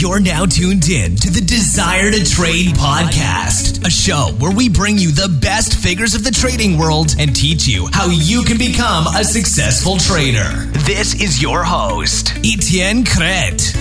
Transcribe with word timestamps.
You're 0.00 0.18
now 0.18 0.46
tuned 0.46 0.88
in 0.88 1.14
to 1.16 1.28
the 1.28 1.42
Desire 1.42 2.10
to 2.10 2.24
Trade 2.24 2.74
podcast, 2.74 3.86
a 3.86 3.90
show 3.90 4.34
where 4.38 4.50
we 4.50 4.70
bring 4.70 4.96
you 4.96 5.10
the 5.10 5.28
best 5.42 5.76
figures 5.76 6.14
of 6.14 6.24
the 6.24 6.30
trading 6.30 6.78
world 6.78 7.14
and 7.18 7.36
teach 7.36 7.68
you 7.68 7.86
how 7.92 8.06
you 8.06 8.42
can 8.42 8.56
become 8.56 9.06
a 9.08 9.22
successful 9.22 9.98
trader. 9.98 10.70
This 10.86 11.20
is 11.20 11.42
your 11.42 11.62
host, 11.62 12.32
Etienne 12.38 13.04
Crete. 13.04 13.76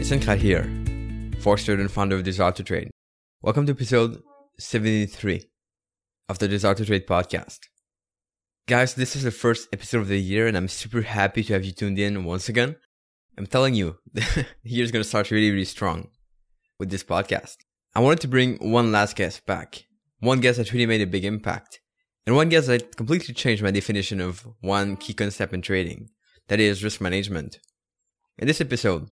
Etienne 0.00 0.20
Crete 0.20 0.40
here, 0.40 0.68
Forster 1.38 1.74
and 1.74 1.88
founder 1.88 2.16
of 2.16 2.24
Desire 2.24 2.50
to 2.50 2.64
Trade. 2.64 2.90
Welcome 3.42 3.66
to 3.66 3.72
episode 3.72 4.24
73 4.58 5.50
of 6.30 6.38
the 6.38 6.48
Desire 6.48 6.74
to 6.74 6.86
Trade 6.86 7.06
podcast. 7.06 7.58
Guys, 8.66 8.94
this 8.94 9.14
is 9.14 9.22
the 9.22 9.30
first 9.30 9.68
episode 9.70 9.98
of 9.98 10.08
the 10.08 10.18
year 10.18 10.46
and 10.46 10.56
I'm 10.56 10.68
super 10.68 11.02
happy 11.02 11.44
to 11.44 11.52
have 11.52 11.64
you 11.64 11.72
tuned 11.72 11.98
in 11.98 12.24
once 12.24 12.48
again. 12.48 12.76
I'm 13.36 13.46
telling 13.46 13.74
you, 13.74 13.98
the 14.14 14.46
year's 14.62 14.90
gonna 14.90 15.04
start 15.04 15.30
really, 15.30 15.50
really 15.50 15.66
strong 15.66 16.08
with 16.78 16.88
this 16.88 17.04
podcast. 17.04 17.56
I 17.94 18.00
wanted 18.00 18.20
to 18.20 18.28
bring 18.28 18.56
one 18.56 18.90
last 18.92 19.14
guest 19.16 19.44
back. 19.44 19.84
One 20.20 20.40
guest 20.40 20.56
that 20.56 20.72
really 20.72 20.86
made 20.86 21.02
a 21.02 21.06
big 21.06 21.26
impact. 21.26 21.80
And 22.26 22.34
one 22.34 22.48
guest 22.48 22.66
that 22.68 22.96
completely 22.96 23.34
changed 23.34 23.62
my 23.62 23.70
definition 23.70 24.22
of 24.22 24.48
one 24.60 24.96
key 24.96 25.12
concept 25.12 25.52
in 25.52 25.60
trading. 25.60 26.08
That 26.48 26.60
is 26.60 26.82
risk 26.82 27.02
management. 27.02 27.58
In 28.38 28.46
this 28.46 28.62
episode, 28.62 29.10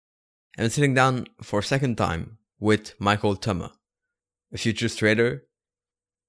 I'm 0.56 0.70
sitting 0.70 0.94
down 0.94 1.26
for 1.42 1.58
a 1.58 1.62
second 1.62 1.98
time 1.98 2.38
with 2.58 2.94
Michael 2.98 3.36
Toma 3.36 3.72
a 4.54 4.58
futures 4.58 4.94
trader 4.94 5.42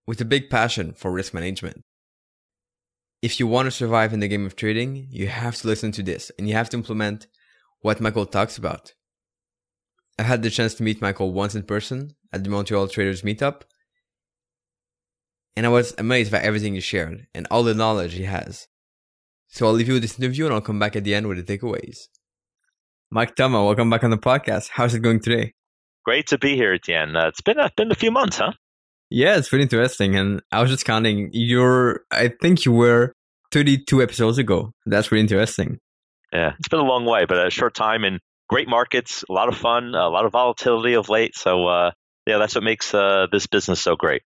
with 0.07 0.19
a 0.19 0.25
big 0.25 0.49
passion 0.49 0.93
for 0.93 1.11
risk 1.11 1.33
management. 1.33 1.83
If 3.21 3.39
you 3.39 3.47
want 3.47 3.67
to 3.67 3.71
survive 3.71 4.13
in 4.13 4.19
the 4.19 4.27
game 4.27 4.45
of 4.45 4.55
trading, 4.55 5.07
you 5.09 5.27
have 5.27 5.55
to 5.57 5.67
listen 5.67 5.91
to 5.93 6.03
this 6.03 6.31
and 6.37 6.47
you 6.49 6.55
have 6.55 6.69
to 6.71 6.77
implement 6.77 7.27
what 7.81 8.01
Michael 8.01 8.25
talks 8.25 8.57
about. 8.57 8.93
I 10.17 10.23
had 10.23 10.41
the 10.41 10.49
chance 10.49 10.73
to 10.75 10.83
meet 10.83 11.01
Michael 11.01 11.33
once 11.33 11.55
in 11.55 11.63
person 11.63 12.15
at 12.33 12.43
the 12.43 12.49
Montreal 12.49 12.87
Traders 12.87 13.21
Meetup, 13.21 13.61
and 15.55 15.65
I 15.65 15.69
was 15.69 15.93
amazed 15.97 16.31
by 16.31 16.39
everything 16.39 16.73
he 16.73 16.81
shared 16.81 17.27
and 17.33 17.47
all 17.51 17.63
the 17.63 17.73
knowledge 17.73 18.13
he 18.13 18.23
has. 18.23 18.67
So 19.47 19.67
I'll 19.67 19.73
leave 19.73 19.87
you 19.87 19.93
with 19.93 20.03
this 20.03 20.19
interview 20.19 20.45
and 20.45 20.53
I'll 20.53 20.61
come 20.61 20.79
back 20.79 20.95
at 20.95 21.03
the 21.03 21.15
end 21.15 21.27
with 21.27 21.45
the 21.45 21.57
takeaways. 21.57 22.07
Mike 23.11 23.35
Toma, 23.35 23.63
welcome 23.63 23.89
back 23.89 24.03
on 24.03 24.09
the 24.09 24.17
podcast. 24.17 24.69
How's 24.73 24.93
it 24.93 24.99
going 24.99 25.21
today? 25.21 25.53
Great 26.05 26.27
to 26.27 26.37
be 26.37 26.55
here, 26.55 26.73
Etienne. 26.73 27.15
Uh, 27.15 27.27
it's 27.27 27.41
been 27.41 27.59
a, 27.59 27.71
been 27.75 27.91
a 27.91 27.95
few 27.95 28.11
months, 28.11 28.37
huh? 28.37 28.51
Yeah, 29.09 29.37
it's 29.37 29.49
been 29.49 29.61
interesting. 29.61 30.15
And 30.15 30.41
I 30.51 30.61
was 30.61 30.69
just 30.69 30.85
counting. 30.85 31.31
You're, 31.33 32.01
I 32.11 32.27
think 32.41 32.63
you 32.63 32.71
were 32.71 33.13
32 33.51 34.03
episodes 34.03 34.37
ago. 34.37 34.71
That's 34.85 35.11
really 35.11 35.21
interesting. 35.21 35.79
Yeah, 36.31 36.53
it's 36.59 36.67
been 36.67 36.79
a 36.79 36.83
long 36.83 37.05
way, 37.05 37.25
but 37.25 37.47
a 37.47 37.49
short 37.49 37.73
time 37.73 38.03
and 38.03 38.19
great 38.49 38.67
markets, 38.67 39.23
a 39.29 39.33
lot 39.33 39.47
of 39.47 39.57
fun, 39.57 39.95
a 39.95 40.07
lot 40.09 40.25
of 40.25 40.31
volatility 40.31 40.93
of 40.93 41.09
late. 41.09 41.35
So, 41.35 41.65
uh, 41.65 41.91
yeah, 42.27 42.37
that's 42.37 42.53
what 42.53 42.63
makes 42.63 42.93
uh, 42.93 43.25
this 43.31 43.47
business 43.47 43.81
so 43.81 43.95
great. 43.95 44.21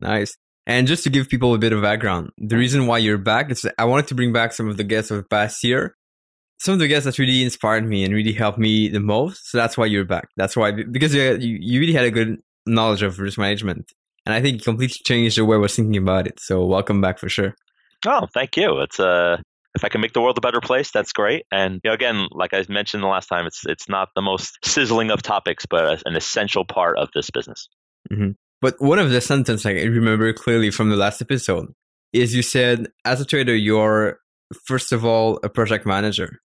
Nice. 0.00 0.36
And 0.66 0.86
just 0.86 1.04
to 1.04 1.10
give 1.10 1.28
people 1.28 1.54
a 1.54 1.58
bit 1.58 1.72
of 1.72 1.80
background, 1.80 2.30
the 2.38 2.56
reason 2.56 2.86
why 2.86 2.98
you're 2.98 3.18
back 3.18 3.50
is 3.50 3.66
I 3.78 3.84
wanted 3.84 4.08
to 4.08 4.14
bring 4.14 4.32
back 4.32 4.52
some 4.52 4.68
of 4.68 4.76
the 4.76 4.84
guests 4.84 5.10
of 5.10 5.18
the 5.18 5.24
past 5.24 5.62
year 5.64 5.94
some 6.58 6.74
of 6.74 6.80
the 6.80 6.88
guests 6.88 7.04
that 7.04 7.18
really 7.18 7.42
inspired 7.42 7.86
me 7.86 8.04
and 8.04 8.14
really 8.14 8.32
helped 8.32 8.58
me 8.58 8.88
the 8.88 9.00
most. 9.00 9.50
So 9.50 9.58
that's 9.58 9.76
why 9.76 9.86
you're 9.86 10.04
back. 10.04 10.28
That's 10.36 10.56
why 10.56 10.72
because 10.72 11.14
you 11.14 11.38
you 11.38 11.80
really 11.80 11.92
had 11.92 12.04
a 12.04 12.10
good 12.10 12.40
knowledge 12.66 13.02
of 13.02 13.18
risk 13.18 13.38
management, 13.38 13.92
and 14.24 14.34
I 14.34 14.40
think 14.40 14.60
it 14.60 14.64
completely 14.64 15.00
changed 15.04 15.38
the 15.38 15.44
way 15.44 15.56
I 15.56 15.60
was 15.60 15.74
thinking 15.74 15.96
about 15.96 16.26
it. 16.26 16.40
So 16.40 16.64
welcome 16.64 17.00
back 17.00 17.18
for 17.18 17.28
sure. 17.28 17.54
Oh, 18.06 18.26
thank 18.32 18.56
you. 18.56 18.80
It's 18.80 19.00
uh 19.00 19.38
if 19.74 19.84
I 19.84 19.88
can 19.88 20.00
make 20.00 20.12
the 20.12 20.20
world 20.20 20.38
a 20.38 20.40
better 20.40 20.60
place, 20.60 20.92
that's 20.92 21.12
great. 21.12 21.46
And 21.50 21.80
you 21.82 21.90
know, 21.90 21.94
again, 21.94 22.28
like 22.30 22.54
I 22.54 22.64
mentioned 22.68 23.02
the 23.02 23.08
last 23.08 23.26
time, 23.26 23.46
it's 23.46 23.66
it's 23.66 23.88
not 23.88 24.10
the 24.14 24.22
most 24.22 24.64
sizzling 24.64 25.10
of 25.10 25.22
topics, 25.22 25.66
but 25.66 26.02
an 26.06 26.16
essential 26.16 26.64
part 26.64 26.96
of 26.98 27.08
this 27.14 27.30
business. 27.30 27.68
Mm-hmm. 28.10 28.30
But 28.60 28.80
one 28.80 28.98
of 28.98 29.10
the 29.10 29.20
sentences 29.20 29.66
I 29.66 29.72
remember 29.72 30.32
clearly 30.32 30.70
from 30.70 30.90
the 30.90 30.96
last 30.96 31.20
episode 31.20 31.74
is 32.12 32.34
you 32.34 32.42
said, 32.42 32.86
as 33.04 33.20
a 33.20 33.24
trader, 33.24 33.54
you're 33.54 34.20
first 34.64 34.92
of 34.92 35.04
all 35.04 35.40
a 35.42 35.48
project 35.48 35.84
manager. 35.84 36.40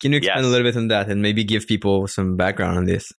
Can 0.00 0.12
you 0.12 0.18
expand 0.18 0.40
yes. 0.40 0.46
a 0.46 0.48
little 0.48 0.66
bit 0.66 0.76
on 0.76 0.88
that 0.88 1.08
and 1.08 1.20
maybe 1.20 1.44
give 1.44 1.66
people 1.66 2.06
some 2.08 2.36
background 2.36 2.78
on 2.78 2.84
this? 2.86 3.12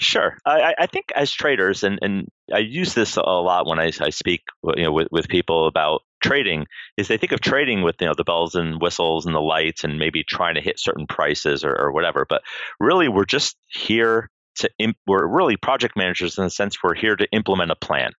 Sure. 0.00 0.36
I, 0.46 0.74
I 0.78 0.86
think 0.86 1.06
as 1.16 1.32
traders, 1.32 1.82
and, 1.82 1.98
and 2.02 2.28
I 2.54 2.58
use 2.58 2.94
this 2.94 3.16
a 3.16 3.20
lot 3.20 3.66
when 3.66 3.80
I, 3.80 3.90
I 4.00 4.10
speak 4.10 4.42
you 4.76 4.84
know, 4.84 4.92
with, 4.92 5.08
with 5.10 5.28
people 5.28 5.66
about 5.66 6.02
trading, 6.22 6.66
is 6.96 7.08
they 7.08 7.16
think 7.16 7.32
of 7.32 7.40
trading 7.40 7.82
with 7.82 7.96
you 8.00 8.06
know 8.06 8.14
the 8.16 8.22
bells 8.22 8.54
and 8.54 8.80
whistles 8.80 9.26
and 9.26 9.34
the 9.34 9.40
lights 9.40 9.82
and 9.82 9.98
maybe 9.98 10.22
trying 10.22 10.54
to 10.54 10.60
hit 10.60 10.78
certain 10.78 11.08
prices 11.08 11.64
or, 11.64 11.74
or 11.76 11.90
whatever. 11.90 12.24
But 12.28 12.42
really, 12.78 13.08
we're 13.08 13.24
just 13.24 13.56
here 13.66 14.30
to 14.56 14.70
imp- 14.78 14.98
we're 15.06 15.26
really 15.26 15.56
project 15.56 15.96
managers 15.96 16.38
in 16.38 16.44
the 16.44 16.50
sense 16.50 16.76
we're 16.80 16.94
here 16.94 17.16
to 17.16 17.26
implement 17.32 17.72
a 17.72 17.76
plan. 17.76 18.12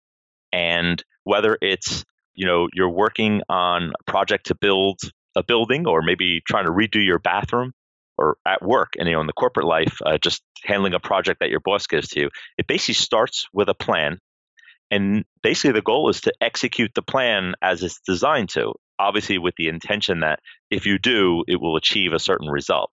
And 0.52 1.02
whether 1.22 1.56
it's 1.62 2.04
you 2.34 2.46
know 2.46 2.66
you're 2.72 2.90
working 2.90 3.42
on 3.48 3.92
a 4.00 4.10
project 4.10 4.46
to 4.46 4.56
build 4.56 4.98
a 5.36 5.44
building 5.44 5.86
or 5.86 6.02
maybe 6.02 6.42
trying 6.44 6.64
to 6.64 6.72
redo 6.72 7.04
your 7.04 7.20
bathroom 7.20 7.72
or 8.18 8.36
at 8.46 8.62
work 8.62 8.94
and 8.98 9.08
you 9.08 9.14
know 9.14 9.20
in 9.20 9.26
the 9.26 9.32
corporate 9.32 9.66
life 9.66 9.98
uh, 10.04 10.18
just 10.18 10.42
handling 10.64 10.94
a 10.94 11.00
project 11.00 11.40
that 11.40 11.50
your 11.50 11.60
boss 11.60 11.86
gives 11.86 12.08
to 12.08 12.20
you 12.20 12.30
it 12.58 12.66
basically 12.66 12.94
starts 12.94 13.46
with 13.52 13.68
a 13.68 13.74
plan 13.74 14.18
and 14.90 15.24
basically 15.42 15.72
the 15.72 15.82
goal 15.82 16.08
is 16.08 16.22
to 16.22 16.32
execute 16.40 16.92
the 16.94 17.02
plan 17.02 17.54
as 17.62 17.82
it's 17.82 18.00
designed 18.06 18.48
to 18.50 18.72
obviously 18.98 19.38
with 19.38 19.54
the 19.56 19.68
intention 19.68 20.20
that 20.20 20.40
if 20.70 20.86
you 20.86 20.98
do 20.98 21.44
it 21.46 21.60
will 21.60 21.76
achieve 21.76 22.12
a 22.12 22.18
certain 22.18 22.48
result. 22.48 22.90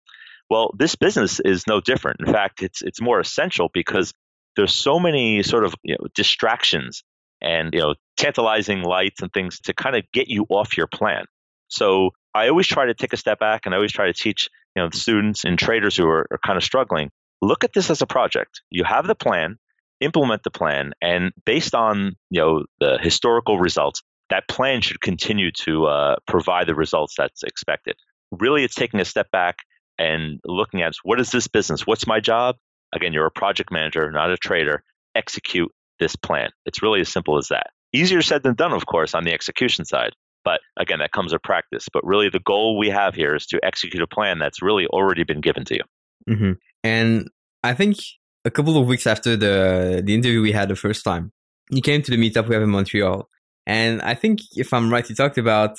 Well 0.50 0.74
this 0.78 0.96
business 0.96 1.40
is 1.40 1.68
no 1.68 1.82
different. 1.82 2.20
In 2.26 2.32
fact 2.32 2.62
it's 2.62 2.82
it's 2.82 3.02
more 3.02 3.20
essential 3.20 3.70
because 3.74 4.14
there's 4.56 4.74
so 4.74 5.00
many 5.00 5.44
sort 5.44 5.66
of 5.66 5.74
you 5.84 5.96
know, 6.00 6.08
distractions 6.16 7.04
and 7.42 7.74
you 7.74 7.80
know 7.80 7.96
tantalizing 8.18 8.84
lights 8.84 9.22
and 9.22 9.32
things 9.34 9.60
to 9.62 9.74
kind 9.74 9.96
of 9.96 10.04
get 10.14 10.28
you 10.28 10.46
off 10.50 10.78
your 10.78 10.88
plan. 10.88 11.26
So 11.68 12.12
I 12.34 12.50
always 12.50 12.68
try 12.68 12.86
to 12.86 12.94
take 12.94 13.14
a 13.14 13.18
step 13.18 13.40
back 13.40 13.66
and 13.66 13.74
I 13.74 13.78
always 13.78 13.92
try 13.92 14.08
to 14.08 14.14
teach 14.14 14.50
you 14.76 14.84
know 14.84 14.90
students 14.92 15.46
and 15.46 15.58
traders 15.58 15.96
who 15.96 16.08
are, 16.08 16.28
are 16.32 16.40
kind 16.46 16.58
of 16.58 16.64
struggling. 16.64 17.10
Look 17.42 17.64
at 17.64 17.74
this 17.74 17.90
as 17.90 18.02
a 18.02 18.08
project. 18.08 18.62
You 18.70 18.84
have 18.84 19.08
the 19.08 19.16
plan, 19.16 19.58
implement 20.00 20.44
the 20.44 20.52
plan, 20.52 20.94
and 21.02 21.32
based 21.46 21.76
on 21.76 22.16
you 22.30 22.42
know 22.42 22.66
the 22.80 22.98
historical 23.02 23.60
results, 23.60 24.02
that 24.30 24.48
plan 24.48 24.82
should 24.82 25.02
continue 25.02 25.52
to 25.64 25.86
uh, 25.86 26.16
provide 26.28 26.68
the 26.68 26.76
results 26.76 27.16
that's 27.18 27.44
expected. 27.44 27.96
Really, 28.32 28.64
it's 28.64 28.76
taking 28.76 29.00
a 29.00 29.06
step 29.06 29.30
back 29.32 29.58
and 29.98 30.40
looking 30.46 30.82
at 30.82 30.94
what 31.04 31.20
is 31.20 31.32
this 31.32 31.48
business? 31.48 31.88
What's 31.88 32.08
my 32.08 32.20
job? 32.20 32.58
Again, 32.94 33.14
you're 33.14 33.26
a 33.26 33.32
project 33.32 33.72
manager, 33.72 34.12
not 34.12 34.32
a 34.32 34.38
trader. 34.38 34.84
Execute 35.16 35.72
this 36.00 36.16
plan. 36.16 36.50
It's 36.66 36.82
really 36.82 37.02
as 37.02 37.10
simple 37.10 37.38
as 37.38 37.50
that. 37.50 37.68
Easier 37.94 38.22
said 38.22 38.44
than 38.44 38.56
done, 38.56 38.74
of 38.74 38.86
course, 38.86 39.14
on 39.14 39.24
the 39.24 39.34
execution 39.34 39.86
side. 39.86 40.12
But 40.46 40.62
again, 40.78 41.00
that 41.00 41.12
comes 41.12 41.34
with 41.34 41.44
practice. 41.44 41.88
But 41.92 42.06
really, 42.06 42.30
the 42.30 42.40
goal 42.40 42.78
we 42.78 42.90
have 42.90 43.16
here 43.16 43.36
is 43.36 43.46
to 43.48 43.60
execute 43.64 44.02
a 44.02 44.08
plan 44.08 44.40
that's 44.40 44.62
really 44.62 44.88
already 44.88 45.24
been 45.24 45.42
given 45.42 45.66
to 45.66 45.76
you. 45.76 45.84
Mm-hmm. 46.30 46.52
And 46.84 47.30
I 47.64 47.74
think 47.74 47.98
a 48.46 48.52
couple 48.52 48.78
of 48.78 48.88
weeks 48.88 49.08
after 49.08 49.36
the 49.36 50.02
the 50.06 50.14
interview 50.14 50.42
we 50.42 50.54
had 50.54 50.70
the 50.70 50.76
first 50.76 51.04
time, 51.04 51.34
you 51.70 51.82
came 51.82 52.02
to 52.04 52.12
the 52.12 52.18
meetup 52.18 52.48
we 52.48 52.54
have 52.54 52.64
in 52.64 52.70
Montreal. 52.70 53.28
And 53.68 54.02
I 54.04 54.14
think, 54.14 54.40
if 54.52 54.72
I'm 54.72 54.92
right, 54.92 55.10
you 55.10 55.16
talked 55.16 55.40
about 55.40 55.76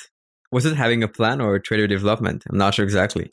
was 0.52 0.66
it 0.66 0.76
having 0.76 1.02
a 1.02 1.08
plan 1.08 1.40
or 1.40 1.58
trader 1.58 1.86
development? 1.86 2.44
I'm 2.50 2.58
not 2.58 2.74
sure 2.74 2.84
exactly. 2.84 3.32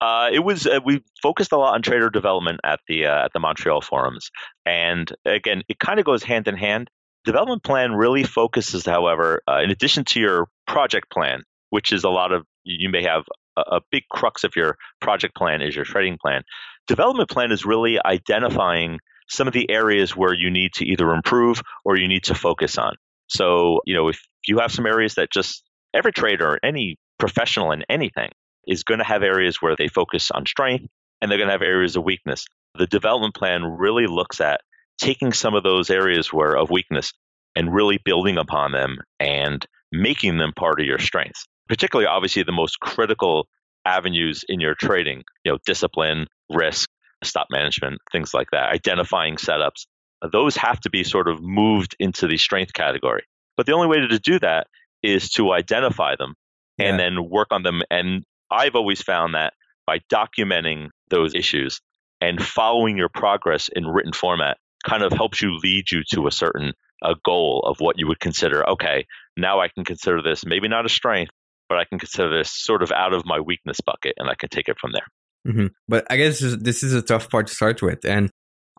Uh, 0.00 0.28
it 0.32 0.40
was 0.40 0.66
uh, 0.66 0.80
we 0.84 1.02
focused 1.22 1.52
a 1.52 1.56
lot 1.56 1.74
on 1.74 1.82
trader 1.82 2.10
development 2.10 2.60
at 2.64 2.80
the 2.88 3.06
uh, 3.06 3.24
at 3.24 3.32
the 3.32 3.40
Montreal 3.40 3.80
forums, 3.80 4.30
and 4.66 5.10
again, 5.24 5.62
it 5.68 5.78
kind 5.78 5.98
of 5.98 6.04
goes 6.04 6.22
hand 6.22 6.48
in 6.48 6.56
hand. 6.56 6.90
Development 7.24 7.62
plan 7.62 7.92
really 7.92 8.22
focuses, 8.22 8.84
however, 8.84 9.40
uh, 9.48 9.60
in 9.62 9.70
addition 9.70 10.04
to 10.04 10.20
your 10.20 10.48
project 10.66 11.10
plan, 11.10 11.42
which 11.70 11.92
is 11.92 12.04
a 12.04 12.10
lot 12.10 12.32
of 12.32 12.44
you 12.64 12.88
may 12.88 13.02
have 13.02 13.24
a, 13.56 13.76
a 13.76 13.80
big 13.90 14.04
crux 14.10 14.44
of 14.44 14.56
your 14.56 14.76
project 15.00 15.34
plan 15.34 15.62
is 15.62 15.74
your 15.74 15.84
trading 15.84 16.18
plan. 16.20 16.42
Development 16.86 17.28
plan 17.28 17.52
is 17.52 17.64
really 17.64 17.98
identifying 18.04 18.98
some 19.28 19.46
of 19.46 19.54
the 19.54 19.70
areas 19.70 20.14
where 20.14 20.34
you 20.34 20.50
need 20.50 20.72
to 20.74 20.84
either 20.84 21.10
improve 21.10 21.62
or 21.84 21.96
you 21.96 22.08
need 22.08 22.24
to 22.24 22.34
focus 22.34 22.76
on. 22.76 22.94
So, 23.28 23.80
you 23.86 23.94
know, 23.94 24.08
if 24.08 24.20
you 24.46 24.58
have 24.58 24.72
some 24.72 24.86
areas 24.86 25.14
that 25.14 25.30
just 25.30 25.62
every 25.94 26.12
trader, 26.12 26.58
any 26.62 26.96
professional 27.18 27.72
in 27.72 27.84
anything 27.88 28.30
is 28.66 28.84
going 28.84 28.98
to 28.98 29.04
have 29.04 29.22
areas 29.22 29.62
where 29.62 29.76
they 29.76 29.88
focus 29.88 30.30
on 30.30 30.46
strength 30.46 30.86
and 31.20 31.30
they're 31.30 31.38
going 31.38 31.48
to 31.48 31.52
have 31.52 31.62
areas 31.62 31.96
of 31.96 32.04
weakness. 32.04 32.46
The 32.76 32.86
development 32.86 33.34
plan 33.34 33.62
really 33.64 34.06
looks 34.06 34.40
at 34.40 34.60
taking 34.98 35.32
some 35.32 35.54
of 35.54 35.62
those 35.62 35.90
areas 35.90 36.32
where 36.32 36.56
of 36.56 36.70
weakness 36.70 37.12
and 37.56 37.74
really 37.74 37.98
building 38.04 38.36
upon 38.36 38.72
them 38.72 38.98
and 39.18 39.64
making 39.92 40.38
them 40.38 40.52
part 40.56 40.80
of 40.80 40.86
your 40.86 40.98
strengths. 40.98 41.44
Particularly, 41.68 42.06
obviously, 42.06 42.42
the 42.42 42.52
most 42.52 42.80
critical 42.80 43.48
avenues 43.86 44.44
in 44.48 44.60
your 44.60 44.74
trading, 44.74 45.22
you 45.44 45.52
know, 45.52 45.58
discipline, 45.66 46.26
risk, 46.50 46.88
stop 47.22 47.46
management, 47.50 48.00
things 48.12 48.34
like 48.34 48.48
that, 48.52 48.70
identifying 48.72 49.36
setups. 49.36 49.86
Uh, 50.22 50.28
those 50.28 50.56
have 50.56 50.80
to 50.80 50.90
be 50.90 51.04
sort 51.04 51.28
of 51.28 51.42
moved 51.42 51.96
into 51.98 52.26
the 52.26 52.36
strength 52.36 52.72
category. 52.72 53.24
But 53.56 53.66
the 53.66 53.72
only 53.72 53.88
way 53.88 54.00
to 54.00 54.18
do 54.18 54.38
that 54.40 54.66
is 55.02 55.30
to 55.30 55.52
identify 55.52 56.16
them 56.16 56.34
and 56.78 56.98
yeah. 56.98 57.04
then 57.04 57.28
work 57.28 57.48
on 57.50 57.62
them. 57.62 57.82
And 57.90 58.24
I've 58.50 58.74
always 58.74 59.02
found 59.02 59.34
that 59.34 59.54
by 59.86 60.00
documenting 60.12 60.88
those 61.10 61.34
issues 61.34 61.80
and 62.20 62.42
following 62.42 62.96
your 62.96 63.10
progress 63.10 63.68
in 63.74 63.86
written 63.86 64.12
format 64.12 64.56
kind 64.84 65.02
of 65.02 65.12
helps 65.12 65.42
you 65.42 65.58
lead 65.62 65.90
you 65.90 66.02
to 66.12 66.26
a 66.26 66.32
certain 66.32 66.72
a 67.04 67.14
goal 67.24 67.64
of 67.66 67.76
what 67.80 67.98
you 67.98 68.06
would 68.06 68.20
consider 68.20 68.68
okay 68.68 69.06
now 69.36 69.60
i 69.60 69.68
can 69.68 69.84
consider 69.84 70.22
this 70.22 70.44
maybe 70.44 70.68
not 70.68 70.86
a 70.86 70.88
strength 70.88 71.30
but 71.68 71.78
i 71.78 71.84
can 71.84 71.98
consider 71.98 72.36
this 72.36 72.50
sort 72.50 72.82
of 72.82 72.90
out 72.92 73.12
of 73.12 73.24
my 73.24 73.40
weakness 73.40 73.80
bucket 73.80 74.14
and 74.16 74.28
i 74.28 74.34
can 74.34 74.48
take 74.48 74.68
it 74.68 74.78
from 74.78 74.92
there. 74.92 75.06
Mm-hmm. 75.46 75.66
but 75.88 76.06
i 76.10 76.16
guess 76.16 76.40
this 76.40 76.82
is 76.82 76.94
a 76.94 77.02
tough 77.02 77.30
part 77.30 77.46
to 77.48 77.54
start 77.54 77.82
with 77.82 78.04
and 78.04 78.30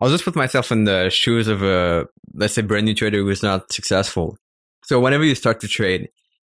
i'll 0.01 0.09
just 0.09 0.25
put 0.25 0.35
myself 0.35 0.71
in 0.71 0.85
the 0.85 1.09
shoes 1.09 1.47
of 1.47 1.61
a 1.61 2.07
let's 2.33 2.55
say 2.55 2.63
brand 2.63 2.85
new 2.85 2.95
trader 2.95 3.19
who's 3.19 3.43
not 3.43 3.71
successful. 3.71 4.37
So 4.83 4.99
whenever 4.99 5.23
you 5.23 5.35
start 5.35 5.61
to 5.61 5.67
trade 5.67 6.09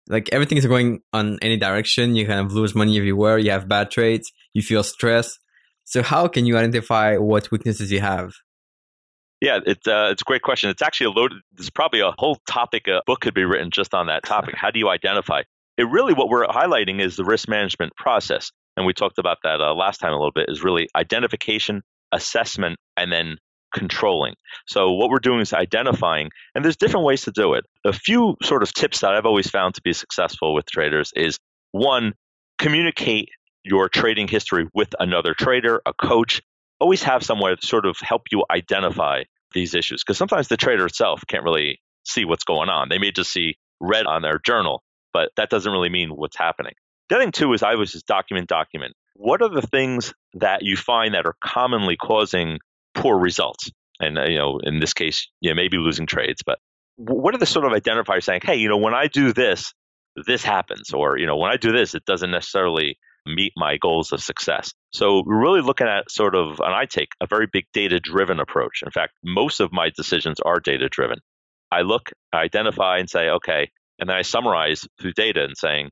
like 0.08 0.28
everything 0.32 0.58
is 0.58 0.66
going 0.66 1.00
on 1.12 1.38
any 1.40 1.56
direction. 1.56 2.14
You 2.14 2.26
kind 2.26 2.40
of 2.40 2.52
lose 2.52 2.74
money 2.74 2.96
everywhere 2.98 3.38
you 3.38 3.50
have 3.50 3.68
bad 3.68 3.90
trades 3.90 4.30
you 4.52 4.62
feel 4.62 4.82
stress 4.82 5.38
so 5.84 6.02
how 6.02 6.28
can 6.28 6.46
you 6.46 6.56
identify 6.56 7.16
what 7.16 7.50
weaknesses 7.50 7.92
you 7.92 8.00
have 8.00 8.32
yeah, 9.44 9.60
it's 9.66 9.86
uh, 9.86 10.08
it's 10.10 10.22
a 10.22 10.24
great 10.24 10.40
question. 10.40 10.70
It's 10.70 10.80
actually 10.80 11.08
a 11.08 11.10
loaded. 11.10 11.38
There's 11.52 11.68
probably 11.68 12.00
a 12.00 12.12
whole 12.16 12.38
topic. 12.48 12.88
A 12.88 13.02
book 13.04 13.20
could 13.20 13.34
be 13.34 13.44
written 13.44 13.70
just 13.70 13.92
on 13.92 14.06
that 14.06 14.24
topic. 14.24 14.54
How 14.56 14.70
do 14.70 14.78
you 14.78 14.88
identify? 14.88 15.42
It 15.76 15.84
really 15.84 16.14
what 16.14 16.30
we're 16.30 16.46
highlighting 16.46 16.98
is 16.98 17.16
the 17.16 17.24
risk 17.24 17.46
management 17.46 17.94
process, 17.94 18.50
and 18.76 18.86
we 18.86 18.94
talked 18.94 19.18
about 19.18 19.38
that 19.42 19.60
uh, 19.60 19.74
last 19.74 19.98
time 19.98 20.12
a 20.12 20.16
little 20.16 20.32
bit. 20.32 20.48
Is 20.48 20.64
really 20.64 20.88
identification, 20.96 21.82
assessment, 22.10 22.78
and 22.96 23.12
then 23.12 23.36
controlling. 23.74 24.34
So 24.66 24.92
what 24.92 25.10
we're 25.10 25.18
doing 25.18 25.40
is 25.40 25.52
identifying, 25.52 26.30
and 26.54 26.64
there's 26.64 26.78
different 26.78 27.04
ways 27.04 27.22
to 27.24 27.30
do 27.30 27.52
it. 27.52 27.66
A 27.84 27.92
few 27.92 28.36
sort 28.42 28.62
of 28.62 28.72
tips 28.72 29.00
that 29.00 29.12
I've 29.12 29.26
always 29.26 29.50
found 29.50 29.74
to 29.74 29.82
be 29.82 29.92
successful 29.92 30.54
with 30.54 30.64
traders 30.70 31.12
is 31.14 31.38
one, 31.72 32.14
communicate 32.58 33.28
your 33.62 33.90
trading 33.90 34.28
history 34.28 34.68
with 34.72 34.94
another 34.98 35.34
trader, 35.34 35.82
a 35.84 35.92
coach. 35.92 36.40
Always 36.80 37.02
have 37.02 37.22
somewhere 37.22 37.56
to 37.56 37.66
sort 37.66 37.84
of 37.84 37.96
help 38.00 38.22
you 38.30 38.44
identify 38.50 39.24
these 39.54 39.74
issues 39.74 40.02
because 40.02 40.18
sometimes 40.18 40.48
the 40.48 40.56
trader 40.56 40.86
itself 40.86 41.22
can't 41.26 41.44
really 41.44 41.80
see 42.04 42.24
what's 42.24 42.44
going 42.44 42.68
on. 42.68 42.88
They 42.88 42.98
may 42.98 43.10
just 43.10 43.32
see 43.32 43.56
red 43.80 44.06
on 44.06 44.22
their 44.22 44.38
journal, 44.38 44.82
but 45.12 45.30
that 45.36 45.50
doesn't 45.50 45.70
really 45.70 45.88
mean 45.88 46.10
what's 46.10 46.36
happening. 46.36 46.74
The 47.08 47.16
other 47.16 47.24
thing 47.24 47.32
too 47.32 47.52
is 47.52 47.62
I 47.62 47.74
was 47.74 47.92
just 47.92 48.06
document 48.06 48.48
document. 48.48 48.94
What 49.14 49.42
are 49.42 49.48
the 49.48 49.62
things 49.62 50.12
that 50.34 50.62
you 50.62 50.76
find 50.76 51.14
that 51.14 51.26
are 51.26 51.36
commonly 51.42 51.96
causing 51.96 52.58
poor 52.94 53.18
results? 53.18 53.70
And 54.00 54.18
uh, 54.18 54.24
you 54.24 54.38
know, 54.38 54.58
in 54.62 54.80
this 54.80 54.92
case, 54.92 55.28
you 55.40 55.50
know, 55.50 55.54
maybe 55.54 55.78
losing 55.78 56.06
trades, 56.06 56.42
but 56.44 56.58
what 56.96 57.34
are 57.34 57.38
the 57.38 57.46
sort 57.46 57.64
of 57.64 57.72
identifiers 57.72 58.24
saying, 58.24 58.40
hey, 58.44 58.56
you 58.56 58.68
know, 58.68 58.76
when 58.76 58.94
I 58.94 59.08
do 59.08 59.32
this, 59.32 59.72
this 60.26 60.44
happens, 60.44 60.92
or 60.92 61.18
you 61.18 61.26
know, 61.26 61.36
when 61.36 61.50
I 61.50 61.56
do 61.56 61.72
this, 61.72 61.94
it 61.94 62.04
doesn't 62.04 62.30
necessarily 62.30 62.98
meet 63.26 63.52
my 63.56 63.76
goals 63.76 64.12
of 64.12 64.22
success. 64.22 64.72
So 64.92 65.22
we're 65.24 65.40
really 65.40 65.60
looking 65.60 65.86
at 65.86 66.10
sort 66.10 66.34
of, 66.34 66.60
and 66.60 66.74
I 66.74 66.86
take 66.86 67.08
a 67.20 67.26
very 67.26 67.46
big 67.50 67.64
data 67.72 68.00
driven 68.00 68.40
approach. 68.40 68.82
In 68.84 68.90
fact, 68.90 69.14
most 69.24 69.60
of 69.60 69.72
my 69.72 69.90
decisions 69.96 70.40
are 70.40 70.60
data 70.60 70.88
driven. 70.88 71.18
I 71.72 71.82
look, 71.82 72.10
I 72.32 72.38
identify 72.38 72.98
and 72.98 73.08
say, 73.08 73.30
okay, 73.30 73.70
and 73.98 74.08
then 74.08 74.16
I 74.16 74.22
summarize 74.22 74.86
through 75.00 75.12
data 75.12 75.44
and 75.44 75.56
saying, 75.56 75.90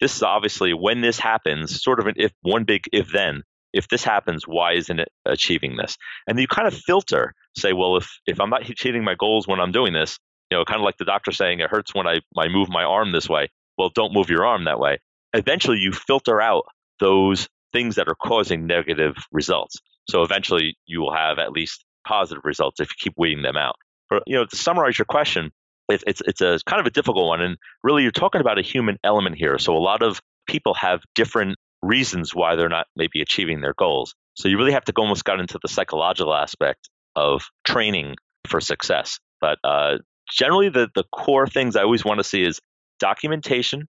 this 0.00 0.16
is 0.16 0.22
obviously 0.22 0.72
when 0.72 1.02
this 1.02 1.18
happens, 1.18 1.82
sort 1.82 2.00
of 2.00 2.06
an 2.06 2.14
if 2.16 2.32
one 2.42 2.64
big 2.64 2.84
if 2.92 3.12
then. 3.12 3.42
If 3.72 3.86
this 3.86 4.02
happens, 4.02 4.48
why 4.48 4.72
isn't 4.72 4.98
it 4.98 5.08
achieving 5.24 5.76
this? 5.76 5.96
And 6.26 6.36
you 6.40 6.48
kind 6.48 6.66
of 6.66 6.74
filter, 6.74 7.34
say, 7.56 7.72
well, 7.72 7.98
if 7.98 8.08
if 8.26 8.40
I'm 8.40 8.50
not 8.50 8.68
achieving 8.68 9.04
my 9.04 9.14
goals 9.14 9.46
when 9.46 9.60
I'm 9.60 9.70
doing 9.70 9.92
this, 9.92 10.18
you 10.50 10.58
know, 10.58 10.64
kind 10.64 10.80
of 10.80 10.84
like 10.84 10.96
the 10.96 11.04
doctor 11.04 11.30
saying 11.30 11.60
it 11.60 11.70
hurts 11.70 11.94
when 11.94 12.08
I, 12.08 12.20
I 12.36 12.48
move 12.48 12.68
my 12.68 12.82
arm 12.82 13.12
this 13.12 13.28
way. 13.28 13.48
Well, 13.78 13.90
don't 13.94 14.12
move 14.12 14.28
your 14.28 14.44
arm 14.44 14.64
that 14.64 14.80
way 14.80 14.98
eventually 15.32 15.78
you 15.78 15.92
filter 15.92 16.40
out 16.40 16.64
those 16.98 17.48
things 17.72 17.96
that 17.96 18.08
are 18.08 18.14
causing 18.14 18.66
negative 18.66 19.14
results. 19.32 19.76
So 20.08 20.22
eventually 20.22 20.76
you 20.86 21.00
will 21.00 21.14
have 21.14 21.38
at 21.38 21.52
least 21.52 21.84
positive 22.06 22.42
results 22.44 22.80
if 22.80 22.88
you 22.88 22.96
keep 22.98 23.14
weeding 23.16 23.42
them 23.42 23.56
out. 23.56 23.76
But 24.08 24.24
you 24.26 24.36
know, 24.36 24.44
to 24.44 24.56
summarize 24.56 24.98
your 24.98 25.06
question, 25.06 25.52
it's 25.88 26.04
it's 26.06 26.22
it's 26.26 26.40
a 26.40 26.58
kind 26.66 26.80
of 26.80 26.86
a 26.86 26.90
difficult 26.90 27.26
one, 27.26 27.40
and 27.40 27.56
really 27.82 28.02
you're 28.02 28.12
talking 28.12 28.40
about 28.40 28.58
a 28.58 28.62
human 28.62 28.98
element 29.04 29.36
here. 29.36 29.58
So 29.58 29.76
a 29.76 29.78
lot 29.78 30.02
of 30.02 30.20
people 30.46 30.74
have 30.74 31.00
different 31.14 31.56
reasons 31.82 32.34
why 32.34 32.56
they're 32.56 32.68
not 32.68 32.86
maybe 32.96 33.22
achieving 33.22 33.60
their 33.60 33.74
goals. 33.74 34.14
So 34.34 34.48
you 34.48 34.58
really 34.58 34.72
have 34.72 34.84
to 34.84 34.92
go 34.92 35.02
almost 35.02 35.24
got 35.24 35.40
into 35.40 35.58
the 35.62 35.68
psychological 35.68 36.34
aspect 36.34 36.88
of 37.16 37.42
training 37.64 38.16
for 38.46 38.60
success. 38.60 39.18
But 39.40 39.58
uh, 39.64 39.98
generally, 40.30 40.68
the 40.68 40.88
the 40.94 41.04
core 41.12 41.46
things 41.46 41.76
I 41.76 41.82
always 41.82 42.04
want 42.04 42.18
to 42.18 42.24
see 42.24 42.42
is 42.42 42.60
documentation, 42.98 43.86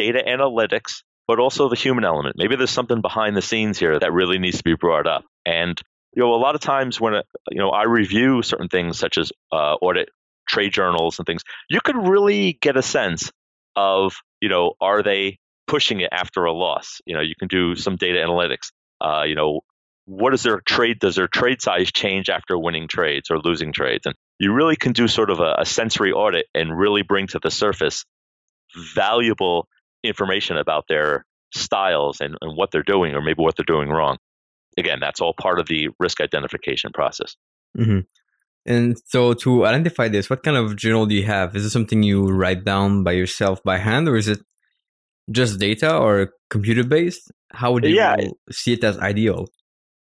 data 0.00 0.22
analytics, 0.26 1.02
but 1.28 1.38
also 1.38 1.68
the 1.68 1.76
human 1.76 2.04
element. 2.04 2.36
Maybe 2.38 2.56
there's 2.56 2.70
something 2.70 3.02
behind 3.02 3.36
the 3.36 3.42
scenes 3.42 3.78
here 3.78 3.98
that 3.98 4.12
really 4.12 4.38
needs 4.38 4.56
to 4.56 4.64
be 4.64 4.74
brought 4.74 5.06
up. 5.06 5.24
And 5.44 5.78
you 6.16 6.22
know, 6.22 6.32
a 6.32 6.40
lot 6.40 6.54
of 6.54 6.62
times 6.62 6.98
when 6.98 7.14
you 7.50 7.58
know 7.58 7.68
I 7.68 7.84
review 7.84 8.42
certain 8.42 8.68
things 8.68 8.98
such 8.98 9.18
as 9.18 9.30
uh, 9.52 9.74
audit 9.74 10.08
trade 10.48 10.72
journals 10.72 11.18
and 11.18 11.26
things, 11.26 11.42
you 11.68 11.80
could 11.84 11.96
really 11.96 12.54
get 12.62 12.78
a 12.78 12.82
sense 12.82 13.30
of 13.76 14.14
you 14.40 14.48
know 14.48 14.72
are 14.80 15.02
they 15.02 15.38
pushing 15.66 16.00
it 16.00 16.08
after 16.10 16.46
a 16.46 16.52
loss? 16.52 17.00
You 17.04 17.14
know, 17.14 17.20
you 17.20 17.34
can 17.38 17.48
do 17.48 17.76
some 17.76 17.96
data 17.96 18.18
analytics. 18.18 18.72
Uh, 19.02 19.24
you 19.24 19.34
know, 19.34 19.60
what 20.06 20.32
is 20.32 20.42
their 20.42 20.60
trade? 20.60 20.98
Does 20.98 21.16
their 21.16 21.28
trade 21.28 21.60
size 21.60 21.92
change 21.92 22.30
after 22.30 22.58
winning 22.58 22.88
trades 22.88 23.30
or 23.30 23.38
losing 23.38 23.72
trades? 23.72 24.06
And 24.06 24.14
you 24.38 24.54
really 24.54 24.76
can 24.76 24.92
do 24.92 25.08
sort 25.08 25.28
of 25.28 25.40
a, 25.40 25.56
a 25.58 25.66
sensory 25.66 26.12
audit 26.12 26.46
and 26.54 26.76
really 26.76 27.02
bring 27.02 27.26
to 27.28 27.38
the 27.38 27.50
surface 27.50 28.06
valuable 28.94 29.68
information 30.02 30.56
about 30.56 30.84
their 30.88 31.24
styles 31.54 32.20
and, 32.20 32.36
and 32.40 32.56
what 32.56 32.70
they're 32.70 32.82
doing 32.82 33.14
or 33.14 33.20
maybe 33.20 33.42
what 33.42 33.56
they're 33.56 33.64
doing 33.64 33.88
wrong. 33.88 34.18
Again, 34.78 34.98
that's 35.00 35.20
all 35.20 35.34
part 35.34 35.58
of 35.58 35.66
the 35.66 35.88
risk 35.98 36.20
identification 36.20 36.92
process. 36.92 37.36
Mm-hmm. 37.76 38.00
And 38.66 38.96
so 39.06 39.34
to 39.34 39.66
identify 39.66 40.08
this, 40.08 40.30
what 40.30 40.42
kind 40.42 40.56
of 40.56 40.76
journal 40.76 41.06
do 41.06 41.14
you 41.14 41.24
have? 41.24 41.56
Is 41.56 41.64
it 41.64 41.70
something 41.70 42.02
you 42.02 42.26
write 42.26 42.64
down 42.64 43.02
by 43.02 43.12
yourself 43.12 43.62
by 43.64 43.78
hand 43.78 44.08
or 44.08 44.16
is 44.16 44.28
it 44.28 44.40
just 45.30 45.58
data 45.58 45.96
or 45.96 46.30
computer 46.50 46.84
based? 46.84 47.30
How 47.52 47.72
would 47.72 47.84
you 47.84 47.96
yeah. 47.96 48.16
see 48.50 48.74
it 48.74 48.84
as 48.84 48.98
ideal? 48.98 49.46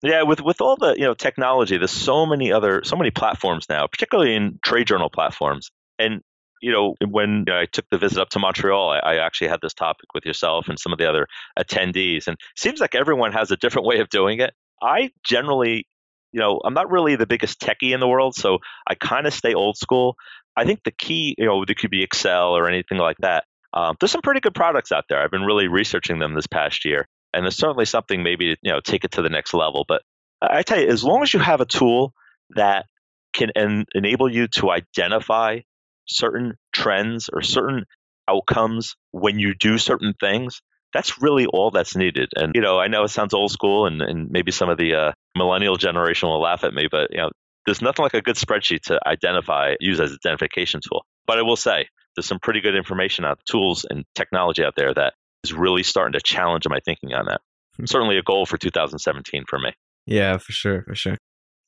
Yeah, 0.03 0.23
with 0.23 0.41
with 0.41 0.61
all 0.61 0.77
the 0.77 0.95
you 0.97 1.05
know 1.05 1.15
technology, 1.15 1.79
there's 1.79 1.93
so 1.93 2.27
many 2.27 2.53
other 2.53 2.83
so 2.83 2.97
many 2.97 3.13
platforms 3.13 3.67
now, 3.69 3.87
particularly 3.87 4.35
in 4.35 4.59
trade 4.65 4.89
journal 4.89 5.09
platforms. 5.09 5.71
And 5.99 6.23
you 6.63 6.71
know, 6.71 6.95
when 7.07 7.45
I 7.51 7.67
took 7.67 7.85
the 7.91 7.99
visit 7.99 8.19
up 8.19 8.31
to 8.31 8.39
Montreal, 8.39 8.91
I, 8.91 8.99
I, 8.99 9.27
actually 9.27 9.49
had 9.49 9.61
this 9.61 9.75
topic 9.75 10.15
with 10.15 10.25
yourself 10.25 10.69
and 10.69 10.79
some 10.79 10.93
of 10.93 10.99
the 10.99 11.09
other 11.09 11.27
attendees, 11.59 12.29
and 12.29 12.35
it 12.35 12.59
seems 12.59 12.81
like 12.81 12.95
everyone 12.95 13.33
has 13.33 13.51
a 13.51 13.57
different 13.57 13.87
way 13.87 13.99
of 13.99 14.09
doing 14.09 14.41
it. 14.41 14.55
I 14.81 15.11
generally, 15.25 15.89
you 16.31 16.41
know, 16.41 16.61
I'm 16.65 16.73
not 16.73 16.91
really 16.91 17.17
the 17.17 17.27
biggest 17.27 17.61
techie 17.61 17.93
in 17.93 18.01
the 18.01 18.09
world, 18.09 18.37
so 18.37 18.59
I 18.87 18.95
kind 18.95 19.27
of 19.27 19.35
stay 19.35 19.55
old 19.55 19.77
school. 19.77 20.15
I 20.57 20.65
think 20.65 20.85
the 20.85 20.93
key, 20.93 21.35
you 21.37 21.47
know, 21.47 21.65
there 21.65 21.75
could 21.75 21.91
be 21.91 22.05
Excel 22.05 22.57
or 22.57 22.69
anything 22.69 22.99
like 22.99 23.17
that. 23.19 23.45
Um, 23.75 23.97
there's 23.99 24.13
some 24.13 24.23
pretty 24.23 24.41
good 24.41 24.55
products 24.55 24.93
out 24.93 25.05
there. 25.09 25.21
I've 25.21 25.31
been 25.31 25.43
really 25.43 25.67
researching 25.67 26.21
them 26.21 26.35
this 26.35 26.47
past 26.47 26.85
year, 26.85 27.09
and 27.35 27.45
there's 27.45 27.57
certainly 27.57 27.87
something 27.87 28.23
maybe 28.23 28.57
you 28.63 28.73
know 28.73 28.81
take 28.81 29.05
it 29.05 29.13
to 29.13 29.23
the 29.23 29.31
next 29.31 29.53
level. 29.53 29.85
But 29.89 30.03
I 30.41 30.63
tell 30.63 30.81
you, 30.81 30.87
as 30.87 31.03
long 31.03 31.23
as 31.23 31.35
you 31.35 31.41
have 31.41 31.61
a 31.61 31.67
tool 31.67 32.13
that 32.51 32.87
can 33.33 33.51
en- 33.57 33.87
enable 33.95 34.31
you 34.31 34.47
to 34.47 34.71
identify 34.71 35.61
certain 36.07 36.55
trends 36.73 37.29
or 37.33 37.43
certain 37.43 37.85
outcomes 38.29 38.95
when 39.11 39.39
you 39.39 39.55
do 39.55 39.79
certain 39.79 40.15
things, 40.19 40.61
that's 40.93 41.23
really 41.23 41.47
all 41.47 41.71
that's 41.71 41.97
needed. 41.97 42.31
And, 42.37 42.53
you 42.55 42.61
know, 42.61 42.79
I 42.79 42.89
know 42.89 43.05
it 43.05 43.09
sounds 43.09 43.35
old 43.35 43.51
school 43.51 43.87
and, 43.87 44.03
and 44.03 44.31
maybe 44.31 44.53
some 44.53 44.69
of 44.69 44.79
the 44.79 44.95
uh, 44.95 45.13
millennial 45.37 45.77
generation 45.77 46.29
will 46.29 46.41
laugh 46.41 46.65
at 46.65 46.75
me, 46.75 46.89
but, 46.91 47.09
you 47.11 47.19
know, 47.19 47.31
there's 47.65 47.81
nothing 47.81 48.03
like 48.03 48.15
a 48.15 48.21
good 48.21 48.37
spreadsheet 48.37 48.83
to 48.83 48.99
identify, 49.07 49.75
use 49.81 50.01
as 50.01 50.13
identification 50.13 50.81
tool. 50.87 51.05
But 51.27 51.39
I 51.39 51.43
will 51.43 51.57
say, 51.57 51.87
there's 52.17 52.27
some 52.27 52.41
pretty 52.41 52.61
good 52.61 52.77
information 52.77 53.25
out, 53.25 53.39
tools 53.49 53.87
and 53.89 54.05
technology 54.15 54.65
out 54.65 54.75
there 54.77 54.93
that 54.93 55.15
is 55.45 55.53
really 55.53 55.83
starting 55.83 56.13
to 56.13 56.21
challenge 56.21 56.65
my 56.69 56.81
thinking 56.85 57.15
on 57.15 57.27
that. 57.27 57.41
Hmm. 57.77 57.87
Certainly 57.87 58.19
a 58.19 58.23
goal 58.23 58.47
for 58.47 58.59
2017 58.59 59.45
for 59.49 59.59
me. 59.59 59.73
Yeah, 60.07 60.37
for 60.39 60.53
sure, 60.53 60.83
for 60.83 60.95
sure. 60.95 61.17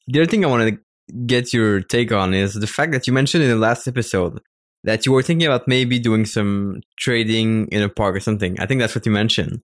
The 0.08 0.20
other 0.20 0.30
thing 0.30 0.44
I 0.44 0.48
wanted 0.48 0.78
get 1.26 1.52
your 1.52 1.80
take 1.80 2.12
on 2.12 2.34
is 2.34 2.54
the 2.54 2.66
fact 2.66 2.92
that 2.92 3.06
you 3.06 3.12
mentioned 3.12 3.44
in 3.44 3.50
the 3.50 3.56
last 3.56 3.86
episode 3.86 4.40
that 4.84 5.06
you 5.06 5.12
were 5.12 5.22
thinking 5.22 5.46
about 5.46 5.66
maybe 5.66 5.98
doing 5.98 6.26
some 6.26 6.80
trading 6.98 7.68
in 7.68 7.82
a 7.82 7.88
park 7.88 8.16
or 8.16 8.20
something. 8.20 8.58
I 8.60 8.66
think 8.66 8.80
that's 8.80 8.94
what 8.94 9.06
you 9.06 9.12
mentioned. 9.12 9.62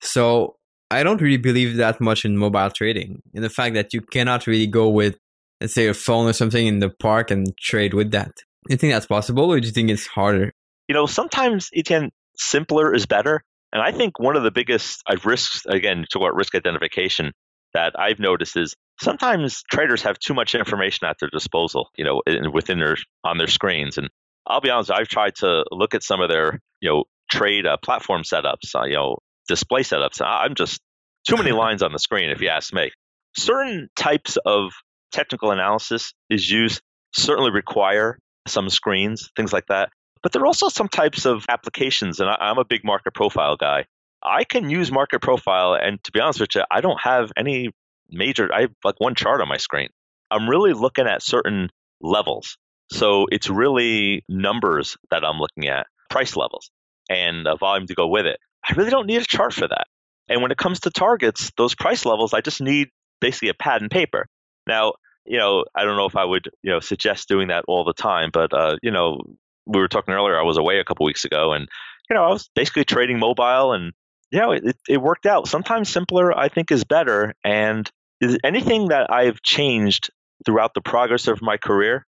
So 0.00 0.56
I 0.90 1.02
don't 1.02 1.20
really 1.20 1.36
believe 1.36 1.76
that 1.76 2.00
much 2.00 2.24
in 2.24 2.36
mobile 2.36 2.70
trading, 2.70 3.22
in 3.32 3.42
the 3.42 3.50
fact 3.50 3.74
that 3.74 3.92
you 3.92 4.00
cannot 4.00 4.46
really 4.46 4.66
go 4.66 4.88
with, 4.88 5.18
let's 5.60 5.74
say, 5.74 5.88
a 5.88 5.94
phone 5.94 6.28
or 6.28 6.32
something 6.32 6.66
in 6.66 6.78
the 6.78 6.90
park 6.90 7.30
and 7.30 7.56
trade 7.58 7.94
with 7.94 8.10
that. 8.12 8.34
Do 8.66 8.74
you 8.74 8.76
think 8.76 8.92
that's 8.92 9.06
possible, 9.06 9.52
or 9.52 9.60
do 9.60 9.66
you 9.66 9.72
think 9.72 9.90
it's 9.90 10.06
harder? 10.06 10.52
You 10.88 10.94
know, 10.94 11.06
sometimes 11.06 11.68
Etienne, 11.74 12.10
simpler 12.36 12.94
is 12.94 13.06
better. 13.06 13.42
And 13.72 13.82
I 13.82 13.92
think 13.92 14.18
one 14.18 14.36
of 14.36 14.44
the 14.44 14.50
biggest 14.50 15.02
uh, 15.06 15.16
risks, 15.24 15.66
again, 15.66 16.06
to 16.10 16.18
about 16.18 16.34
risk 16.34 16.54
identification, 16.54 17.32
that 17.74 17.98
I've 17.98 18.18
noticed 18.18 18.56
is 18.56 18.74
sometimes 19.00 19.62
traders 19.70 20.02
have 20.02 20.18
too 20.18 20.34
much 20.34 20.54
information 20.54 21.06
at 21.06 21.16
their 21.20 21.28
disposal, 21.28 21.90
you 21.96 22.04
know, 22.04 22.22
within 22.52 22.78
their 22.78 22.96
on 23.22 23.38
their 23.38 23.48
screens. 23.48 23.98
And 23.98 24.08
I'll 24.46 24.60
be 24.60 24.70
honest, 24.70 24.90
I've 24.90 25.08
tried 25.08 25.34
to 25.36 25.64
look 25.70 25.94
at 25.94 26.02
some 26.02 26.20
of 26.20 26.30
their, 26.30 26.60
you 26.80 26.90
know, 26.90 27.04
trade 27.30 27.66
uh, 27.66 27.76
platform 27.82 28.22
setups, 28.22 28.74
uh, 28.74 28.84
you 28.84 28.94
know, 28.94 29.18
display 29.48 29.82
setups. 29.82 30.20
I'm 30.24 30.54
just 30.54 30.80
too 31.28 31.36
many 31.36 31.52
lines 31.64 31.82
on 31.82 31.92
the 31.92 31.98
screen, 31.98 32.30
if 32.30 32.40
you 32.40 32.48
ask 32.48 32.72
me. 32.72 32.90
Certain 33.36 33.88
types 33.96 34.38
of 34.44 34.72
technical 35.12 35.50
analysis 35.50 36.12
is 36.30 36.48
used 36.48 36.80
certainly 37.14 37.50
require 37.50 38.18
some 38.46 38.68
screens, 38.68 39.30
things 39.36 39.52
like 39.52 39.66
that. 39.66 39.90
But 40.22 40.32
there 40.32 40.42
are 40.42 40.46
also 40.46 40.68
some 40.68 40.88
types 40.88 41.26
of 41.26 41.44
applications, 41.48 42.20
and 42.20 42.28
I, 42.28 42.50
am 42.50 42.58
a 42.58 42.64
big 42.64 42.84
market 42.84 43.14
profile 43.14 43.56
guy. 43.56 43.84
I 44.24 44.44
can 44.44 44.70
use 44.70 44.90
market 44.90 45.20
profile, 45.20 45.74
and 45.74 46.02
to 46.04 46.12
be 46.12 46.20
honest 46.20 46.40
with 46.40 46.54
you, 46.54 46.62
I 46.70 46.80
don't 46.80 47.00
have 47.02 47.30
any 47.36 47.70
major. 48.10 48.52
I 48.52 48.62
have 48.62 48.72
like 48.82 48.98
one 48.98 49.14
chart 49.14 49.40
on 49.40 49.48
my 49.48 49.58
screen. 49.58 49.88
I'm 50.30 50.48
really 50.48 50.72
looking 50.72 51.06
at 51.06 51.22
certain 51.22 51.68
levels, 52.00 52.56
so 52.90 53.26
it's 53.30 53.50
really 53.50 54.24
numbers 54.28 54.96
that 55.10 55.24
I'm 55.24 55.38
looking 55.38 55.68
at, 55.68 55.86
price 56.08 56.36
levels, 56.36 56.70
and 57.10 57.46
a 57.46 57.56
volume 57.56 57.86
to 57.88 57.94
go 57.94 58.08
with 58.08 58.26
it. 58.26 58.38
I 58.68 58.74
really 58.74 58.90
don't 58.90 59.06
need 59.06 59.20
a 59.20 59.26
chart 59.26 59.52
for 59.52 59.68
that. 59.68 59.86
And 60.28 60.40
when 60.40 60.50
it 60.50 60.58
comes 60.58 60.80
to 60.80 60.90
targets, 60.90 61.50
those 61.56 61.74
price 61.74 62.06
levels, 62.06 62.32
I 62.32 62.40
just 62.40 62.60
need 62.60 62.88
basically 63.20 63.50
a 63.50 63.54
pad 63.54 63.82
and 63.82 63.90
paper. 63.90 64.26
Now, 64.66 64.94
you 65.26 65.38
know, 65.38 65.64
I 65.74 65.84
don't 65.84 65.96
know 65.96 66.06
if 66.06 66.16
I 66.16 66.24
would, 66.24 66.48
you 66.62 66.70
know, 66.70 66.80
suggest 66.80 67.28
doing 67.28 67.48
that 67.48 67.64
all 67.68 67.84
the 67.84 67.92
time, 67.92 68.30
but 68.32 68.52
uh, 68.52 68.76
you 68.82 68.90
know, 68.90 69.20
we 69.66 69.80
were 69.80 69.88
talking 69.88 70.14
earlier. 70.14 70.38
I 70.38 70.44
was 70.44 70.58
away 70.58 70.78
a 70.78 70.84
couple 70.84 71.06
weeks 71.06 71.24
ago, 71.24 71.52
and 71.52 71.68
you 72.08 72.14
know, 72.14 72.24
I 72.24 72.28
was 72.28 72.50
basically 72.54 72.84
trading 72.84 73.18
mobile, 73.18 73.72
and 73.72 73.92
know, 74.32 74.52
it, 74.52 74.76
it 74.88 75.00
worked 75.00 75.26
out. 75.26 75.48
Sometimes 75.48 75.88
simpler, 75.88 76.36
I 76.36 76.48
think, 76.48 76.70
is 76.70 76.84
better. 76.84 77.34
And 77.44 77.88
is 78.20 78.38
anything 78.44 78.88
that 78.88 79.12
I've 79.12 79.42
changed 79.42 80.10
throughout 80.44 80.74
the 80.74 80.80
progress 80.80 81.28
of 81.28 81.42
my 81.42 81.56
career, 81.56 82.06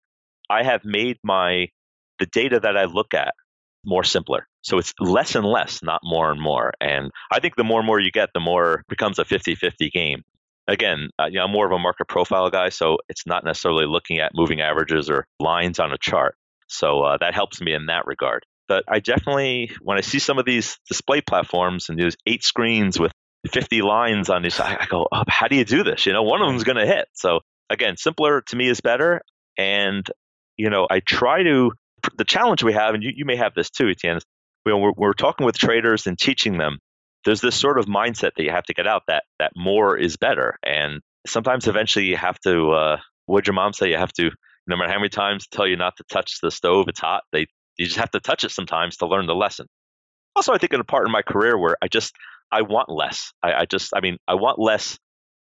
I 0.50 0.64
have 0.64 0.86
made 0.86 1.18
my 1.24 1.70
the 2.20 2.26
data 2.28 2.60
that 2.60 2.78
I 2.78 2.86
look 2.86 3.14
at 3.14 3.34
more 3.86 4.04
simpler. 4.04 4.48
So 4.62 4.78
it's 4.78 4.94
less 5.00 5.36
and 5.36 5.46
less, 5.46 5.84
not 5.84 6.02
more 6.04 6.32
and 6.32 6.40
more. 6.40 6.72
And 6.80 7.12
I 7.32 7.40
think 7.40 7.56
the 7.56 7.64
more 7.64 7.80
and 7.80 7.88
more 7.88 8.00
you 8.00 8.12
get, 8.12 8.30
the 8.34 8.40
more 8.40 8.76
it 8.76 8.88
becomes 8.88 9.20
a 9.20 9.26
50-50 9.26 9.92
game. 9.92 10.24
Again, 10.68 11.10
uh, 11.20 11.26
you 11.26 11.40
know, 11.40 11.46
I'm 11.46 11.52
more 11.52 11.66
of 11.66 11.74
a 11.74 11.80
market 11.80 12.08
profile 12.08 12.50
guy, 12.50 12.70
so 12.70 12.98
it's 13.10 13.28
not 13.28 13.44
necessarily 13.44 13.86
looking 13.86 14.20
at 14.20 14.32
moving 14.34 14.62
averages 14.62 15.10
or 15.10 15.26
lines 15.40 15.80
on 15.80 15.92
a 15.92 15.98
chart. 15.98 16.36
So 16.70 17.02
uh, 17.02 17.18
that 17.18 17.34
helps 17.34 17.60
me 17.60 17.74
in 17.74 17.88
that 17.88 18.06
regard. 18.06 18.46
But 18.68 18.86
I 18.88 19.00
definitely, 19.00 19.72
when 19.82 19.98
I 19.98 20.02
see 20.02 20.20
some 20.20 20.40
of 20.40 20.46
these 20.46 20.78
display 20.88 21.22
platforms 21.22 21.90
and 21.90 22.00
there's 22.00 22.16
eight 22.26 22.44
screens 22.44 23.00
with 23.00 23.12
50 23.52 23.82
lines 23.82 24.30
on 24.30 24.46
each, 24.46 24.60
I, 24.60 24.78
I 24.82 24.86
go, 24.86 25.08
oh, 25.12 25.24
how 25.28 25.48
do 25.48 25.56
you 25.56 25.66
do 25.66 25.84
this? 25.84 26.06
You 26.06 26.14
know, 26.14 26.24
one 26.24 26.42
of 26.42 26.48
them's 26.48 26.64
going 26.64 26.78
to 26.78 26.86
hit. 26.86 27.08
So 27.14 27.42
again, 27.70 27.98
simpler 27.98 28.42
to 28.42 28.56
me 28.56 28.70
is 28.70 28.82
better. 28.82 29.22
And, 29.58 30.08
you 30.58 30.70
know, 30.70 30.88
I 30.90 31.02
try 31.02 31.44
to, 31.44 31.72
the 32.18 32.26
challenge 32.26 32.64
we 32.64 32.74
have, 32.74 32.96
and 32.96 33.04
you, 33.04 33.12
you 33.16 33.26
may 33.26 33.36
have 33.36 33.54
this 33.54 33.70
too, 33.70 33.90
Etienne, 33.90 34.20
we're, 34.66 34.94
we're 34.96 35.14
talking 35.14 35.46
with 35.46 35.58
traders 35.58 36.08
and 36.08 36.18
teaching 36.18 36.58
them. 36.58 36.80
There's 37.26 37.42
this 37.42 37.56
sort 37.56 37.80
of 37.80 37.86
mindset 37.86 38.32
that 38.36 38.44
you 38.44 38.52
have 38.52 38.66
to 38.66 38.74
get 38.74 38.88
out 38.88 39.04
that 39.08 39.24
that 39.40 39.54
more 39.56 39.98
is 39.98 40.18
better, 40.18 40.60
and 40.62 41.00
sometimes 41.26 41.68
eventually 41.68 42.06
you 42.06 42.18
have 42.18 42.38
to. 42.42 42.72
Uh, 42.72 42.98
what 43.28 43.48
your 43.48 43.54
mom 43.54 43.72
say? 43.72 43.90
You 43.90 43.96
have 43.98 44.12
to 44.14 44.32
no 44.68 44.78
matter 44.78 44.92
how 44.92 44.98
many 44.98 45.10
times 45.10 45.48
tell 45.48 45.68
you 45.68 45.76
not 45.76 45.98
to 45.98 46.04
touch 46.10 46.40
the 46.42 46.52
stove, 46.52 46.88
it's 46.88 47.00
hot. 47.00 47.24
They 47.32 47.48
you 47.78 47.86
just 47.86 47.98
have 47.98 48.12
to 48.12 48.20
touch 48.20 48.44
it 48.44 48.52
sometimes 48.52 48.98
to 48.98 49.08
learn 49.08 49.26
the 49.26 49.36
lesson. 49.36 49.68
Also, 50.36 50.54
I 50.54 50.58
think 50.58 50.74
in 50.74 50.80
a 50.80 50.86
part 50.86 51.06
in 51.06 51.12
my 51.12 51.22
career 51.22 51.58
where 51.58 51.76
I 51.82 51.88
just 51.88 52.16
I 52.52 52.62
want 52.62 52.90
less. 52.90 53.34
I, 53.42 53.54
I 53.54 53.66
just 53.66 53.94
I 53.96 54.02
mean 54.02 54.18
I 54.28 54.36
want 54.36 54.60
less 54.60 54.98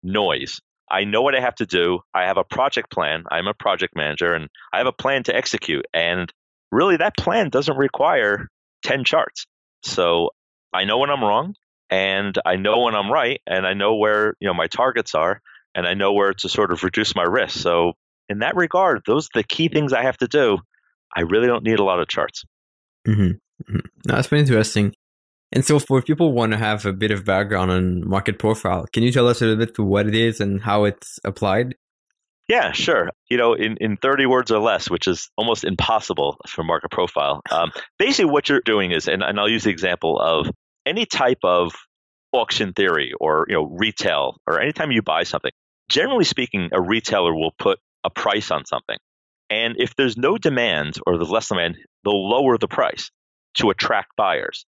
noise. 0.03 0.59
I 0.91 1.03
know 1.03 1.21
what 1.21 1.35
I 1.35 1.41
have 1.41 1.55
to 1.55 1.65
do. 1.65 1.99
I 2.13 2.23
have 2.23 2.37
a 2.37 2.43
project 2.43 2.91
plan. 2.91 3.23
I'm 3.29 3.47
a 3.47 3.53
project 3.53 3.95
manager 3.95 4.33
and 4.33 4.49
I 4.73 4.79
have 4.79 4.87
a 4.87 4.91
plan 4.91 5.23
to 5.23 5.35
execute. 5.35 5.85
And 5.93 6.31
really 6.71 6.97
that 6.97 7.15
plan 7.15 7.49
doesn't 7.49 7.77
require 7.77 8.47
10 8.83 9.03
charts. 9.03 9.45
So 9.83 10.31
I 10.73 10.85
know 10.85 10.97
when 10.97 11.09
I'm 11.09 11.23
wrong 11.23 11.53
and 11.89 12.35
I 12.43 12.55
know 12.55 12.81
when 12.81 12.95
I'm 12.95 13.11
right 13.11 13.39
and 13.45 13.67
I 13.67 13.73
know 13.73 13.95
where, 13.95 14.33
you 14.39 14.47
know, 14.47 14.53
my 14.53 14.67
targets 14.67 15.13
are 15.13 15.41
and 15.75 15.87
I 15.87 15.93
know 15.93 16.13
where 16.13 16.33
to 16.33 16.49
sort 16.49 16.71
of 16.71 16.83
reduce 16.83 17.15
my 17.15 17.23
risk. 17.23 17.59
So 17.59 17.93
in 18.27 18.39
that 18.39 18.55
regard, 18.55 19.01
those 19.05 19.27
are 19.27 19.41
the 19.41 19.43
key 19.43 19.67
things 19.67 19.93
I 19.93 20.03
have 20.03 20.17
to 20.17 20.27
do. 20.27 20.59
I 21.15 21.21
really 21.21 21.47
don't 21.47 21.63
need 21.63 21.79
a 21.79 21.83
lot 21.83 21.99
of 21.99 22.07
charts. 22.07 22.43
Mm-hmm. 23.07 23.21
Mm-hmm. 23.21 23.79
That's 24.03 24.27
been 24.27 24.39
interesting. 24.39 24.93
And 25.51 25.65
so, 25.65 25.79
for 25.79 26.01
people 26.01 26.31
want 26.31 26.51
to 26.51 26.57
have 26.57 26.85
a 26.85 26.93
bit 26.93 27.11
of 27.11 27.25
background 27.25 27.71
on 27.71 28.07
market 28.07 28.37
profile, 28.37 28.85
can 28.93 29.01
you 29.01 29.11
tell 29.11 29.27
us 29.27 29.41
a 29.41 29.45
little 29.45 29.65
bit 29.65 29.79
what 29.79 30.07
it 30.07 30.15
is 30.15 30.39
and 30.39 30.61
how 30.61 30.83
it's 30.83 31.19
applied? 31.23 31.75
Yeah, 32.47 32.71
sure. 32.71 33.09
You 33.29 33.37
know, 33.37 33.53
in, 33.53 33.77
in 33.77 33.97
30 33.97 34.25
words 34.25 34.51
or 34.51 34.59
less, 34.59 34.89
which 34.89 35.07
is 35.07 35.29
almost 35.37 35.63
impossible 35.63 36.37
for 36.47 36.63
market 36.63 36.89
profile. 36.89 37.41
Um, 37.49 37.71
basically, 37.97 38.31
what 38.31 38.49
you're 38.49 38.61
doing 38.61 38.91
is, 38.91 39.07
and, 39.07 39.23
and 39.23 39.39
I'll 39.39 39.49
use 39.49 39.63
the 39.63 39.69
example 39.69 40.19
of 40.19 40.49
any 40.85 41.05
type 41.05 41.39
of 41.43 41.73
auction 42.31 42.73
theory 42.73 43.13
or 43.19 43.45
you 43.47 43.55
know 43.55 43.65
retail 43.65 44.37
or 44.45 44.59
anytime 44.59 44.91
you 44.91 45.01
buy 45.01 45.23
something. 45.23 45.51
Generally 45.89 46.25
speaking, 46.25 46.69
a 46.71 46.81
retailer 46.81 47.33
will 47.33 47.53
put 47.57 47.79
a 48.03 48.09
price 48.09 48.51
on 48.51 48.65
something. 48.65 48.97
And 49.49 49.75
if 49.77 49.95
there's 49.95 50.17
no 50.17 50.37
demand 50.37 50.97
or 51.05 51.17
there's 51.17 51.29
less 51.29 51.47
demand, 51.47 51.77
they'll 52.03 52.29
lower 52.29 52.57
the 52.57 52.67
price 52.67 53.09
to 53.57 53.69
attract 53.69 54.15
buyers. 54.15 54.65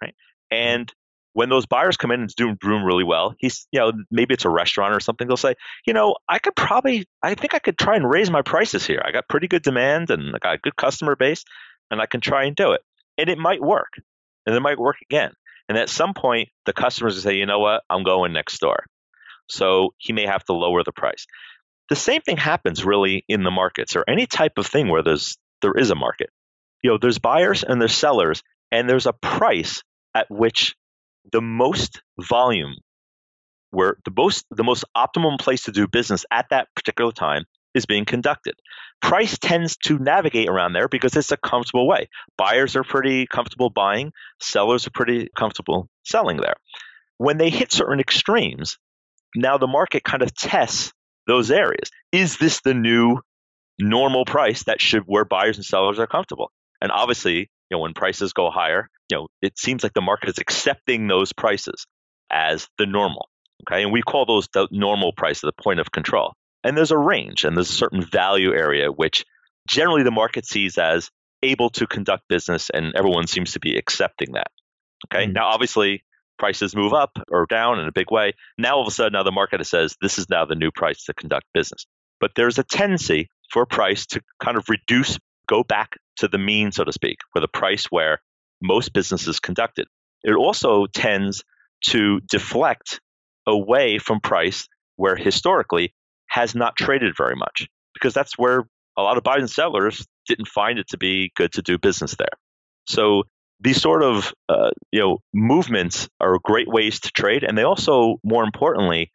Right. 0.00 0.14
And 0.50 0.92
when 1.34 1.48
those 1.48 1.66
buyers 1.66 1.96
come 1.96 2.10
in 2.10 2.20
and 2.20 2.30
doing, 2.36 2.58
doing 2.60 2.84
really 2.84 3.04
well, 3.04 3.34
he's, 3.38 3.66
you 3.72 3.80
know, 3.80 3.92
maybe 4.10 4.34
it's 4.34 4.44
a 4.44 4.50
restaurant 4.50 4.94
or 4.94 5.00
something. 5.00 5.26
They'll 5.26 5.36
say, 5.36 5.54
you 5.86 5.94
know, 5.94 6.14
I 6.28 6.38
could 6.38 6.54
probably, 6.54 7.06
I 7.22 7.34
think 7.34 7.54
I 7.54 7.58
could 7.58 7.78
try 7.78 7.96
and 7.96 8.08
raise 8.08 8.30
my 8.30 8.42
prices 8.42 8.86
here. 8.86 9.02
I 9.04 9.12
got 9.12 9.28
pretty 9.28 9.48
good 9.48 9.62
demand 9.62 10.10
and 10.10 10.34
I 10.34 10.38
got 10.38 10.54
a 10.54 10.58
good 10.58 10.76
customer 10.76 11.16
base 11.16 11.44
and 11.90 12.00
I 12.00 12.06
can 12.06 12.20
try 12.20 12.44
and 12.44 12.54
do 12.54 12.72
it. 12.72 12.82
And 13.18 13.28
it 13.28 13.38
might 13.38 13.62
work 13.62 13.94
and 14.46 14.54
it 14.54 14.60
might 14.60 14.78
work 14.78 14.96
again. 15.02 15.32
And 15.68 15.78
at 15.78 15.88
some 15.88 16.12
point, 16.12 16.50
the 16.66 16.72
customers 16.72 17.14
will 17.14 17.22
say, 17.22 17.36
you 17.36 17.46
know 17.46 17.60
what, 17.60 17.82
I'm 17.88 18.02
going 18.02 18.32
next 18.32 18.58
door. 18.58 18.84
So 19.48 19.94
he 19.98 20.12
may 20.12 20.26
have 20.26 20.44
to 20.44 20.52
lower 20.52 20.82
the 20.84 20.92
price. 20.92 21.26
The 21.92 21.96
same 21.96 22.22
thing 22.22 22.38
happens 22.38 22.86
really 22.86 23.22
in 23.28 23.42
the 23.42 23.50
markets 23.50 23.96
or 23.96 24.04
any 24.08 24.24
type 24.24 24.56
of 24.56 24.66
thing 24.66 24.88
where 24.88 25.02
there's 25.02 25.36
there 25.60 25.74
is 25.76 25.90
a 25.90 25.94
market. 25.94 26.30
You 26.82 26.88
know, 26.88 26.96
there's 26.98 27.18
buyers 27.18 27.64
and 27.64 27.78
there's 27.78 27.94
sellers, 27.94 28.42
and 28.70 28.88
there's 28.88 29.04
a 29.04 29.12
price 29.12 29.82
at 30.14 30.26
which 30.30 30.74
the 31.32 31.42
most 31.42 32.00
volume, 32.18 32.76
where 33.72 33.98
the 34.06 34.10
most 34.16 34.46
the 34.50 34.64
most 34.64 34.86
optimum 34.94 35.36
place 35.36 35.64
to 35.64 35.70
do 35.70 35.86
business 35.86 36.24
at 36.30 36.46
that 36.48 36.68
particular 36.74 37.12
time 37.12 37.44
is 37.74 37.84
being 37.84 38.06
conducted. 38.06 38.54
Price 39.02 39.36
tends 39.36 39.76
to 39.84 39.98
navigate 39.98 40.48
around 40.48 40.72
there 40.72 40.88
because 40.88 41.14
it's 41.14 41.30
a 41.30 41.36
comfortable 41.36 41.86
way. 41.86 42.08
Buyers 42.38 42.74
are 42.74 42.84
pretty 42.84 43.26
comfortable 43.26 43.68
buying, 43.68 44.12
sellers 44.40 44.86
are 44.86 44.92
pretty 44.94 45.28
comfortable 45.36 45.90
selling 46.04 46.38
there. 46.38 46.56
When 47.18 47.36
they 47.36 47.50
hit 47.50 47.70
certain 47.70 48.00
extremes, 48.00 48.78
now 49.36 49.58
the 49.58 49.66
market 49.66 50.04
kind 50.04 50.22
of 50.22 50.34
tests 50.34 50.90
those 51.26 51.50
areas. 51.50 51.90
Is 52.10 52.38
this 52.38 52.60
the 52.60 52.74
new 52.74 53.20
normal 53.78 54.24
price 54.24 54.64
that 54.64 54.80
should 54.80 55.02
where 55.06 55.24
buyers 55.24 55.56
and 55.56 55.64
sellers 55.64 55.98
are 55.98 56.06
comfortable? 56.06 56.50
And 56.80 56.90
obviously, 56.90 57.38
you 57.38 57.76
know, 57.76 57.78
when 57.78 57.94
prices 57.94 58.32
go 58.32 58.50
higher, 58.50 58.88
you 59.10 59.16
know, 59.16 59.28
it 59.40 59.58
seems 59.58 59.82
like 59.82 59.94
the 59.94 60.00
market 60.00 60.28
is 60.28 60.38
accepting 60.38 61.06
those 61.06 61.32
prices 61.32 61.86
as 62.30 62.68
the 62.78 62.86
normal. 62.86 63.28
Okay, 63.62 63.82
and 63.82 63.92
we 63.92 64.02
call 64.02 64.26
those 64.26 64.48
the 64.52 64.66
normal 64.72 65.12
price, 65.12 65.40
the 65.40 65.52
point 65.52 65.78
of 65.78 65.92
control. 65.92 66.32
And 66.64 66.76
there's 66.76 66.90
a 66.90 66.98
range, 66.98 67.44
and 67.44 67.56
there's 67.56 67.70
a 67.70 67.74
certain 67.74 68.04
value 68.04 68.52
area 68.52 68.90
which 68.90 69.24
generally 69.68 70.02
the 70.02 70.10
market 70.10 70.46
sees 70.46 70.78
as 70.78 71.10
able 71.42 71.70
to 71.70 71.86
conduct 71.86 72.24
business, 72.28 72.70
and 72.70 72.94
everyone 72.96 73.26
seems 73.26 73.52
to 73.52 73.60
be 73.60 73.76
accepting 73.76 74.32
that. 74.32 74.50
Okay, 75.06 75.24
mm-hmm. 75.24 75.32
now 75.32 75.46
obviously 75.46 76.02
prices 76.42 76.74
move 76.74 76.92
up 76.92 77.16
or 77.30 77.46
down 77.46 77.78
in 77.78 77.86
a 77.86 77.92
big 77.92 78.10
way. 78.10 78.32
Now 78.58 78.74
all 78.74 78.82
of 78.82 78.88
a 78.88 78.90
sudden, 78.90 79.12
now 79.12 79.22
the 79.22 79.30
market 79.30 79.64
says 79.64 79.96
this 80.02 80.18
is 80.18 80.28
now 80.28 80.44
the 80.44 80.56
new 80.56 80.72
price 80.72 81.04
to 81.04 81.14
conduct 81.14 81.46
business. 81.54 81.86
But 82.18 82.32
there's 82.34 82.58
a 82.58 82.64
tendency 82.64 83.28
for 83.52 83.64
price 83.64 84.06
to 84.06 84.20
kind 84.42 84.56
of 84.56 84.68
reduce, 84.68 85.20
go 85.46 85.62
back 85.62 85.90
to 86.16 86.26
the 86.26 86.38
mean, 86.38 86.72
so 86.72 86.82
to 86.82 86.92
speak, 86.92 87.18
for 87.32 87.38
the 87.38 87.46
price 87.46 87.84
where 87.90 88.20
most 88.60 88.92
businesses 88.92 89.38
conducted. 89.38 89.86
It 90.24 90.34
also 90.34 90.86
tends 90.86 91.44
to 91.90 92.18
deflect 92.28 93.00
away 93.46 93.98
from 93.98 94.18
price 94.18 94.66
where 94.96 95.14
historically 95.14 95.94
has 96.26 96.56
not 96.56 96.74
traded 96.74 97.16
very 97.16 97.36
much 97.36 97.68
because 97.94 98.14
that's 98.14 98.36
where 98.36 98.64
a 98.96 99.02
lot 99.02 99.16
of 99.16 99.22
buyers 99.22 99.42
and 99.42 99.50
sellers 99.50 100.04
didn't 100.26 100.48
find 100.48 100.80
it 100.80 100.88
to 100.88 100.98
be 100.98 101.30
good 101.36 101.52
to 101.52 101.62
do 101.62 101.78
business 101.78 102.16
there. 102.18 102.36
So 102.88 103.28
these 103.62 103.80
sort 103.80 104.02
of 104.02 104.34
uh, 104.48 104.70
you 104.90 105.00
know 105.00 105.18
movements 105.32 106.08
are 106.20 106.38
great 106.42 106.68
ways 106.68 107.00
to 107.00 107.10
trade, 107.10 107.44
and 107.44 107.56
they 107.56 107.62
also, 107.62 108.16
more 108.24 108.44
importantly, 108.44 109.10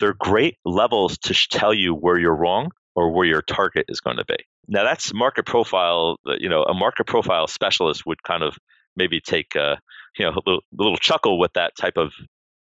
they're 0.00 0.14
great 0.14 0.56
levels 0.64 1.18
to 1.18 1.34
tell 1.34 1.74
you 1.74 1.94
where 1.94 2.18
you're 2.18 2.34
wrong 2.34 2.70
or 2.94 3.12
where 3.12 3.26
your 3.26 3.42
target 3.42 3.86
is 3.88 4.00
going 4.00 4.16
to 4.16 4.24
be. 4.24 4.36
Now 4.68 4.84
that's 4.84 5.12
market 5.12 5.46
profile. 5.46 6.16
You 6.24 6.48
know, 6.48 6.62
a 6.62 6.74
market 6.74 7.06
profile 7.06 7.46
specialist 7.46 8.06
would 8.06 8.22
kind 8.22 8.42
of 8.42 8.56
maybe 8.96 9.20
take 9.20 9.54
a 9.56 9.78
you 10.16 10.24
know 10.24 10.32
a 10.32 10.40
little, 10.46 10.60
a 10.78 10.82
little 10.82 10.96
chuckle 10.96 11.38
with 11.38 11.52
that 11.54 11.72
type 11.76 11.96
of 11.96 12.12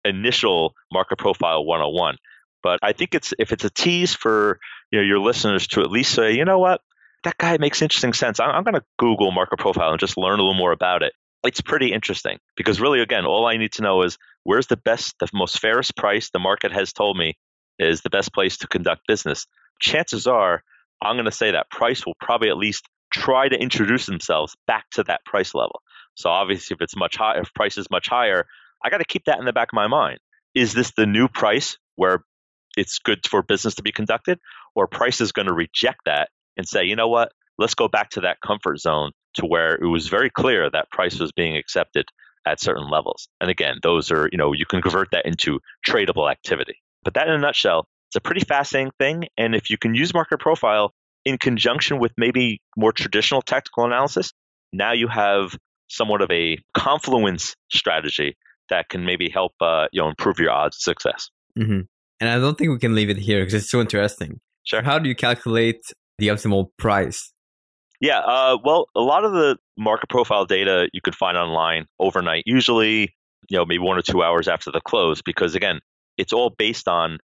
initial 0.05 0.73
market 0.91 1.17
profile 1.17 1.65
101. 1.65 2.17
But 2.61 2.79
I 2.81 2.93
think 2.93 3.15
it's 3.15 3.33
if 3.39 3.51
it's 3.51 3.65
a 3.65 3.69
tease 3.69 4.13
for 4.13 4.59
you 4.91 4.99
know 4.99 5.05
your 5.05 5.19
listeners 5.19 5.67
to 5.69 5.81
at 5.81 5.91
least 5.91 6.13
say, 6.13 6.33
you 6.33 6.45
know 6.45 6.59
what, 6.59 6.81
that 7.23 7.37
guy 7.37 7.57
makes 7.57 7.81
interesting 7.81 8.13
sense. 8.13 8.39
I'm 8.39 8.63
going 8.63 8.75
to 8.75 8.83
Google 8.99 9.31
market 9.31 9.59
profile 9.59 9.91
and 9.91 9.99
just 9.99 10.17
learn 10.17 10.39
a 10.39 10.43
little 10.43 10.53
more 10.53 10.71
about 10.71 11.03
it. 11.03 11.13
It's 11.43 11.61
pretty 11.61 11.91
interesting 11.91 12.37
because 12.55 12.79
really, 12.79 13.01
again, 13.01 13.25
all 13.25 13.45
I 13.45 13.57
need 13.57 13.73
to 13.73 13.81
know 13.81 14.03
is 14.03 14.17
where's 14.43 14.67
the 14.67 14.77
best, 14.77 15.15
the 15.19 15.27
most 15.33 15.59
fairest 15.59 15.95
price 15.97 16.29
the 16.29 16.39
market 16.39 16.71
has 16.71 16.93
told 16.93 17.17
me 17.17 17.35
is 17.79 18.01
the 18.01 18.09
best 18.09 18.33
place 18.33 18.57
to 18.57 18.67
conduct 18.67 19.07
business. 19.07 19.45
Chances 19.79 20.25
are, 20.25 20.63
I'm 21.01 21.15
going 21.15 21.25
to 21.25 21.31
say 21.31 21.51
that 21.51 21.69
price 21.69 22.05
will 22.05 22.15
probably 22.21 22.49
at 22.49 22.57
least 22.57 22.87
try 23.11 23.49
to 23.49 23.59
introduce 23.59 24.05
themselves 24.05 24.55
back 24.67 24.85
to 24.91 25.03
that 25.03 25.25
price 25.25 25.53
level. 25.53 25.81
So 26.15 26.29
obviously, 26.29 26.75
if 26.75 26.81
it's 26.81 26.95
much 26.95 27.17
higher, 27.17 27.41
if 27.41 27.53
price 27.53 27.77
is 27.77 27.89
much 27.91 28.07
higher, 28.07 28.45
I 28.83 28.89
got 28.89 28.99
to 28.99 29.05
keep 29.05 29.25
that 29.25 29.39
in 29.39 29.45
the 29.45 29.53
back 29.53 29.69
of 29.71 29.75
my 29.75 29.87
mind. 29.87 30.19
Is 30.55 30.73
this 30.73 30.91
the 30.95 31.05
new 31.05 31.27
price 31.27 31.77
where 31.95 32.23
it's 32.77 32.99
good 32.99 33.27
for 33.27 33.41
business 33.41 33.75
to 33.75 33.83
be 33.83 33.91
conducted, 33.91 34.39
or 34.75 34.87
price 34.87 35.19
is 35.19 35.31
going 35.31 35.47
to 35.47 35.53
reject 35.53 36.01
that 36.05 36.29
and 36.57 36.67
say, 36.67 36.85
you 36.85 36.95
know 36.95 37.07
what, 37.07 37.31
let's 37.57 37.75
go 37.75 37.87
back 37.87 38.11
to 38.11 38.21
that 38.21 38.37
comfort 38.41 38.79
zone 38.79 39.11
to 39.35 39.45
where 39.45 39.75
it 39.75 39.87
was 39.87 40.07
very 40.07 40.29
clear 40.29 40.69
that 40.69 40.91
price 40.91 41.19
was 41.19 41.31
being 41.31 41.57
accepted 41.57 42.05
at 42.45 42.59
certain 42.59 42.89
levels. 42.89 43.27
And 43.39 43.49
again, 43.49 43.77
those 43.81 44.11
are, 44.11 44.29
you 44.31 44.37
know, 44.37 44.53
you 44.53 44.65
can 44.65 44.81
convert 44.81 45.09
that 45.11 45.25
into 45.25 45.59
tradable 45.87 46.29
activity. 46.29 46.75
But 47.03 47.13
that 47.15 47.27
in 47.27 47.33
a 47.33 47.37
nutshell, 47.37 47.87
it's 48.09 48.15
a 48.15 48.21
pretty 48.21 48.41
fascinating 48.41 48.91
thing. 48.99 49.27
And 49.37 49.55
if 49.55 49.69
you 49.69 49.77
can 49.77 49.95
use 49.95 50.13
market 50.13 50.39
profile 50.39 50.93
in 51.25 51.37
conjunction 51.37 51.99
with 51.99 52.11
maybe 52.17 52.61
more 52.77 52.91
traditional 52.91 53.41
technical 53.41 53.85
analysis, 53.85 54.33
now 54.71 54.93
you 54.93 55.07
have 55.07 55.55
somewhat 55.89 56.21
of 56.21 56.31
a 56.31 56.57
confluence 56.73 57.55
strategy 57.71 58.35
that 58.69 58.89
can 58.89 59.05
maybe 59.05 59.29
help 59.29 59.53
uh, 59.61 59.87
you 59.91 60.01
know 60.01 60.09
improve 60.09 60.39
your 60.39 60.51
odds 60.51 60.77
of 60.77 60.81
success. 60.81 61.29
Mm-hmm. 61.57 61.81
And 62.19 62.29
I 62.29 62.39
don't 62.39 62.57
think 62.57 62.71
we 62.71 62.79
can 62.79 62.95
leave 62.95 63.09
it 63.09 63.17
here 63.17 63.41
because 63.41 63.53
it's 63.53 63.69
so 63.69 63.81
interesting. 63.81 64.39
Sure. 64.63 64.81
How 64.81 64.97
do 64.99 65.09
you 65.09 65.15
calculate 65.15 65.81
the 66.19 66.29
optimal 66.29 66.69
price? 66.77 67.32
Yeah, 68.03 68.19
uh, 68.19 68.57
well, 68.61 68.89
a 68.97 68.99
lot 68.99 69.23
of 69.23 69.31
the 69.31 69.57
market 69.77 70.09
profile 70.09 70.43
data 70.43 70.89
you 70.91 70.99
could 70.99 71.15
find 71.15 71.37
online 71.37 71.85
overnight, 71.99 72.43
usually, 72.45 73.15
you 73.49 73.57
know, 73.57 73.63
maybe 73.63 73.79
one 73.79 73.97
or 73.97 74.01
two 74.01 74.21
hours 74.21 74.49
after 74.49 74.71
the 74.71 74.81
close, 74.81 75.21
because 75.21 75.55
again, 75.55 75.79
it's 76.17 76.33
all 76.33 76.49
based 76.49 76.89
on 76.89 77.19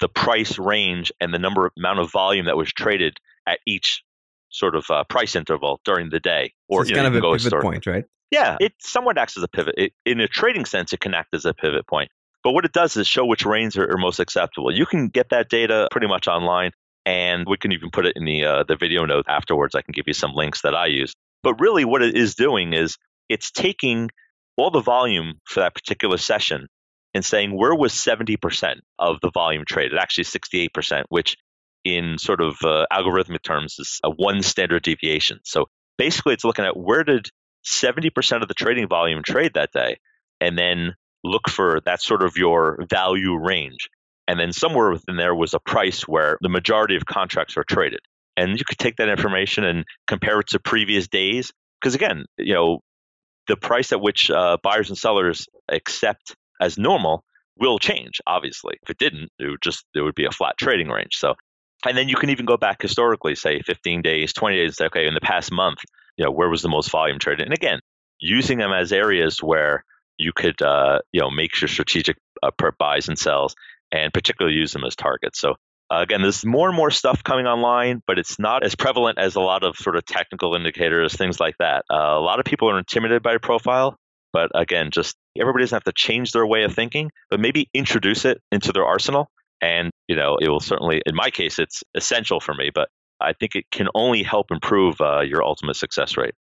the 0.00 0.08
price 0.08 0.58
range 0.58 1.10
and 1.18 1.32
the 1.32 1.38
number 1.38 1.72
amount 1.78 2.00
of 2.00 2.12
volume 2.12 2.44
that 2.44 2.58
was 2.58 2.70
traded 2.70 3.16
at 3.46 3.60
each 3.66 4.04
sort 4.50 4.76
of 4.76 4.84
uh, 4.90 5.02
price 5.04 5.34
interval 5.34 5.80
during 5.86 6.10
the 6.10 6.20
day. 6.20 6.52
Or 6.68 6.84
so 6.84 6.88
it's 6.88 6.90
kind 6.90 7.10
know, 7.10 7.18
of 7.18 7.24
a 7.24 7.38
pivot 7.38 7.62
point, 7.62 7.86
right? 7.86 8.04
Yeah, 8.30 8.58
it 8.60 8.74
somewhat 8.80 9.16
acts 9.16 9.38
as 9.38 9.42
a 9.42 9.48
pivot. 9.48 9.76
It, 9.78 9.92
in 10.04 10.20
a 10.20 10.28
trading 10.28 10.66
sense, 10.66 10.92
it 10.92 11.00
can 11.00 11.14
act 11.14 11.32
as 11.32 11.46
a 11.46 11.54
pivot 11.54 11.86
point. 11.86 12.10
But 12.44 12.52
what 12.52 12.66
it 12.66 12.72
does 12.72 12.98
is 12.98 13.08
show 13.08 13.24
which 13.24 13.46
ranges 13.46 13.78
are, 13.78 13.90
are, 13.90 13.96
most 13.96 14.20
acceptable. 14.20 14.70
You 14.70 14.84
can 14.84 15.08
get 15.08 15.30
that 15.30 15.48
data 15.48 15.88
pretty 15.90 16.06
much 16.06 16.28
online, 16.28 16.72
and 17.08 17.46
we 17.48 17.56
can 17.56 17.72
even 17.72 17.88
put 17.90 18.04
it 18.04 18.12
in 18.16 18.26
the 18.26 18.44
uh, 18.44 18.64
the 18.68 18.76
video 18.76 19.06
note 19.06 19.24
afterwards. 19.28 19.74
I 19.74 19.80
can 19.80 19.92
give 19.92 20.04
you 20.06 20.12
some 20.12 20.32
links 20.34 20.60
that 20.60 20.74
I 20.74 20.86
use. 20.88 21.14
But 21.42 21.58
really, 21.58 21.86
what 21.86 22.02
it 22.02 22.14
is 22.14 22.34
doing 22.34 22.74
is 22.74 22.98
it's 23.30 23.50
taking 23.50 24.10
all 24.58 24.70
the 24.70 24.82
volume 24.82 25.40
for 25.46 25.60
that 25.60 25.74
particular 25.74 26.18
session 26.18 26.66
and 27.14 27.24
saying 27.24 27.56
where 27.56 27.74
was 27.74 27.94
70% 27.94 28.80
of 28.98 29.20
the 29.22 29.30
volume 29.32 29.64
traded, 29.66 29.98
actually 29.98 30.24
68%, 30.24 31.04
which 31.08 31.36
in 31.82 32.18
sort 32.18 32.42
of 32.42 32.56
uh, 32.62 32.84
algorithmic 32.92 33.42
terms 33.42 33.76
is 33.78 34.00
a 34.04 34.10
one 34.10 34.42
standard 34.42 34.82
deviation. 34.82 35.38
So 35.44 35.66
basically, 35.96 36.34
it's 36.34 36.44
looking 36.44 36.66
at 36.66 36.76
where 36.76 37.04
did 37.04 37.30
70% 37.64 38.42
of 38.42 38.48
the 38.48 38.54
trading 38.54 38.86
volume 38.86 39.22
trade 39.22 39.52
that 39.54 39.72
day, 39.72 39.96
and 40.42 40.58
then 40.58 40.94
look 41.24 41.48
for 41.48 41.80
that 41.86 42.02
sort 42.02 42.22
of 42.22 42.36
your 42.36 42.84
value 42.90 43.34
range. 43.34 43.88
And 44.28 44.38
then 44.38 44.52
somewhere 44.52 44.90
within 44.90 45.16
there 45.16 45.34
was 45.34 45.54
a 45.54 45.58
price 45.58 46.02
where 46.02 46.36
the 46.42 46.50
majority 46.50 46.96
of 46.96 47.06
contracts 47.06 47.56
are 47.56 47.64
traded. 47.64 48.00
And 48.36 48.58
you 48.58 48.64
could 48.64 48.78
take 48.78 48.96
that 48.96 49.08
information 49.08 49.64
and 49.64 49.84
compare 50.06 50.38
it 50.40 50.48
to 50.48 50.60
previous 50.60 51.08
days. 51.08 51.50
Because 51.80 51.94
again, 51.94 52.26
you 52.36 52.52
know, 52.52 52.80
the 53.48 53.56
price 53.56 53.90
at 53.90 54.02
which 54.02 54.30
uh, 54.30 54.58
buyers 54.62 54.90
and 54.90 54.98
sellers 54.98 55.48
accept 55.70 56.36
as 56.60 56.76
normal 56.76 57.24
will 57.58 57.78
change, 57.78 58.20
obviously. 58.26 58.76
If 58.82 58.90
it 58.90 58.98
didn't, 58.98 59.30
it 59.38 59.48
would 59.48 59.62
just, 59.62 59.86
there 59.94 60.04
would 60.04 60.14
be 60.14 60.26
a 60.26 60.30
flat 60.30 60.56
trading 60.58 60.88
range. 60.88 61.16
So, 61.16 61.34
and 61.86 61.96
then 61.96 62.08
you 62.08 62.16
can 62.16 62.28
even 62.28 62.44
go 62.44 62.58
back 62.58 62.82
historically, 62.82 63.34
say 63.34 63.62
15 63.62 64.02
days, 64.02 64.34
20 64.34 64.56
days, 64.56 64.68
and 64.68 64.76
say, 64.76 64.84
okay, 64.86 65.06
in 65.06 65.14
the 65.14 65.20
past 65.20 65.50
month, 65.50 65.78
you 66.18 66.24
know, 66.24 66.30
where 66.30 66.50
was 66.50 66.60
the 66.60 66.68
most 66.68 66.90
volume 66.90 67.18
traded? 67.18 67.46
And 67.46 67.54
again, 67.54 67.80
using 68.20 68.58
them 68.58 68.72
as 68.72 68.92
areas 68.92 69.42
where 69.42 69.84
you 70.18 70.32
could 70.34 70.60
uh, 70.62 71.00
you 71.12 71.20
know 71.20 71.30
make 71.30 71.60
your 71.60 71.68
strategic 71.68 72.16
uh, 72.42 72.50
buys 72.78 73.08
and 73.08 73.18
sells, 73.18 73.54
and 73.92 74.12
particularly 74.12 74.56
use 74.56 74.72
them 74.72 74.84
as 74.84 74.96
targets. 74.96 75.40
So 75.40 75.54
uh, 75.90 76.02
again, 76.02 76.20
there's 76.20 76.44
more 76.44 76.68
and 76.68 76.76
more 76.76 76.90
stuff 76.90 77.24
coming 77.24 77.46
online, 77.46 78.02
but 78.06 78.18
it's 78.18 78.38
not 78.38 78.62
as 78.62 78.74
prevalent 78.74 79.18
as 79.18 79.36
a 79.36 79.40
lot 79.40 79.64
of 79.64 79.76
sort 79.76 79.96
of 79.96 80.04
technical 80.04 80.54
indicators, 80.54 81.14
things 81.14 81.40
like 81.40 81.56
that. 81.58 81.84
Uh, 81.90 81.96
a 81.96 82.20
lot 82.20 82.38
of 82.38 82.44
people 82.44 82.68
are 82.68 82.78
intimidated 82.78 83.22
by 83.22 83.38
profile, 83.38 83.96
but 84.32 84.50
again, 84.54 84.90
just 84.92 85.16
everybody 85.40 85.62
doesn't 85.62 85.76
have 85.76 85.84
to 85.84 85.92
change 85.92 86.32
their 86.32 86.46
way 86.46 86.64
of 86.64 86.74
thinking, 86.74 87.10
but 87.30 87.40
maybe 87.40 87.70
introduce 87.72 88.24
it 88.26 88.38
into 88.52 88.72
their 88.72 88.84
arsenal. 88.84 89.30
And 89.62 89.90
you 90.08 90.16
know, 90.16 90.36
it 90.40 90.48
will 90.48 90.60
certainly, 90.60 91.00
in 91.06 91.14
my 91.14 91.30
case, 91.30 91.58
it's 91.58 91.82
essential 91.94 92.38
for 92.38 92.54
me, 92.54 92.70
but 92.74 92.88
I 93.20 93.32
think 93.32 93.56
it 93.56 93.64
can 93.70 93.88
only 93.94 94.22
help 94.22 94.50
improve 94.50 95.00
uh, 95.00 95.20
your 95.20 95.42
ultimate 95.42 95.76
success 95.76 96.16
rate. 96.16 96.34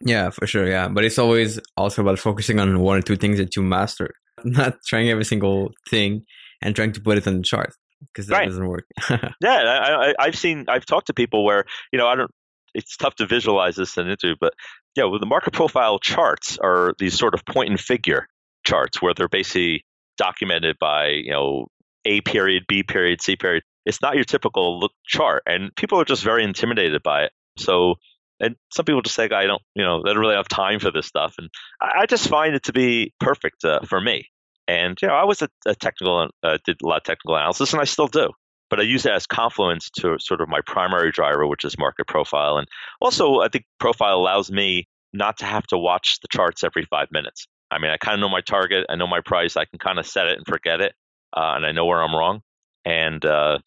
Yeah, 0.00 0.30
for 0.30 0.46
sure. 0.46 0.68
Yeah. 0.68 0.88
But 0.88 1.04
it's 1.04 1.18
always 1.18 1.58
also 1.76 2.02
about 2.02 2.18
focusing 2.18 2.60
on 2.60 2.80
one 2.80 2.98
or 2.98 3.02
two 3.02 3.16
things 3.16 3.38
that 3.38 3.56
you 3.56 3.62
master, 3.62 4.14
not 4.44 4.76
trying 4.86 5.08
every 5.08 5.24
single 5.24 5.72
thing 5.88 6.24
and 6.62 6.74
trying 6.74 6.92
to 6.92 7.00
put 7.00 7.18
it 7.18 7.26
on 7.26 7.38
the 7.38 7.42
chart 7.42 7.72
because 8.12 8.26
that 8.26 8.38
right. 8.38 8.48
doesn't 8.48 8.66
work. 8.66 8.84
yeah. 9.40 10.14
I, 10.18 10.26
have 10.26 10.38
seen, 10.38 10.66
I've 10.68 10.86
talked 10.86 11.06
to 11.08 11.14
people 11.14 11.44
where, 11.44 11.64
you 11.92 11.98
know, 11.98 12.06
I 12.06 12.14
don't, 12.14 12.30
it's 12.74 12.96
tough 12.96 13.14
to 13.16 13.26
visualize 13.26 13.76
this 13.76 13.96
in 13.96 14.08
into, 14.08 14.36
but 14.38 14.52
yeah, 14.96 15.04
well, 15.04 15.18
the 15.18 15.26
market 15.26 15.52
profile 15.52 15.98
charts 15.98 16.58
are 16.58 16.94
these 16.98 17.18
sort 17.18 17.34
of 17.34 17.44
point 17.44 17.70
and 17.70 17.80
figure 17.80 18.26
charts 18.64 19.00
where 19.00 19.14
they're 19.14 19.28
basically 19.28 19.84
documented 20.18 20.76
by, 20.78 21.08
you 21.08 21.30
know, 21.30 21.68
A 22.04 22.20
period, 22.22 22.64
B 22.68 22.82
period, 22.82 23.22
C 23.22 23.36
period. 23.36 23.62
It's 23.84 24.02
not 24.02 24.16
your 24.16 24.24
typical 24.24 24.80
look 24.80 24.92
chart, 25.06 25.42
and 25.46 25.74
people 25.76 26.00
are 26.00 26.04
just 26.04 26.24
very 26.24 26.42
intimidated 26.42 27.02
by 27.02 27.24
it. 27.24 27.32
So 27.56 27.94
and 28.40 28.56
some 28.72 28.84
people 28.84 29.02
just 29.02 29.14
say, 29.14 29.24
I 29.24 29.46
don't, 29.46 29.62
you 29.74 29.84
know, 29.84 30.02
they 30.02 30.10
don't 30.10 30.20
really 30.20 30.34
have 30.36 30.48
time 30.48 30.78
for 30.80 30.90
this 30.90 31.06
stuff. 31.06 31.34
And 31.38 31.48
I, 31.80 32.02
I 32.02 32.06
just 32.06 32.28
find 32.28 32.54
it 32.54 32.64
to 32.64 32.72
be 32.72 33.12
perfect 33.20 33.64
uh, 33.64 33.80
for 33.88 34.00
me. 34.00 34.28
And, 34.68 34.98
you 35.00 35.08
know, 35.08 35.14
I 35.14 35.24
was 35.24 35.42
a, 35.42 35.48
a 35.66 35.74
technical, 35.74 36.28
uh, 36.42 36.58
did 36.64 36.78
a 36.82 36.86
lot 36.86 36.98
of 36.98 37.04
technical 37.04 37.36
analysis 37.36 37.72
and 37.72 37.80
I 37.80 37.84
still 37.84 38.08
do. 38.08 38.30
But 38.68 38.80
I 38.80 38.82
use 38.82 39.06
it 39.06 39.12
as 39.12 39.28
confluence 39.28 39.90
to 40.00 40.16
sort 40.18 40.40
of 40.40 40.48
my 40.48 40.60
primary 40.66 41.12
driver, 41.12 41.46
which 41.46 41.64
is 41.64 41.78
market 41.78 42.08
profile. 42.08 42.58
And 42.58 42.66
also, 43.00 43.40
I 43.40 43.48
think 43.48 43.64
profile 43.78 44.16
allows 44.16 44.50
me 44.50 44.88
not 45.12 45.38
to 45.38 45.44
have 45.44 45.66
to 45.68 45.78
watch 45.78 46.18
the 46.20 46.28
charts 46.32 46.64
every 46.64 46.84
five 46.90 47.08
minutes. 47.12 47.46
I 47.70 47.78
mean, 47.78 47.90
I 47.90 47.96
kind 47.96 48.14
of 48.14 48.20
know 48.20 48.28
my 48.28 48.40
target, 48.40 48.86
I 48.88 48.96
know 48.96 49.06
my 49.06 49.20
price, 49.20 49.56
I 49.56 49.64
can 49.64 49.78
kind 49.78 49.98
of 49.98 50.06
set 50.06 50.26
it 50.26 50.36
and 50.36 50.46
forget 50.46 50.80
it, 50.80 50.94
uh, 51.36 51.54
and 51.56 51.64
I 51.64 51.72
know 51.72 51.86
where 51.86 52.02
I'm 52.02 52.14
wrong. 52.14 52.40
And, 52.84 53.24
uh, 53.24 53.58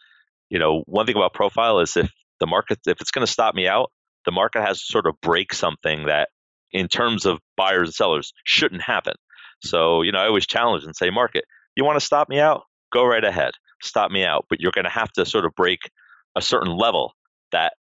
you 0.50 0.60
know, 0.60 0.84
one 0.86 1.06
thing 1.06 1.16
about 1.16 1.34
profile 1.34 1.80
is 1.80 1.96
if 1.98 2.10
the 2.40 2.48
market, 2.48 2.80
if 2.86 3.02
it's 3.02 3.12
going 3.12 3.26
to 3.26 3.32
stop 3.32 3.56
me 3.56 3.68
out, 3.68 3.92
the 4.30 4.34
market 4.34 4.62
has 4.62 4.78
to 4.78 4.86
sort 4.86 5.08
of 5.08 5.20
break 5.22 5.56
something 5.56 6.06
that, 6.06 6.30
in 6.72 6.88
terms 6.88 7.26
of 7.26 7.40
buyers 7.58 7.88
and 7.88 7.96
sellers, 7.96 8.32
shouldn't 8.44 8.84
happen. 8.84 9.16
So, 9.64 10.04
you 10.04 10.12
know, 10.12 10.20
I 10.20 10.28
always 10.28 10.46
challenge 10.46 10.84
and 10.84 10.96
say, 10.96 11.10
market, 11.10 11.46
you 11.76 11.84
want 11.84 12.00
to 12.00 12.06
stop 12.06 12.30
me 12.30 12.40
out? 12.40 12.62
Go 12.94 13.04
right 13.04 13.24
ahead. 13.24 13.54
Stop 13.82 14.12
me 14.12 14.24
out. 14.24 14.46
But 14.48 14.60
you're 14.60 14.72
going 14.72 14.86
to 14.86 14.92
have 14.92 15.12
to 15.14 15.26
sort 15.26 15.46
of 15.46 15.56
break 15.56 15.80
a 16.36 16.44
certain 16.44 16.72
level 16.78 17.14
that 17.52 17.74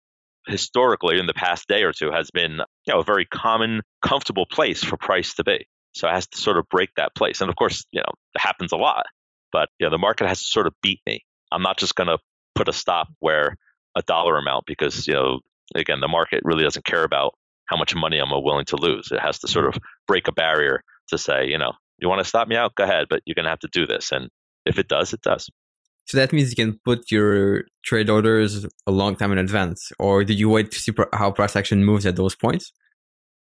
historically 0.47 1.19
in 1.19 1.27
the 1.27 1.35
past 1.35 1.67
day 1.67 1.83
or 1.83 1.93
two 1.93 2.09
has 2.09 2.31
been, 2.31 2.53
you 2.87 2.93
know, 2.93 3.01
a 3.01 3.03
very 3.03 3.25
common, 3.25 3.81
comfortable 4.01 4.47
place 4.47 4.83
for 4.83 4.97
price 4.97 5.35
to 5.35 5.43
be. 5.43 5.67
So 5.93 6.07
it 6.07 6.13
has 6.13 6.25
to 6.29 6.37
sort 6.39 6.57
of 6.57 6.67
break 6.69 6.89
that 6.97 7.13
place. 7.13 7.41
And 7.41 7.49
of 7.51 7.55
course, 7.57 7.85
you 7.91 7.99
know, 7.99 8.11
it 8.33 8.41
happens 8.41 8.71
a 8.71 8.77
lot. 8.77 9.05
But 9.51 9.69
you 9.77 9.85
know, 9.85 9.91
the 9.91 9.99
market 9.99 10.27
has 10.27 10.39
to 10.39 10.45
sort 10.45 10.65
of 10.65 10.73
beat 10.81 11.01
me. 11.05 11.23
I'm 11.51 11.61
not 11.61 11.77
just 11.77 11.93
going 11.93 12.07
to 12.07 12.17
put 12.55 12.69
a 12.69 12.73
stop 12.73 13.07
where 13.19 13.55
a 13.95 14.01
dollar 14.03 14.37
amount 14.37 14.65
because 14.65 15.07
you 15.07 15.13
know 15.13 15.39
again, 15.75 15.99
the 15.99 16.07
market 16.07 16.41
really 16.43 16.63
doesn't 16.63 16.85
care 16.85 17.03
about 17.03 17.35
how 17.65 17.77
much 17.77 17.95
money 17.95 18.17
I'm 18.17 18.31
willing 18.31 18.65
to 18.65 18.77
lose. 18.77 19.11
It 19.11 19.19
has 19.19 19.39
to 19.39 19.47
sort 19.47 19.67
of 19.67 19.81
break 20.07 20.27
a 20.27 20.31
barrier 20.31 20.83
to 21.09 21.17
say, 21.17 21.47
you 21.47 21.57
know, 21.57 21.73
you 21.99 22.09
want 22.09 22.19
to 22.19 22.25
stop 22.25 22.47
me 22.47 22.55
out? 22.55 22.75
Go 22.75 22.83
ahead, 22.83 23.07
but 23.09 23.21
you're 23.25 23.35
going 23.35 23.45
to 23.45 23.49
have 23.49 23.59
to 23.59 23.69
do 23.71 23.85
this. 23.85 24.11
And 24.11 24.29
if 24.65 24.79
it 24.79 24.87
does, 24.87 25.13
it 25.13 25.21
does. 25.21 25.49
So 26.05 26.17
that 26.17 26.33
means 26.33 26.49
you 26.49 26.55
can 26.55 26.79
put 26.83 27.11
your 27.11 27.65
trade 27.83 28.09
orders 28.09 28.65
a 28.87 28.91
long 28.91 29.15
time 29.15 29.31
in 29.31 29.37
advance, 29.37 29.91
or 29.99 30.23
did 30.23 30.39
you 30.39 30.49
wait 30.49 30.71
to 30.71 30.79
see 30.79 30.91
how 31.13 31.29
price 31.29 31.55
action 31.55 31.85
moves 31.85 32.07
at 32.07 32.15
those 32.15 32.35
points? 32.35 32.71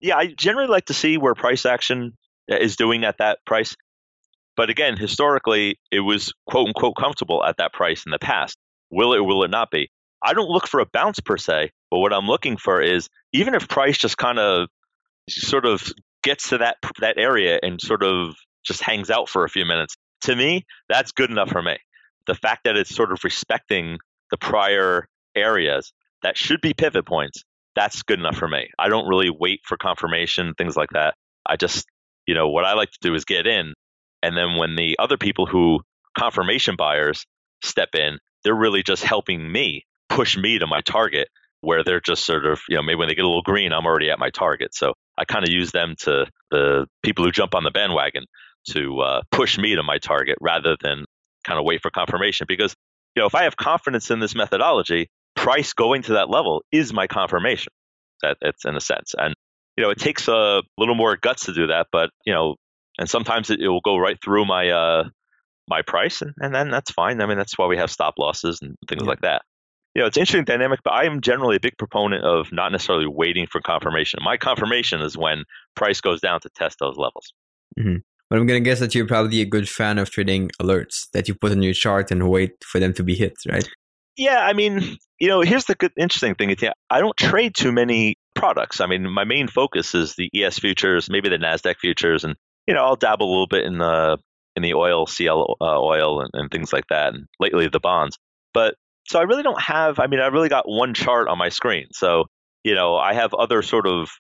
Yeah, 0.03 0.19
I 0.19 0.27
generally 0.27 0.69
like 0.69 0.87
to 0.87 0.95
see 0.95 1.17
where 1.17 1.35
price 1.35 1.65
action 1.65 2.13
uh, 2.51 2.57
is 2.57 2.77
doing 2.77 3.05
at 3.05 3.19
that 3.19 3.39
price. 3.47 3.75
But 4.55 4.69
again, 4.69 4.99
historically, 4.99 5.79
it 5.91 6.01
was 6.01 6.35
quote 6.47 6.69
unquote 6.69 6.97
comfortable 6.97 7.43
at 7.43 7.57
that 7.57 7.73
price 7.73 8.05
in 8.05 8.13
the 8.13 8.19
past. 8.19 8.59
Will 8.91 9.15
it 9.15 9.21
will 9.21 9.45
it 9.45 9.51
not 9.51 9.71
be? 9.71 9.91
I 10.23 10.35
don't 10.35 10.51
look 10.51 10.69
for 10.69 10.81
a 10.81 10.87
bounce 10.87 11.21
per 11.21 11.39
se, 11.39 11.71
but 11.93 11.99
what 11.99 12.15
I'm 12.15 12.27
looking 12.27 12.57
for 12.57 12.81
is 12.81 13.11
even 13.35 13.55
if 13.55 13.69
price 13.69 13.99
just 13.99 14.17
kind 14.17 14.39
of 14.39 14.71
sort 15.29 15.67
of 15.67 15.87
gets 16.23 16.49
to 16.49 16.59
that 16.59 16.77
that 17.01 17.19
area 17.19 17.61
and 17.63 17.79
sort 17.79 18.03
of 18.03 18.35
just 18.65 18.83
hangs 18.83 19.11
out 19.11 19.29
for 19.29 19.45
a 19.45 19.49
few 19.51 19.67
minutes, 19.67 19.95
to 20.23 20.35
me, 20.35 20.65
that's 20.89 21.13
good 21.13 21.31
enough 21.31 21.51
for 21.51 21.61
me. 21.61 21.77
the 22.27 22.35
fact 22.35 22.65
that 22.65 22.79
it's 22.79 22.95
sort 22.95 23.13
of 23.13 23.19
respecting 23.25 23.99
the 24.31 24.39
prior 24.39 25.07
areas 25.35 25.93
that 26.23 26.39
should 26.39 26.63
be 26.63 26.73
pivot 26.73 27.05
points, 27.07 27.45
that's 27.77 28.03
good 28.05 28.19
enough 28.19 28.37
for 28.37 28.49
me. 28.49 28.71
I 28.79 28.89
don't 28.89 29.07
really 29.07 29.29
wait 29.31 29.61
for 29.65 29.77
confirmation, 29.77 30.55
things 30.57 30.77
like 30.77 30.91
that. 30.95 31.15
I 31.45 31.57
just, 31.57 31.87
you 32.27 32.35
know, 32.35 32.49
what 32.49 32.65
I 32.65 32.73
like 32.73 32.91
to 32.93 32.99
do 33.03 33.15
is 33.15 33.27
get 33.27 33.47
in. 33.47 33.75
And 34.23 34.35
then 34.35 34.57
when 34.57 34.77
the 34.77 34.97
other 34.99 35.19
people 35.19 35.45
who 35.45 35.81
confirmation 36.17 36.77
buyers 36.77 37.27
step 37.63 37.95
in, 37.95 38.19
they're 38.45 38.55
really 38.55 38.83
just 38.83 39.03
helping 39.03 39.53
me 39.53 39.85
push 40.09 40.39
me 40.39 40.59
to 40.59 40.67
my 40.67 40.81
target 40.81 41.29
where 41.63 41.85
they're 41.85 42.01
just 42.01 42.27
sort 42.27 42.45
of, 42.45 42.61
you 42.69 42.77
know, 42.77 42.83
maybe 42.83 42.97
when 42.97 43.09
they 43.09 43.15
get 43.15 43.25
a 43.25 43.29
little 43.29 43.43
green, 43.43 43.73
I'm 43.73 43.87
already 43.87 44.11
at 44.11 44.19
my 44.19 44.31
target. 44.31 44.75
So 44.75 44.93
I 45.17 45.25
kind 45.25 45.45
of 45.45 45.51
use 45.51 45.71
them 45.71 45.95
to 46.01 46.27
the 46.51 46.87
people 47.03 47.25
who 47.25 47.31
jump 47.31 47.55
on 47.55 47.65
the 47.65 47.71
bandwagon 47.71 48.25
to 48.71 49.01
uh, 49.01 49.23
push 49.31 49.59
me 49.59 49.77
to 49.77 49.83
my 49.83 49.99
target 49.99 50.37
rather 50.41 50.77
than 50.81 51.05
kind 51.45 51.59
of 51.59 51.65
wait 51.65 51.81
for 51.81 51.91
confirmation. 51.91 52.47
Because, 52.49 52.75
you 53.15 53.23
know, 53.23 53.27
if 53.27 53.35
I 53.35 53.45
have 53.45 53.57
confidence 53.57 54.11
in 54.11 54.19
this 54.19 54.35
methodology, 54.35 55.09
price 55.37 55.73
going 55.73 56.03
to 56.03 56.15
that 56.15 56.29
level 56.29 56.63
is 56.73 56.93
my 56.93 57.07
confirmation. 57.07 57.73
That 58.23 58.39
it's 58.41 58.65
in 58.65 58.77
a 58.77 58.81
sense. 58.81 59.15
And, 59.17 59.35
you 59.77 59.85
know, 59.85 59.91
it 59.91 59.99
takes 59.99 60.27
a 60.27 60.63
little 60.77 60.97
more 60.97 61.17
guts 61.17 61.47
to 61.47 61.55
do 61.55 61.69
that, 61.69 61.87
but, 61.93 62.11
you 62.27 62.35
know, 62.35 62.57
and 62.99 63.09
sometimes 63.09 63.51
it, 63.51 63.61
it 63.61 63.69
will 63.69 63.81
go 63.81 63.97
right 63.97 64.19
through 64.23 64.47
my, 64.47 64.71
uh, 64.71 65.05
my 65.69 65.83
price 65.83 66.23
and, 66.23 66.35
and 66.39 66.55
then 66.55 66.71
that's 66.71 66.91
fine. 66.91 67.21
I 67.21 67.27
mean, 67.27 67.39
that's 67.39 67.57
why 67.57 67.67
we 67.67 67.79
have 67.79 67.91
stop 67.91 68.15
losses 68.19 68.59
and 68.63 68.77
things 68.89 69.03
yeah. 69.03 69.09
like 69.09 69.21
that 69.23 69.43
you 69.95 70.01
know, 70.01 70.07
it's 70.07 70.17
interesting 70.17 70.45
dynamic, 70.45 70.81
but 70.83 70.93
I 70.93 71.05
am 71.05 71.21
generally 71.21 71.57
a 71.57 71.61
big 71.61 71.77
proponent 71.79 72.25
of 72.25 72.51
not 72.53 72.73
necessarily 72.73 73.07
waiting 73.07 73.47
for 73.47 73.61
confirmation. 73.61 74.21
My 74.23 74.37
confirmation 74.37 75.01
is 75.03 75.17
when 75.17 75.45
price 75.75 76.01
goes 76.01 76.21
down 76.21 76.41
to 76.41 76.49
test 76.51 76.79
those 76.81 76.97
levels. 76.97 77.33
Mm-hmm. 77.79 77.97
But 78.31 78.39
I'm 78.39 78.47
going 78.47 78.63
to 78.63 78.69
guess 78.69 78.81
that 78.81 78.95
you're 78.95 79.07
probably 79.07 79.43
a 79.43 79.47
good 79.47 79.69
fan 79.69 79.99
of 79.99 80.09
trading 80.11 80.51
alerts 80.61 81.11
that 81.13 81.29
you 81.29 81.35
put 81.35 81.53
on 81.53 81.63
your 81.63 81.75
chart 81.75 82.11
and 82.11 82.31
wait 82.31 82.53
for 82.65 82.79
them 82.79 82.95
to 82.95 83.03
be 83.03 83.15
hit, 83.15 83.35
right? 83.47 83.69
Yeah, 84.17 84.41
I 84.41 84.55
mean, 84.55 84.97
you 85.19 85.29
know, 85.29 85.43
here's 85.43 85.67
the 85.67 85.75
good, 85.75 85.93
interesting 85.99 86.35
thing. 86.35 86.55
I 86.89 87.01
don't 87.01 87.17
trade 87.17 87.55
too 87.55 87.73
many 87.73 88.17
products. 88.35 88.81
I 88.81 88.87
mean, 88.87 89.09
my 89.11 89.25
main 89.25 89.49
focus 89.49 89.95
is 89.95 90.15
the 90.17 90.31
ES 90.35 90.59
futures, 90.59 91.11
maybe 91.11 91.29
the 91.29 91.37
Nasdaq 91.37 91.77
futures, 91.79 92.25
and 92.25 92.37
you 92.67 92.75
know, 92.75 92.85
I'll 92.85 92.97
dabble 92.97 93.27
a 93.27 93.31
little 93.31 93.47
bit 93.47 93.65
in 93.65 93.79
the 93.79 94.19
in 94.55 94.63
the 94.63 94.75
oil, 94.75 95.07
CL 95.07 95.57
uh, 95.61 95.81
oil, 95.81 96.21
and, 96.21 96.31
and 96.35 96.51
things 96.51 96.73
like 96.73 96.87
that, 96.89 97.15
and 97.15 97.27
lately 97.41 97.69
the 97.69 97.81
bonds. 97.81 98.19
But 98.55 98.75
so 99.05 99.19
I 99.19 99.23
really 99.23 99.43
don't 99.43 99.61
have, 99.61 99.99
I 99.99 100.07
mean, 100.07 100.21
I 100.21 100.29
really 100.29 100.49
got 100.49 100.69
one 100.69 100.95
chart 100.95 101.29
on 101.29 101.39
my 101.39 101.49
screen. 101.49 101.87
So, 101.93 102.25
you 102.65 102.75
know, 102.75 102.97
I 102.97 103.15
have 103.15 103.35
other 103.35 103.63
sort 103.63 103.87
of, 103.87 104.11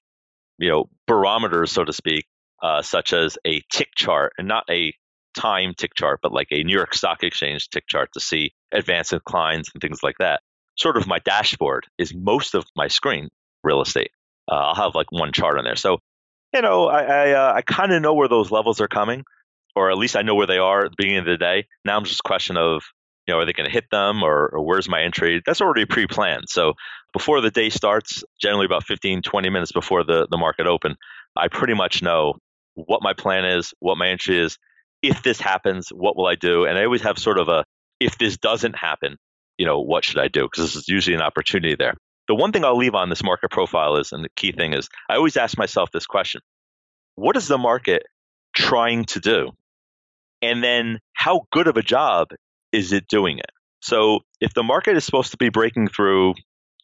you 0.58 0.68
know, 0.68 0.88
barometers, 1.06 1.72
so 1.72 1.84
to 1.84 1.92
speak, 1.92 2.26
uh, 2.62 2.82
such 2.82 3.12
as 3.12 3.38
a 3.46 3.62
tick 3.72 3.88
chart 3.94 4.32
and 4.38 4.48
not 4.48 4.64
a 4.70 4.92
time 5.36 5.74
tick 5.76 5.94
chart, 5.94 6.20
but 6.22 6.32
like 6.32 6.48
a 6.50 6.62
New 6.62 6.74
York 6.74 6.94
Stock 6.94 7.22
Exchange 7.22 7.68
tick 7.70 7.84
chart 7.86 8.10
to 8.14 8.20
see 8.20 8.52
advance 8.72 9.10
declines 9.10 9.70
and 9.72 9.80
things 9.80 10.02
like 10.02 10.16
that. 10.18 10.42
Sort 10.76 10.96
of 10.96 11.06
my 11.06 11.18
dashboard 11.20 11.86
is 11.98 12.14
most 12.14 12.54
of 12.54 12.64
my 12.76 12.88
screen 12.88 13.28
real 13.62 13.82
estate. 13.82 14.10
Uh, 14.50 14.54
I'll 14.56 14.74
have 14.74 14.94
like 14.94 15.10
one 15.10 15.32
chart 15.32 15.58
on 15.58 15.64
there. 15.64 15.76
So, 15.76 15.98
you 16.52 16.62
know, 16.62 16.86
I 16.86 17.02
I, 17.02 17.30
uh, 17.32 17.52
I 17.54 17.62
kind 17.62 17.92
of 17.92 18.02
know 18.02 18.14
where 18.14 18.28
those 18.28 18.50
levels 18.50 18.80
are 18.80 18.88
coming, 18.88 19.24
or 19.76 19.90
at 19.90 19.98
least 19.98 20.16
I 20.16 20.22
know 20.22 20.34
where 20.34 20.46
they 20.46 20.58
are 20.58 20.84
at 20.84 20.90
the 20.90 20.96
beginning 20.96 21.20
of 21.20 21.26
the 21.26 21.36
day. 21.36 21.66
Now 21.84 21.96
I'm 21.96 22.04
just 22.04 22.20
a 22.20 22.28
question 22.28 22.56
of 22.56 22.82
you 23.26 23.35
know, 23.35 23.40
are 23.40 23.44
they 23.44 23.52
going 23.52 23.68
to 23.68 23.72
hit 23.72 23.85
them 23.90 24.22
or, 24.22 24.48
or 24.48 24.64
where's 24.64 24.88
my 24.88 25.02
entry? 25.02 25.42
That's 25.44 25.61
already 25.61 25.85
pre 25.85 26.06
planned. 26.06 26.48
So 26.48 26.74
before 27.12 27.40
the 27.40 27.50
day 27.50 27.70
starts, 27.70 28.24
generally 28.40 28.66
about 28.66 28.85
15, 28.85 29.22
20 29.22 29.50
minutes 29.50 29.72
before 29.72 30.04
the, 30.04 30.26
the 30.30 30.38
market 30.38 30.66
open, 30.66 30.96
I 31.37 31.48
pretty 31.48 31.74
much 31.74 32.02
know 32.02 32.35
what 32.74 33.02
my 33.02 33.12
plan 33.12 33.44
is, 33.44 33.72
what 33.78 33.98
my 33.98 34.08
entry 34.08 34.40
is. 34.40 34.58
If 35.02 35.22
this 35.22 35.40
happens, 35.40 35.88
what 35.88 36.16
will 36.16 36.26
I 36.26 36.37
do? 36.37 36.64
And 36.64 36.78
I 36.78 36.85
always 36.85 37.02
have 37.02 37.18
sort 37.18 37.38
of 37.38 37.48
a, 37.48 37.64
if 38.00 38.18
this 38.18 38.37
doesn't 38.37 38.76
happen, 38.76 39.16
you 39.58 39.66
know, 39.66 39.80
what 39.80 40.04
should 40.04 40.18
I 40.18 40.28
do? 40.28 40.42
Because 40.42 40.64
this 40.64 40.76
is 40.76 40.88
usually 40.88 41.14
an 41.14 41.22
opportunity 41.22 41.76
there. 41.76 41.94
The 42.28 42.35
one 42.35 42.52
thing 42.52 42.64
I'll 42.64 42.76
leave 42.76 42.94
on 42.94 43.08
this 43.08 43.22
market 43.22 43.50
profile 43.50 43.96
is, 43.96 44.12
and 44.12 44.24
the 44.24 44.30
key 44.37 44.52
thing 44.52 44.74
is, 44.74 44.88
I 45.08 45.16
always 45.16 45.37
ask 45.37 45.58
myself 45.58 45.90
this 45.92 46.06
question 46.06 46.40
What 47.16 47.37
is 47.37 47.48
the 47.48 47.58
market 47.58 48.04
trying 48.54 49.04
to 49.06 49.20
do? 49.20 49.50
And 50.40 50.62
then 50.62 50.98
how 51.14 51.42
good 51.52 51.66
of 51.66 51.76
a 51.76 51.82
job 51.82 52.28
is 52.72 52.92
it 52.92 53.06
doing 53.08 53.38
it? 53.38 53.50
So 53.80 54.20
if 54.40 54.54
the 54.54 54.62
market 54.62 54.96
is 54.96 55.04
supposed 55.04 55.32
to 55.32 55.37
be 55.37 55.48
breaking 55.48 55.88
through, 55.88 56.35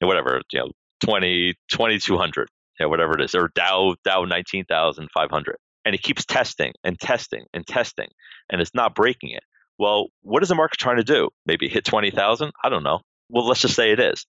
whatever, 0.01 0.42
you 0.53 0.61
know, 0.61 0.70
20, 1.05 1.55
2200, 1.70 2.48
you 2.79 2.85
know, 2.85 2.90
whatever 2.90 3.14
it 3.14 3.22
is, 3.22 3.35
or 3.35 3.51
Dow, 3.55 3.94
Dow 4.05 4.24
19,500, 4.24 5.57
and 5.85 5.94
it 5.94 6.03
keeps 6.03 6.24
testing 6.24 6.72
and 6.85 6.98
testing 6.98 7.44
and 7.55 7.66
testing, 7.66 8.09
and 8.51 8.61
it's 8.61 8.74
not 8.74 8.94
breaking 8.94 9.31
it. 9.31 9.42
Well, 9.79 10.09
what 10.22 10.42
is 10.42 10.48
the 10.48 10.57
market 10.57 10.79
trying 10.79 10.96
to 10.96 11.05
do? 11.05 11.31
Maybe 11.46 11.68
hit 11.68 11.85
20,000? 11.85 12.51
I 12.62 12.68
don't 12.68 12.83
know. 12.83 13.01
Well, 13.31 13.46
let's 13.46 13.61
just 13.61 13.77
say 13.77 13.92
it 13.92 14.01
is. 14.01 14.27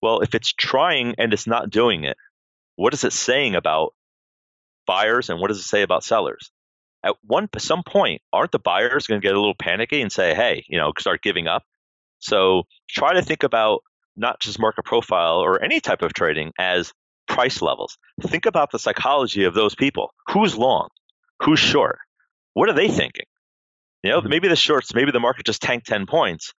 Well, 0.00 0.20
if 0.20 0.34
it's 0.34 0.52
trying 0.52 1.14
and 1.18 1.32
it's 1.32 1.46
not 1.46 1.70
doing 1.70 2.04
it, 2.04 2.16
what 2.76 2.94
is 2.94 3.04
it 3.04 3.12
saying 3.12 3.56
about 3.56 3.94
buyers 4.86 5.28
and 5.28 5.40
what 5.40 5.48
does 5.48 5.58
it 5.58 5.64
say 5.64 5.82
about 5.82 6.04
sellers? 6.04 6.50
At 7.04 7.16
one 7.22 7.48
some 7.58 7.82
point, 7.82 8.22
aren't 8.32 8.52
the 8.52 8.58
buyers 8.58 9.06
going 9.06 9.20
to 9.20 9.26
get 9.26 9.34
a 9.34 9.38
little 9.38 9.54
panicky 9.54 10.00
and 10.02 10.12
say, 10.12 10.34
"Hey, 10.34 10.64
you 10.68 10.78
know, 10.78 10.92
start 10.98 11.22
giving 11.22 11.46
up"? 11.46 11.64
So 12.18 12.64
try 12.88 13.14
to 13.14 13.22
think 13.22 13.42
about 13.42 13.82
not 14.16 14.40
just 14.40 14.58
market 14.58 14.84
profile 14.84 15.38
or 15.38 15.62
any 15.62 15.80
type 15.80 16.02
of 16.02 16.12
trading 16.12 16.52
as 16.58 16.92
price 17.26 17.62
levels. 17.62 17.96
Think 18.20 18.46
about 18.46 18.70
the 18.70 18.78
psychology 18.78 19.44
of 19.44 19.54
those 19.54 19.74
people. 19.74 20.12
Who's 20.28 20.56
long? 20.56 20.88
Who's 21.42 21.58
short? 21.58 21.98
What 22.54 22.68
are 22.68 22.74
they 22.74 22.88
thinking? 22.88 23.26
You 24.02 24.10
know, 24.10 24.20
mm-hmm. 24.20 24.28
maybe 24.28 24.48
the 24.48 24.56
shorts, 24.56 24.94
maybe 24.94 25.12
the 25.12 25.20
market 25.20 25.46
just 25.46 25.62
tanked 25.62 25.86
10 25.86 26.06
points. 26.06 26.52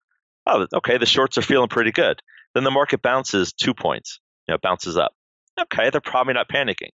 Oh, 0.48 0.66
okay, 0.74 0.98
the 0.98 1.06
shorts 1.06 1.38
are 1.38 1.44
feeling 1.44 1.70
pretty 1.70 1.92
good. 1.92 2.22
Then 2.56 2.64
the 2.64 2.72
market 2.72 3.02
bounces 3.02 3.54
two 3.54 3.74
points, 3.74 4.20
you 4.48 4.54
know, 4.54 4.58
bounces 4.62 4.98
up. 4.98 5.14
Okay, 5.60 5.90
they're 5.90 6.02
probably 6.02 6.34
not 6.34 6.50
panicking. 6.50 6.90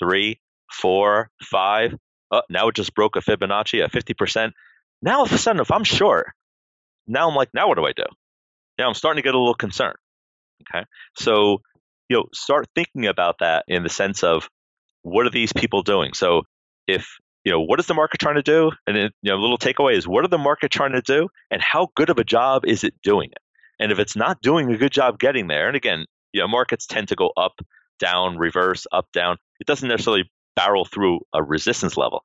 Three, 0.00 0.40
four, 0.70 1.30
five, 1.42 1.94
oh, 2.30 2.42
now 2.50 2.68
it 2.68 2.74
just 2.74 2.94
broke 2.94 3.16
a 3.16 3.20
Fibonacci 3.20 3.82
at 3.82 3.92
50%. 3.92 4.52
Now 5.02 5.18
all 5.18 5.24
of 5.24 5.32
a 5.32 5.38
sudden, 5.38 5.60
if 5.60 5.70
I'm 5.70 5.84
short, 5.84 6.28
now 7.06 7.28
I'm 7.28 7.36
like, 7.36 7.50
now 7.54 7.68
what 7.68 7.76
do 7.76 7.86
I 7.86 7.92
do? 7.92 8.04
Now 8.78 8.88
I'm 8.88 8.94
starting 8.94 9.22
to 9.22 9.26
get 9.26 9.34
a 9.34 9.38
little 9.38 9.54
concerned. 9.54 9.96
Okay. 10.62 10.84
So, 11.16 11.58
you 12.08 12.16
know, 12.16 12.24
start 12.32 12.66
thinking 12.74 13.06
about 13.06 13.36
that 13.40 13.64
in 13.68 13.82
the 13.82 13.88
sense 13.88 14.22
of 14.22 14.48
what 15.02 15.26
are 15.26 15.30
these 15.30 15.52
people 15.52 15.82
doing? 15.82 16.12
So 16.14 16.42
if, 16.86 17.06
you 17.44 17.52
know, 17.52 17.60
what 17.60 17.78
is 17.78 17.86
the 17.86 17.94
market 17.94 18.18
trying 18.18 18.36
to 18.36 18.42
do? 18.42 18.72
And 18.86 18.96
then, 18.96 19.10
you 19.22 19.30
know, 19.30 19.38
a 19.38 19.40
little 19.40 19.58
takeaway 19.58 19.96
is 19.96 20.06
what 20.06 20.24
are 20.24 20.28
the 20.28 20.38
market 20.38 20.70
trying 20.70 20.92
to 20.92 21.02
do 21.02 21.28
and 21.50 21.62
how 21.62 21.88
good 21.94 22.10
of 22.10 22.18
a 22.18 22.24
job 22.24 22.64
is 22.64 22.84
it 22.84 22.94
doing 23.02 23.30
it? 23.30 23.38
And 23.78 23.92
if 23.92 23.98
it's 23.98 24.16
not 24.16 24.40
doing 24.40 24.72
a 24.72 24.78
good 24.78 24.92
job 24.92 25.18
getting 25.18 25.46
there, 25.46 25.68
and 25.68 25.76
again, 25.76 26.06
you 26.32 26.40
know, 26.40 26.48
markets 26.48 26.86
tend 26.86 27.08
to 27.08 27.14
go 27.14 27.30
up, 27.36 27.60
down, 27.98 28.36
reverse, 28.38 28.86
up, 28.90 29.06
down. 29.12 29.36
It 29.60 29.66
doesn't 29.66 29.88
necessarily 29.88 30.30
barrel 30.56 30.84
through 30.84 31.20
a 31.32 31.42
resistance 31.42 31.96
level. 31.96 32.24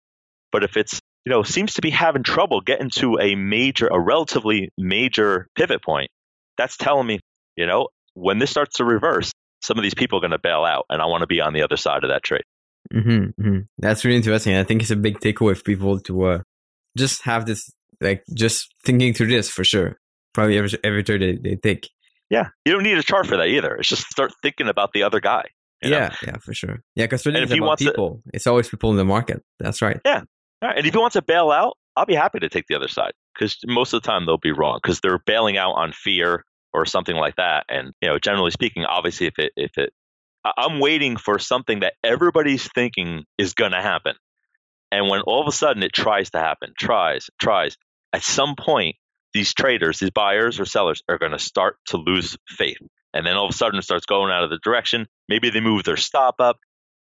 But 0.52 0.64
if 0.64 0.78
it's 0.78 1.00
you 1.26 1.30
know 1.30 1.44
seems 1.44 1.76
to 1.76 1.82
be 1.82 1.92
having 1.92 2.24
trouble 2.24 2.62
getting 2.62 2.90
to 2.98 3.20
a 3.20 3.36
major, 3.36 3.88
a 3.88 4.00
relatively 4.00 4.70
major 4.78 5.48
pivot 5.56 5.84
point, 5.84 6.10
that's 6.58 6.78
telling 6.78 7.06
me 7.06 7.20
you 7.56 7.68
know 7.68 7.90
when 8.14 8.40
this 8.40 8.50
starts 8.50 8.78
to 8.78 8.86
reverse, 8.86 9.32
some 9.62 9.78
of 9.78 9.84
these 9.84 9.94
people 9.94 10.18
are 10.18 10.22
going 10.22 10.32
to 10.32 10.40
bail 10.40 10.64
out, 10.64 10.86
and 10.90 11.02
I 11.02 11.06
want 11.06 11.22
to 11.22 11.28
be 11.28 11.42
on 11.42 11.54
the 11.54 11.62
other 11.62 11.78
side 11.78 12.04
of 12.04 12.10
that 12.10 12.24
trade. 12.24 12.44
Mm-hmm, 12.94 13.42
mm-hmm. 13.42 13.60
That's 13.78 14.04
really 14.04 14.18
interesting. 14.18 14.56
I 14.56 14.64
think 14.64 14.82
it's 14.82 14.92
a 14.92 14.96
big 14.96 15.20
takeaway 15.20 15.56
for 15.56 15.64
people 15.64 16.00
to 16.02 16.24
uh, 16.26 16.40
just 16.98 17.22
have 17.24 17.46
this, 17.46 17.72
like, 18.02 18.24
just 18.34 18.74
thinking 18.84 19.14
through 19.14 19.28
this 19.28 19.50
for 19.50 19.64
sure. 19.64 19.98
Probably 20.34 20.58
every 20.58 20.72
every 20.84 21.04
trade 21.04 21.22
they, 21.22 21.36
they 21.36 21.56
take. 21.56 21.90
Yeah, 22.30 22.50
you 22.66 22.74
don't 22.74 22.84
need 22.84 22.98
a 22.98 23.04
chart 23.04 23.28
for 23.28 23.38
that 23.38 23.48
either. 23.48 23.76
It's 23.76 23.90
just 23.90 24.08
start 24.08 24.32
thinking 24.42 24.68
about 24.68 24.94
the 24.94 25.04
other 25.04 25.20
guy 25.20 25.46
yeah, 25.90 26.00
know? 26.00 26.16
yeah, 26.24 26.38
for 26.38 26.54
sure. 26.54 26.84
Yeah, 26.96 27.06
because 27.06 27.24
trading 27.24 27.44
is 27.44 27.52
about 27.52 27.80
people. 27.80 28.22
To, 28.26 28.32
it's 28.34 28.48
always 28.48 28.70
people 28.70 28.92
in 28.92 28.98
the 28.98 29.06
market. 29.06 29.44
That's 29.60 29.82
right. 29.82 30.00
Yeah. 30.06 30.24
Right. 30.62 30.78
And 30.78 30.86
if 30.86 30.94
he 30.94 31.00
wants 31.00 31.14
to 31.14 31.22
bail 31.22 31.50
out, 31.50 31.78
I'll 31.96 32.06
be 32.06 32.16
happy 32.16 32.40
to 32.40 32.50
take 32.50 32.68
the 32.68 32.76
other 32.76 32.88
side 32.88 33.14
because 33.34 33.58
most 33.66 33.94
of 33.94 34.02
the 34.02 34.08
time 34.08 34.26
they'll 34.26 34.38
be 34.38 34.52
wrong 34.52 34.80
because 34.82 35.00
they're 35.00 35.20
bailing 35.20 35.58
out 35.58 35.74
on 35.74 35.92
fear 35.92 36.46
or 36.74 36.86
something 36.86 37.16
like 37.16 37.36
that. 37.36 37.66
And 37.70 37.94
you 38.02 38.10
know, 38.10 38.20
generally 38.20 38.52
speaking, 38.52 38.86
obviously, 38.86 39.28
if 39.28 39.40
it 39.40 39.52
if 39.56 39.78
it, 39.78 39.92
I'm 40.46 40.80
waiting 40.80 41.18
for 41.18 41.40
something 41.40 41.82
that 41.82 41.94
everybody's 42.04 42.68
thinking 42.74 43.26
is 43.38 43.54
going 43.54 43.72
to 43.72 43.82
happen, 43.82 44.16
and 44.92 45.10
when 45.10 45.22
all 45.22 45.42
of 45.42 45.48
a 45.48 45.52
sudden 45.52 45.84
it 45.84 45.94
tries 45.94 46.30
to 46.32 46.40
happen, 46.40 46.74
tries, 46.78 47.30
tries, 47.42 47.76
at 48.14 48.24
some 48.24 48.56
point 48.56 48.96
these 49.34 49.54
traders, 49.54 50.00
these 50.00 50.12
buyers 50.12 50.60
or 50.60 50.66
sellers, 50.66 51.04
are 51.10 51.18
going 51.18 51.32
to 51.32 51.40
start 51.40 51.78
to 51.88 51.98
lose 51.98 52.38
faith 52.48 52.78
and 53.14 53.26
then 53.26 53.36
all 53.36 53.46
of 53.46 53.52
a 53.52 53.58
sudden 53.58 53.80
it 53.80 53.84
starts 53.84 54.06
going 54.06 54.32
out 54.32 54.44
of 54.44 54.50
the 54.50 54.60
direction. 54.64 55.08
Maybe 55.28 55.50
they 55.50 55.60
move 55.60 55.84
their 55.84 55.98
stop 55.98 56.36
up, 56.40 56.58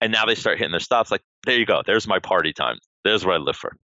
and 0.01 0.11
now 0.11 0.25
they 0.25 0.35
start 0.35 0.57
hitting 0.57 0.71
their 0.71 0.79
stops. 0.79 1.11
Like 1.11 1.21
there 1.45 1.57
you 1.57 1.65
go. 1.65 1.81
There's 1.85 2.07
my 2.07 2.19
party 2.19 2.53
time. 2.53 2.77
There's 3.03 3.25
what 3.25 3.35
I 3.35 3.37
live 3.37 3.55
for. 3.55 3.75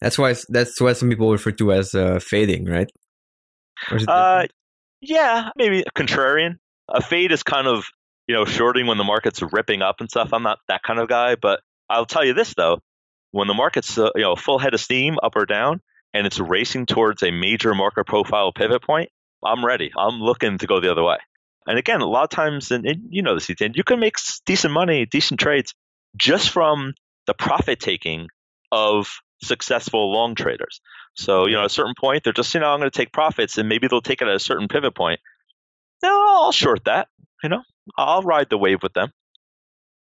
That's 0.00 0.18
why 0.18 0.34
that's 0.48 0.80
what 0.80 0.96
some 0.96 1.08
people 1.08 1.30
refer 1.30 1.52
to 1.52 1.72
as 1.72 1.94
uh, 1.94 2.18
fading, 2.20 2.66
right? 2.66 2.90
Uh, 4.06 4.46
yeah, 5.00 5.50
maybe 5.56 5.84
contrarian. 5.96 6.56
A 6.88 7.00
fade 7.00 7.32
is 7.32 7.42
kind 7.42 7.66
of 7.66 7.84
you 8.26 8.34
know 8.34 8.44
shorting 8.44 8.86
when 8.86 8.98
the 8.98 9.04
market's 9.04 9.42
ripping 9.42 9.82
up 9.82 9.96
and 10.00 10.10
stuff. 10.10 10.30
I'm 10.32 10.42
not 10.42 10.58
that 10.68 10.82
kind 10.82 10.98
of 10.98 11.08
guy, 11.08 11.36
but 11.36 11.60
I'll 11.88 12.06
tell 12.06 12.24
you 12.24 12.34
this 12.34 12.54
though: 12.56 12.80
when 13.30 13.48
the 13.48 13.54
market's 13.54 13.96
uh, 13.98 14.10
you 14.14 14.22
know 14.22 14.36
full 14.36 14.58
head 14.58 14.74
of 14.74 14.80
steam, 14.80 15.16
up 15.22 15.36
or 15.36 15.46
down, 15.46 15.80
and 16.12 16.26
it's 16.26 16.38
racing 16.38 16.86
towards 16.86 17.22
a 17.22 17.30
major 17.30 17.74
market 17.74 18.06
profile 18.06 18.52
pivot 18.52 18.82
point, 18.82 19.10
I'm 19.44 19.64
ready. 19.64 19.90
I'm 19.96 20.20
looking 20.20 20.58
to 20.58 20.66
go 20.66 20.80
the 20.80 20.90
other 20.90 21.02
way. 21.02 21.16
And 21.66 21.78
again, 21.78 22.00
a 22.00 22.06
lot 22.06 22.24
of 22.24 22.30
times, 22.30 22.70
and, 22.70 22.86
and 22.86 23.02
you 23.08 23.22
know 23.22 23.34
this, 23.34 23.48
Ethan, 23.48 23.72
you 23.74 23.84
can 23.84 24.00
make 24.00 24.16
decent 24.44 24.72
money, 24.72 25.06
decent 25.06 25.40
trades 25.40 25.74
just 26.16 26.50
from 26.50 26.94
the 27.26 27.34
profit 27.34 27.80
taking 27.80 28.28
of 28.70 29.08
successful 29.42 30.12
long 30.12 30.34
traders. 30.34 30.80
So, 31.14 31.46
you 31.46 31.54
know, 31.54 31.60
at 31.60 31.66
a 31.66 31.70
certain 31.70 31.94
point, 31.98 32.24
they're 32.24 32.32
just, 32.32 32.52
you 32.54 32.60
know, 32.60 32.66
I'm 32.66 32.80
going 32.80 32.90
to 32.90 32.96
take 32.96 33.12
profits 33.12 33.56
and 33.56 33.68
maybe 33.68 33.88
they'll 33.88 34.02
take 34.02 34.20
it 34.20 34.28
at 34.28 34.34
a 34.34 34.40
certain 34.40 34.68
pivot 34.68 34.94
point. 34.94 35.20
No, 36.02 36.10
I'll 36.10 36.52
short 36.52 36.84
that. 36.84 37.08
You 37.42 37.48
know, 37.50 37.62
I'll 37.96 38.22
ride 38.22 38.50
the 38.50 38.58
wave 38.58 38.82
with 38.82 38.92
them. 38.94 39.10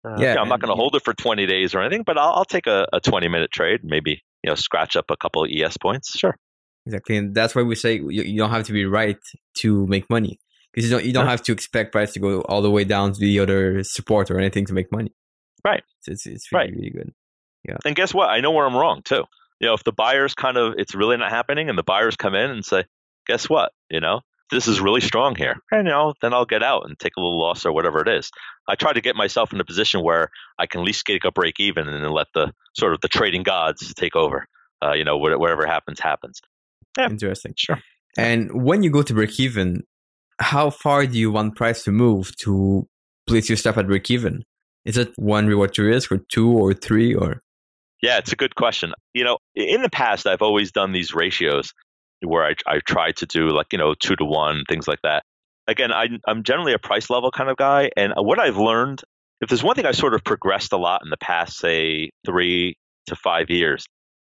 Uh, 0.05 0.17
yeah, 0.19 0.31
you 0.31 0.35
know, 0.37 0.43
I'm 0.43 0.49
not 0.49 0.61
going 0.61 0.71
to 0.71 0.77
hold 0.77 0.95
it 0.97 1.05
for 1.05 1.13
20 1.13 1.47
days 1.47 1.75
or 1.75 1.81
anything, 1.81 2.05
but 2.05 2.17
I'll, 2.17 2.33
I'll 2.33 2.45
take 2.45 2.67
a, 2.67 2.87
a 2.93 3.01
20 3.01 3.29
minute 3.29 3.51
trade, 3.51 3.81
maybe, 3.83 4.23
you 4.43 4.51
know, 4.51 4.55
scratch 4.55 4.97
up 4.97 5.11
a 5.11 5.17
couple 5.17 5.45
of 5.45 5.51
ES 5.53 5.77
points. 5.77 6.19
Sure. 6.19 6.35
Exactly. 6.87 7.17
And 7.17 7.35
that's 7.35 7.55
why 7.55 7.63
we 7.63 7.75
say 7.75 7.97
you, 7.97 8.23
you 8.23 8.39
don't 8.39 8.51
have 8.51 8.65
to 8.65 8.73
be 8.73 8.87
right 8.87 9.19
to 9.57 9.87
make 9.87 10.09
money 10.09 10.39
because 10.73 10.89
you 10.89 10.97
don't, 10.97 11.05
you 11.05 11.13
don't 11.13 11.27
have 11.27 11.43
to 11.43 11.53
expect 11.53 11.93
price 11.93 12.13
to 12.13 12.21
go 12.21 12.41
all 12.43 12.63
the 12.63 12.71
way 12.71 12.85
down 12.85 13.13
to 13.13 13.21
the 13.21 13.41
other 13.41 13.83
support 13.83 14.31
or 14.31 14.39
anything 14.39 14.67
to 14.67 14.73
make 14.73 14.91
money. 14.93 15.13
Right. 15.65 15.83
So 16.01 16.13
it's, 16.13 16.27
it's 16.27 16.53
really, 16.53 16.67
right. 16.67 16.75
really 16.75 16.91
good. 16.91 17.13
Yeah. 17.69 17.77
And 17.85 17.95
guess 17.95 18.15
what? 18.15 18.29
I 18.31 18.41
know 18.41 18.53
where 18.53 18.67
I'm 18.67 18.77
wrong 18.77 19.03
too. 19.05 19.25
You 19.61 19.69
know, 19.69 19.75
if 19.75 19.85
the 19.85 19.93
buyers 19.93 20.35
kind 20.35 20.57
of, 20.57 20.75
it's 20.79 20.95
really 20.95 21.17
not 21.19 21.31
happening 21.31 21.69
and 21.69 21.77
the 21.77 21.83
buyers 21.83 22.17
come 22.17 22.35
in 22.35 22.51
and 22.51 22.65
say, 22.65 22.85
guess 23.27 23.49
what? 23.49 23.73
You 23.91 24.01
know, 24.01 24.21
this 24.51 24.67
is 24.67 24.81
really 24.81 25.03
strong 25.03 25.35
here. 25.35 25.57
And, 25.71 25.87
you 25.87 25.93
know, 25.93 26.15
then 26.23 26.33
I'll 26.33 26.47
get 26.47 26.63
out 26.63 26.85
and 26.89 26.99
take 26.99 27.13
a 27.19 27.21
little 27.21 27.39
loss 27.39 27.67
or 27.67 27.73
whatever 27.73 28.01
it 28.01 28.09
is. 28.09 28.31
I 28.67 28.75
try 28.75 28.93
to 28.93 29.01
get 29.01 29.17
myself 29.17 29.53
in 29.53 29.61
a 29.61 29.65
position 29.65 30.03
where 30.03 30.31
I 30.59 30.67
can 30.67 30.81
at 30.81 30.87
least 30.87 31.05
get 31.05 31.23
a 31.25 31.31
break 31.31 31.61
even 31.61 31.89
and 31.89 32.03
then 32.03 32.11
let 32.11 32.29
the 32.33 32.53
sort 32.75 32.95
of 32.95 33.01
the 33.01 33.09
trading 33.09 33.43
gods 33.43 33.93
take 33.95 34.17
over. 34.17 34.47
Uh, 34.83 34.93
you 34.93 35.05
know, 35.05 35.19
whatever 35.19 35.67
happens, 35.67 36.01
happens. 36.01 36.41
Yeah. 36.97 37.11
Interesting. 37.11 37.53
Sure. 37.57 37.79
And 38.17 38.65
when 38.65 38.83
you 38.83 38.91
go 38.91 39.03
to 39.03 39.13
break 39.13 39.39
even, 39.39 39.83
how 40.41 40.71
far 40.71 41.07
do 41.07 41.19
you 41.19 41.31
want 41.31 41.57
price 41.57 41.85
to 41.85 41.93
move 41.93 42.35
to 42.39 42.87
place 43.27 43.49
your 43.49 43.57
stuff 43.57 43.79
at 43.79 43.87
break 43.87 44.11
even? 44.11 44.45
Is 44.85 44.97
it 44.97 45.13
one 45.17 45.47
reward 45.47 45.75
to 45.75 45.83
risk 45.83 46.11
or 46.11 46.19
two 46.31 46.51
or 46.51 46.73
three 46.73 47.15
or? 47.15 47.43
Yeah, 48.03 48.19
it's 48.19 48.33
a 48.33 48.37
good 48.37 48.55
question. 48.55 48.93
You 49.13 49.25
know, 49.25 49.39
in 49.55 49.83
the 49.83 49.91
past, 49.91 50.27
I've 50.27 50.41
always 50.41 50.73
done 50.73 50.93
these 50.93 51.15
ratios 51.15 51.75
where 52.23 52.45
I, 52.45 52.55
I 52.67 52.81
try 52.81 53.13
to 53.13 53.27
do 53.27 53.51
like, 53.51 53.69
you 53.73 53.79
know, 53.79 53.95
two 53.95 54.17
to 54.17 54.25
one, 54.25 54.65
things 54.69 54.89
like 54.89 55.01
that. 55.03 55.23
Again, 55.67 55.93
I, 55.93 56.09
I'm 56.27 56.43
generally 56.43 56.73
a 56.73 56.79
price 56.79 57.11
level 57.11 57.31
kind 57.31 57.51
of 57.51 57.57
guy. 57.57 57.91
And 57.97 58.15
what 58.17 58.39
I've 58.39 58.57
learned, 58.57 59.03
if 59.43 59.51
there's 59.51 59.63
one 59.63 59.77
thing 59.77 59.87
I 59.87 59.93
sort 59.93 60.15
of 60.15 60.25
progressed 60.25 60.73
a 60.73 60.79
lot 60.79 61.03
in 61.05 61.11
the 61.11 61.19
past, 61.19 61.59
say, 61.59 62.11
three 62.25 62.77
to 63.07 63.17
five 63.17 63.51
years, 63.51 63.85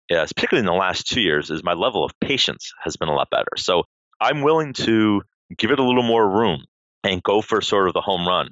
yes, 0.09 0.31
particularly 0.31 0.67
in 0.67 0.71
the 0.71 0.79
last 0.79 1.07
two 1.07 1.21
years, 1.21 1.49
is 1.49 1.63
my 1.63 1.73
level 1.73 2.03
of 2.03 2.11
patience 2.21 2.71
has 2.83 2.95
been 2.95 3.09
a 3.09 3.13
lot 3.15 3.29
better. 3.31 3.57
So 3.57 3.83
I'm 4.21 4.41
willing 4.41 4.73
to 4.73 5.21
give 5.57 5.71
it 5.71 5.79
a 5.79 5.83
little 5.83 6.03
more 6.03 6.27
room 6.27 6.63
and 7.03 7.21
go 7.23 7.41
for 7.41 7.61
sort 7.61 7.87
of 7.87 7.93
the 7.93 8.01
home 8.01 8.27
run, 8.27 8.49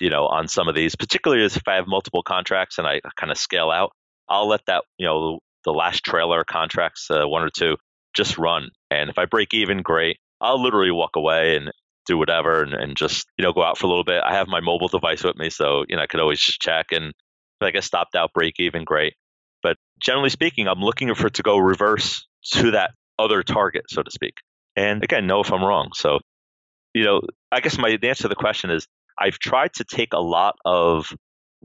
you 0.00 0.10
know, 0.10 0.26
on 0.26 0.48
some 0.48 0.68
of 0.68 0.74
these, 0.74 0.96
particularly 0.96 1.44
as 1.44 1.56
if 1.56 1.62
I 1.66 1.76
have 1.76 1.86
multiple 1.86 2.22
contracts 2.22 2.78
and 2.78 2.86
I 2.86 3.00
kind 3.16 3.30
of 3.30 3.38
scale 3.38 3.70
out. 3.70 3.92
I'll 4.28 4.48
let 4.48 4.66
that, 4.66 4.84
you 4.98 5.06
know, 5.06 5.38
the 5.64 5.72
last 5.72 6.04
trailer 6.04 6.44
contracts, 6.44 7.08
uh, 7.10 7.26
one 7.26 7.42
or 7.42 7.50
two, 7.50 7.76
just 8.14 8.38
run. 8.38 8.70
And 8.90 9.10
if 9.10 9.18
I 9.18 9.26
break 9.26 9.54
even, 9.54 9.82
great. 9.82 10.16
I'll 10.40 10.62
literally 10.62 10.90
walk 10.90 11.16
away 11.16 11.56
and 11.56 11.70
do 12.06 12.18
whatever 12.18 12.62
and, 12.62 12.72
and 12.72 12.96
just, 12.96 13.26
you 13.36 13.44
know, 13.44 13.52
go 13.52 13.62
out 13.62 13.78
for 13.78 13.86
a 13.86 13.88
little 13.88 14.04
bit. 14.04 14.22
I 14.24 14.34
have 14.34 14.48
my 14.48 14.60
mobile 14.60 14.88
device 14.88 15.24
with 15.24 15.36
me, 15.36 15.50
so, 15.50 15.84
you 15.88 15.96
know, 15.96 16.02
I 16.02 16.06
could 16.06 16.20
always 16.20 16.40
just 16.40 16.60
check. 16.60 16.86
And 16.92 17.12
if 17.60 17.74
I 17.76 17.80
stopped 17.80 18.14
out, 18.14 18.32
break 18.32 18.54
even, 18.58 18.84
great. 18.84 19.14
But 19.62 19.76
generally 20.00 20.30
speaking, 20.30 20.68
I'm 20.68 20.80
looking 20.80 21.14
for 21.14 21.26
it 21.26 21.34
to 21.34 21.42
go 21.42 21.58
reverse 21.58 22.26
to 22.52 22.72
that 22.72 22.90
other 23.18 23.42
target, 23.42 23.84
so 23.88 24.02
to 24.02 24.10
speak. 24.10 24.34
And 24.76 25.02
again, 25.02 25.26
know 25.26 25.40
if 25.40 25.52
I'm 25.52 25.64
wrong. 25.64 25.90
So, 25.94 26.20
you 26.94 27.04
know, 27.04 27.22
I 27.50 27.60
guess 27.60 27.78
my 27.78 27.90
answer 28.02 28.22
to 28.22 28.28
the 28.28 28.34
question 28.34 28.70
is 28.70 28.86
I've 29.18 29.38
tried 29.38 29.72
to 29.74 29.84
take 29.84 30.12
a 30.12 30.20
lot 30.20 30.56
of 30.64 31.12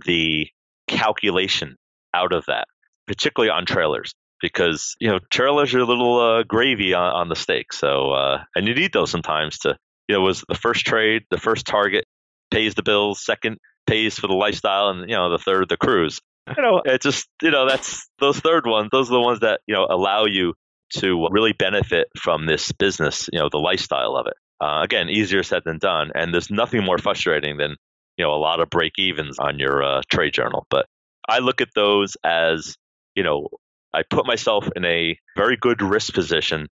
the 0.05 0.47
calculation 0.87 1.75
out 2.13 2.33
of 2.33 2.45
that, 2.47 2.67
particularly 3.07 3.49
on 3.49 3.65
trailers, 3.65 4.13
because 4.41 4.95
you 4.99 5.09
know 5.09 5.19
trailers 5.31 5.73
are 5.73 5.79
a 5.79 5.85
little 5.85 6.19
uh, 6.19 6.43
gravy 6.43 6.93
on, 6.93 7.13
on, 7.13 7.29
the 7.29 7.35
steak. 7.35 7.73
So 7.73 8.11
uh, 8.11 8.43
and 8.55 8.67
you 8.67 8.75
need 8.75 8.93
those 8.93 9.11
sometimes 9.11 9.59
to 9.59 9.77
you 10.07 10.15
know 10.15 10.21
was 10.21 10.43
the 10.47 10.55
first 10.55 10.85
trade, 10.85 11.23
the 11.29 11.37
first 11.37 11.65
target 11.65 12.05
pays 12.49 12.75
the 12.75 12.83
bills, 12.83 13.23
second 13.23 13.57
pays 13.87 14.17
for 14.17 14.27
the 14.27 14.33
lifestyle, 14.33 14.89
and 14.89 15.09
you 15.09 15.15
know 15.15 15.29
the 15.29 15.37
third 15.37 15.69
the 15.69 15.77
cruise. 15.77 16.19
You 16.57 16.63
know, 16.63 16.81
it 16.83 17.01
just 17.01 17.27
you 17.41 17.51
know 17.51 17.67
that's 17.67 18.09
those 18.19 18.39
third 18.39 18.65
ones. 18.65 18.89
Those 18.91 19.09
are 19.09 19.13
the 19.13 19.21
ones 19.21 19.41
that 19.41 19.61
you 19.67 19.75
know 19.75 19.87
allow 19.89 20.25
you 20.25 20.53
to 20.97 21.27
really 21.31 21.53
benefit 21.53 22.07
from 22.17 22.45
this 22.45 22.71
business. 22.71 23.29
You 23.31 23.39
know, 23.39 23.49
the 23.51 23.57
lifestyle 23.57 24.15
of 24.15 24.27
it. 24.27 24.33
Uh, 24.59 24.81
again, 24.83 25.09
easier 25.09 25.43
said 25.43 25.63
than 25.65 25.79
done, 25.79 26.11
and 26.13 26.33
there's 26.33 26.51
nothing 26.51 26.83
more 26.83 26.97
frustrating 26.97 27.57
than 27.57 27.75
you 28.17 28.25
know 28.25 28.33
a 28.33 28.37
lot 28.37 28.59
of 28.59 28.69
break 28.69 28.93
evens 28.97 29.39
on 29.39 29.59
your 29.59 29.83
uh, 29.83 30.01
trade 30.11 30.33
journal. 30.33 30.65
But 30.69 30.85
I 31.27 31.39
look 31.39 31.61
at 31.61 31.69
those 31.73 32.15
as 32.23 32.75
you 33.15 33.23
know 33.23 33.47
I 33.93 34.03
put 34.09 34.25
myself 34.25 34.67
in 34.75 34.85
a 34.85 35.17
very 35.35 35.57
good 35.57 35.81
risk 35.81 36.13
position, 36.13 36.67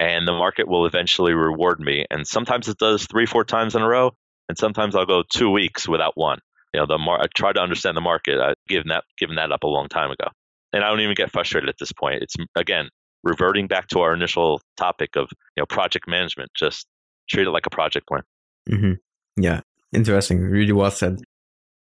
and 0.00 0.26
the 0.26 0.32
market 0.32 0.68
will 0.68 0.86
eventually 0.86 1.34
reward 1.34 1.80
me. 1.80 2.06
And 2.10 2.26
sometimes 2.26 2.68
it 2.68 2.78
does 2.78 3.06
three, 3.06 3.26
four 3.26 3.44
times 3.44 3.74
in 3.74 3.82
a 3.82 3.88
row, 3.88 4.12
and 4.48 4.56
sometimes 4.56 4.96
I'll 4.96 5.06
go 5.06 5.22
two 5.28 5.50
weeks 5.50 5.88
without 5.88 6.12
one. 6.16 6.38
You 6.72 6.80
know, 6.80 6.86
the 6.86 6.98
mar- 6.98 7.20
I 7.20 7.26
try 7.36 7.52
to 7.52 7.60
understand 7.60 7.96
the 7.96 8.00
market. 8.00 8.40
I've 8.40 8.54
given 8.68 8.88
that 8.88 9.04
given 9.18 9.36
that 9.36 9.52
up 9.52 9.64
a 9.64 9.68
long 9.68 9.88
time 9.88 10.10
ago, 10.10 10.28
and 10.72 10.82
I 10.82 10.88
don't 10.88 11.00
even 11.00 11.14
get 11.14 11.30
frustrated 11.30 11.68
at 11.68 11.76
this 11.78 11.92
point. 11.92 12.22
It's 12.22 12.36
again 12.56 12.88
reverting 13.22 13.66
back 13.66 13.88
to 13.88 14.00
our 14.00 14.12
initial 14.12 14.60
topic 14.76 15.16
of 15.16 15.28
you 15.56 15.60
know 15.60 15.66
project 15.66 16.08
management. 16.08 16.50
Just 16.54 16.86
treat 17.28 17.46
it 17.46 17.50
like 17.50 17.66
a 17.66 17.70
project 17.70 18.06
plan. 18.08 18.22
Mm-hmm. 18.68 19.42
Yeah, 19.42 19.60
interesting. 19.92 20.40
Really 20.40 20.72
well 20.72 20.90
said. 20.90 21.18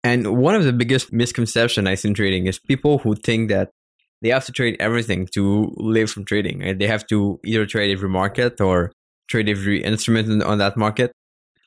And 0.03 0.37
one 0.37 0.55
of 0.55 0.63
the 0.63 0.73
biggest 0.73 1.11
misconceptions 1.11 1.87
I 1.87 1.95
see 1.95 2.09
in 2.09 2.13
trading 2.13 2.47
is 2.47 2.57
people 2.57 2.99
who 2.99 3.15
think 3.15 3.49
that 3.49 3.71
they 4.21 4.29
have 4.29 4.45
to 4.45 4.51
trade 4.51 4.77
everything 4.79 5.27
to 5.33 5.73
live 5.77 6.09
from 6.09 6.25
trading. 6.25 6.77
They 6.77 6.87
have 6.87 7.05
to 7.07 7.39
either 7.45 7.65
trade 7.65 7.91
every 7.91 8.09
market 8.09 8.59
or 8.61 8.91
trade 9.29 9.49
every 9.49 9.83
instrument 9.83 10.43
on 10.43 10.57
that 10.57 10.77
market. 10.77 11.11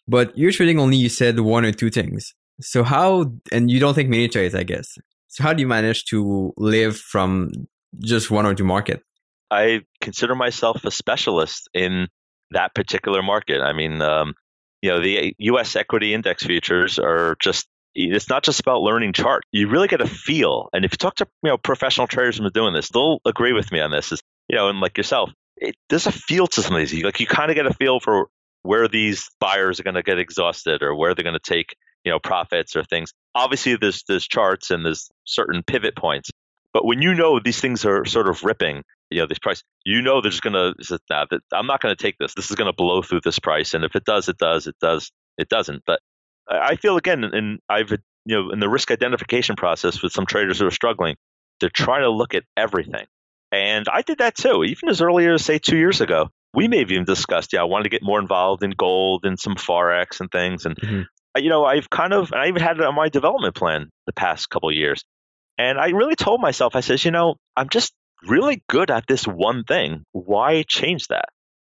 But 0.08 0.36
you're 0.36 0.52
trading 0.52 0.78
only, 0.78 0.96
you 0.96 1.08
said, 1.08 1.40
one 1.40 1.64
or 1.64 1.72
two 1.72 1.90
things. 1.90 2.34
So 2.60 2.82
how, 2.82 3.32
and 3.50 3.70
you 3.70 3.80
don't 3.80 3.94
take 3.94 4.08
many 4.08 4.28
trades, 4.28 4.54
I 4.54 4.64
guess. 4.64 4.98
So 5.28 5.42
how 5.42 5.52
do 5.52 5.62
you 5.62 5.68
manage 5.68 6.04
to 6.06 6.52
live 6.56 6.96
from 6.96 7.52
just 8.00 8.30
one 8.30 8.44
or 8.44 8.54
two 8.54 8.64
market? 8.64 9.02
I 9.52 9.82
consider 10.00 10.34
myself 10.34 10.84
a 10.84 10.90
specialist 10.90 11.68
in 11.74 12.08
that 12.52 12.74
particular 12.74 13.22
market. 13.22 13.60
I 13.60 13.74
mean, 13.74 14.00
um, 14.00 14.34
you 14.80 14.90
know, 14.90 15.00
the 15.00 15.34
U.S. 15.38 15.76
equity 15.76 16.14
index 16.14 16.42
futures 16.42 16.98
are 16.98 17.36
just 17.40 17.66
it's 17.94 18.30
not 18.30 18.42
just 18.42 18.60
about 18.60 18.80
learning 18.80 19.12
chart. 19.12 19.44
You 19.52 19.68
really 19.68 19.88
get 19.88 20.00
a 20.00 20.06
feel. 20.06 20.70
And 20.72 20.86
if 20.86 20.92
you 20.92 20.96
talk 20.96 21.16
to 21.16 21.28
you 21.42 21.50
know 21.50 21.58
professional 21.58 22.06
traders 22.06 22.38
who 22.38 22.46
are 22.46 22.50
doing 22.50 22.72
this, 22.72 22.88
they'll 22.88 23.20
agree 23.26 23.52
with 23.52 23.70
me 23.70 23.80
on 23.80 23.90
this. 23.90 24.12
Is 24.12 24.22
you 24.48 24.56
know, 24.56 24.68
and 24.68 24.80
like 24.80 24.96
yourself, 24.96 25.30
it, 25.56 25.76
there's 25.90 26.06
a 26.06 26.12
feel 26.12 26.46
to 26.46 26.62
some 26.62 26.74
of 26.74 26.80
these. 26.80 27.04
Like 27.04 27.20
you 27.20 27.26
kind 27.26 27.50
of 27.50 27.54
get 27.54 27.66
a 27.66 27.74
feel 27.74 28.00
for 28.00 28.28
where 28.62 28.88
these 28.88 29.28
buyers 29.38 29.78
are 29.78 29.82
going 29.82 29.96
to 29.96 30.02
get 30.02 30.18
exhausted 30.18 30.82
or 30.82 30.94
where 30.94 31.14
they're 31.14 31.24
going 31.24 31.34
to 31.34 31.40
take 31.40 31.76
you 32.04 32.10
know 32.10 32.18
profits 32.18 32.74
or 32.74 32.84
things. 32.84 33.12
Obviously, 33.34 33.76
there's 33.76 34.02
there's 34.08 34.26
charts 34.26 34.70
and 34.70 34.84
there's 34.84 35.10
certain 35.24 35.62
pivot 35.62 35.94
points. 35.94 36.30
But 36.72 36.86
when 36.86 37.02
you 37.02 37.14
know 37.14 37.38
these 37.38 37.60
things 37.60 37.84
are 37.84 38.06
sort 38.06 38.28
of 38.28 38.42
ripping, 38.44 38.82
you 39.12 39.20
know, 39.20 39.26
this 39.26 39.38
price, 39.38 39.62
you 39.84 40.02
know, 40.02 40.20
they're 40.20 40.30
just 40.30 40.42
going 40.42 40.54
to, 40.54 41.00
nah, 41.10 41.26
I'm 41.52 41.66
not 41.66 41.80
going 41.80 41.94
to 41.94 42.02
take 42.02 42.16
this. 42.18 42.34
This 42.34 42.50
is 42.50 42.56
going 42.56 42.70
to 42.70 42.76
blow 42.76 43.02
through 43.02 43.20
this 43.22 43.38
price. 43.38 43.74
And 43.74 43.84
if 43.84 43.94
it 43.94 44.04
does, 44.04 44.28
it 44.28 44.38
does, 44.38 44.66
it 44.66 44.76
does, 44.80 45.10
it 45.38 45.48
doesn't. 45.48 45.82
But 45.86 46.00
I 46.48 46.76
feel 46.76 46.96
again, 46.96 47.24
and 47.24 47.60
I've 47.68 47.90
you 47.90 48.36
know 48.36 48.50
in 48.50 48.60
the 48.60 48.68
risk 48.68 48.90
identification 48.90 49.56
process 49.56 50.02
with 50.02 50.12
some 50.12 50.26
traders 50.26 50.58
who 50.58 50.66
are 50.66 50.72
struggling, 50.72 51.16
they're 51.60 51.70
trying 51.70 52.02
to 52.02 52.10
look 52.10 52.34
at 52.34 52.44
everything, 52.56 53.06
and 53.50 53.86
I 53.88 54.02
did 54.02 54.18
that 54.18 54.34
too. 54.34 54.64
Even 54.64 54.88
as 54.88 55.00
early 55.00 55.26
as 55.26 55.44
say 55.44 55.58
two 55.58 55.76
years 55.76 56.00
ago, 56.00 56.28
we 56.54 56.68
may 56.68 56.78
have 56.78 56.90
even 56.90 57.04
discussed, 57.04 57.52
yeah, 57.52 57.60
I 57.60 57.64
wanted 57.64 57.84
to 57.84 57.90
get 57.90 58.02
more 58.02 58.20
involved 58.20 58.62
in 58.62 58.70
gold 58.70 59.24
and 59.24 59.38
some 59.38 59.54
forex 59.54 60.20
and 60.20 60.30
things, 60.30 60.66
and 60.66 60.76
mm-hmm. 60.76 61.02
you 61.36 61.48
know 61.48 61.64
I've 61.64 61.90
kind 61.90 62.12
of 62.12 62.32
I 62.32 62.48
even 62.48 62.62
had 62.62 62.78
it 62.78 62.84
on 62.84 62.94
my 62.94 63.08
development 63.08 63.54
plan 63.54 63.90
the 64.06 64.12
past 64.12 64.50
couple 64.50 64.68
of 64.68 64.74
years, 64.74 65.04
and 65.58 65.78
I 65.78 65.90
really 65.90 66.16
told 66.16 66.40
myself, 66.40 66.76
I 66.76 66.80
says, 66.80 67.04
you 67.04 67.10
know, 67.10 67.36
I'm 67.56 67.68
just 67.68 67.92
really 68.26 68.62
good 68.68 68.90
at 68.90 69.06
this 69.06 69.26
one 69.26 69.64
thing. 69.64 70.04
Why 70.12 70.62
change 70.62 71.08
that? 71.08 71.28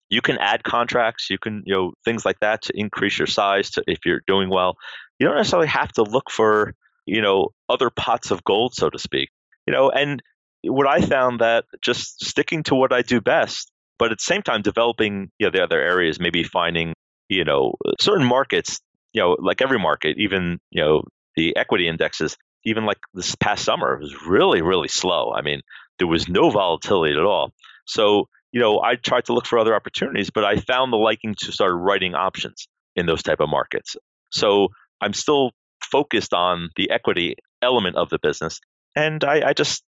you 0.09 0.21
can 0.21 0.37
add 0.39 0.63
contracts, 0.63 1.29
you 1.29 1.37
can, 1.37 1.63
you 1.65 1.73
know, 1.73 1.93
things 2.03 2.25
like 2.25 2.39
that 2.39 2.63
to 2.63 2.73
increase 2.75 3.17
your 3.17 3.27
size 3.27 3.71
to, 3.71 3.83
if 3.87 3.99
you're 4.05 4.21
doing 4.25 4.49
well. 4.49 4.75
You 5.19 5.27
don't 5.27 5.37
necessarily 5.37 5.67
have 5.67 5.91
to 5.93 6.03
look 6.03 6.31
for, 6.31 6.73
you 7.05 7.21
know, 7.21 7.49
other 7.69 7.89
pots 7.89 8.31
of 8.31 8.43
gold, 8.43 8.73
so 8.73 8.89
to 8.89 8.97
speak. 8.97 9.29
You 9.67 9.73
know, 9.73 9.89
and 9.91 10.21
what 10.63 10.87
I 10.87 11.01
found 11.01 11.41
that 11.41 11.65
just 11.81 12.25
sticking 12.25 12.63
to 12.63 12.75
what 12.75 12.91
I 12.91 13.03
do 13.03 13.21
best, 13.21 13.71
but 13.99 14.11
at 14.11 14.17
the 14.17 14.23
same 14.23 14.41
time 14.41 14.61
developing, 14.63 15.29
you 15.37 15.47
know, 15.47 15.51
the 15.51 15.63
other 15.63 15.79
areas, 15.79 16.19
maybe 16.19 16.43
finding, 16.43 16.93
you 17.27 17.45
know, 17.45 17.75
certain 18.01 18.25
markets, 18.25 18.79
you 19.13 19.21
know, 19.21 19.37
like 19.39 19.61
every 19.61 19.79
market, 19.79 20.17
even, 20.17 20.59
you 20.71 20.81
know, 20.81 21.03
the 21.35 21.55
equity 21.55 21.87
indexes, 21.87 22.35
even 22.65 22.85
like 22.85 22.97
this 23.13 23.35
past 23.35 23.63
summer, 23.63 23.99
was 23.99 24.25
really, 24.25 24.63
really 24.63 24.87
slow. 24.87 25.31
I 25.33 25.43
mean, 25.43 25.61
there 25.99 26.07
was 26.07 26.27
no 26.27 26.49
volatility 26.49 27.13
at 27.13 27.23
all. 27.23 27.53
So 27.85 28.27
you 28.51 28.59
know, 28.59 28.81
I 28.81 28.95
tried 28.95 29.25
to 29.25 29.33
look 29.33 29.45
for 29.45 29.59
other 29.59 29.75
opportunities, 29.75 30.29
but 30.29 30.43
I 30.43 30.57
found 30.57 30.91
the 30.91 30.97
liking 30.97 31.35
to 31.39 31.51
start 31.51 31.73
writing 31.75 32.15
options 32.15 32.67
in 32.95 33.05
those 33.05 33.23
type 33.23 33.39
of 33.39 33.49
markets. 33.49 33.95
So 34.31 34.69
I'm 35.01 35.13
still 35.13 35.51
focused 35.83 36.33
on 36.33 36.69
the 36.75 36.89
equity 36.91 37.35
element 37.61 37.95
of 37.95 38.09
the 38.09 38.19
business. 38.19 38.59
And 38.95 39.23
I, 39.23 39.49
I 39.49 39.53
just, 39.53 39.83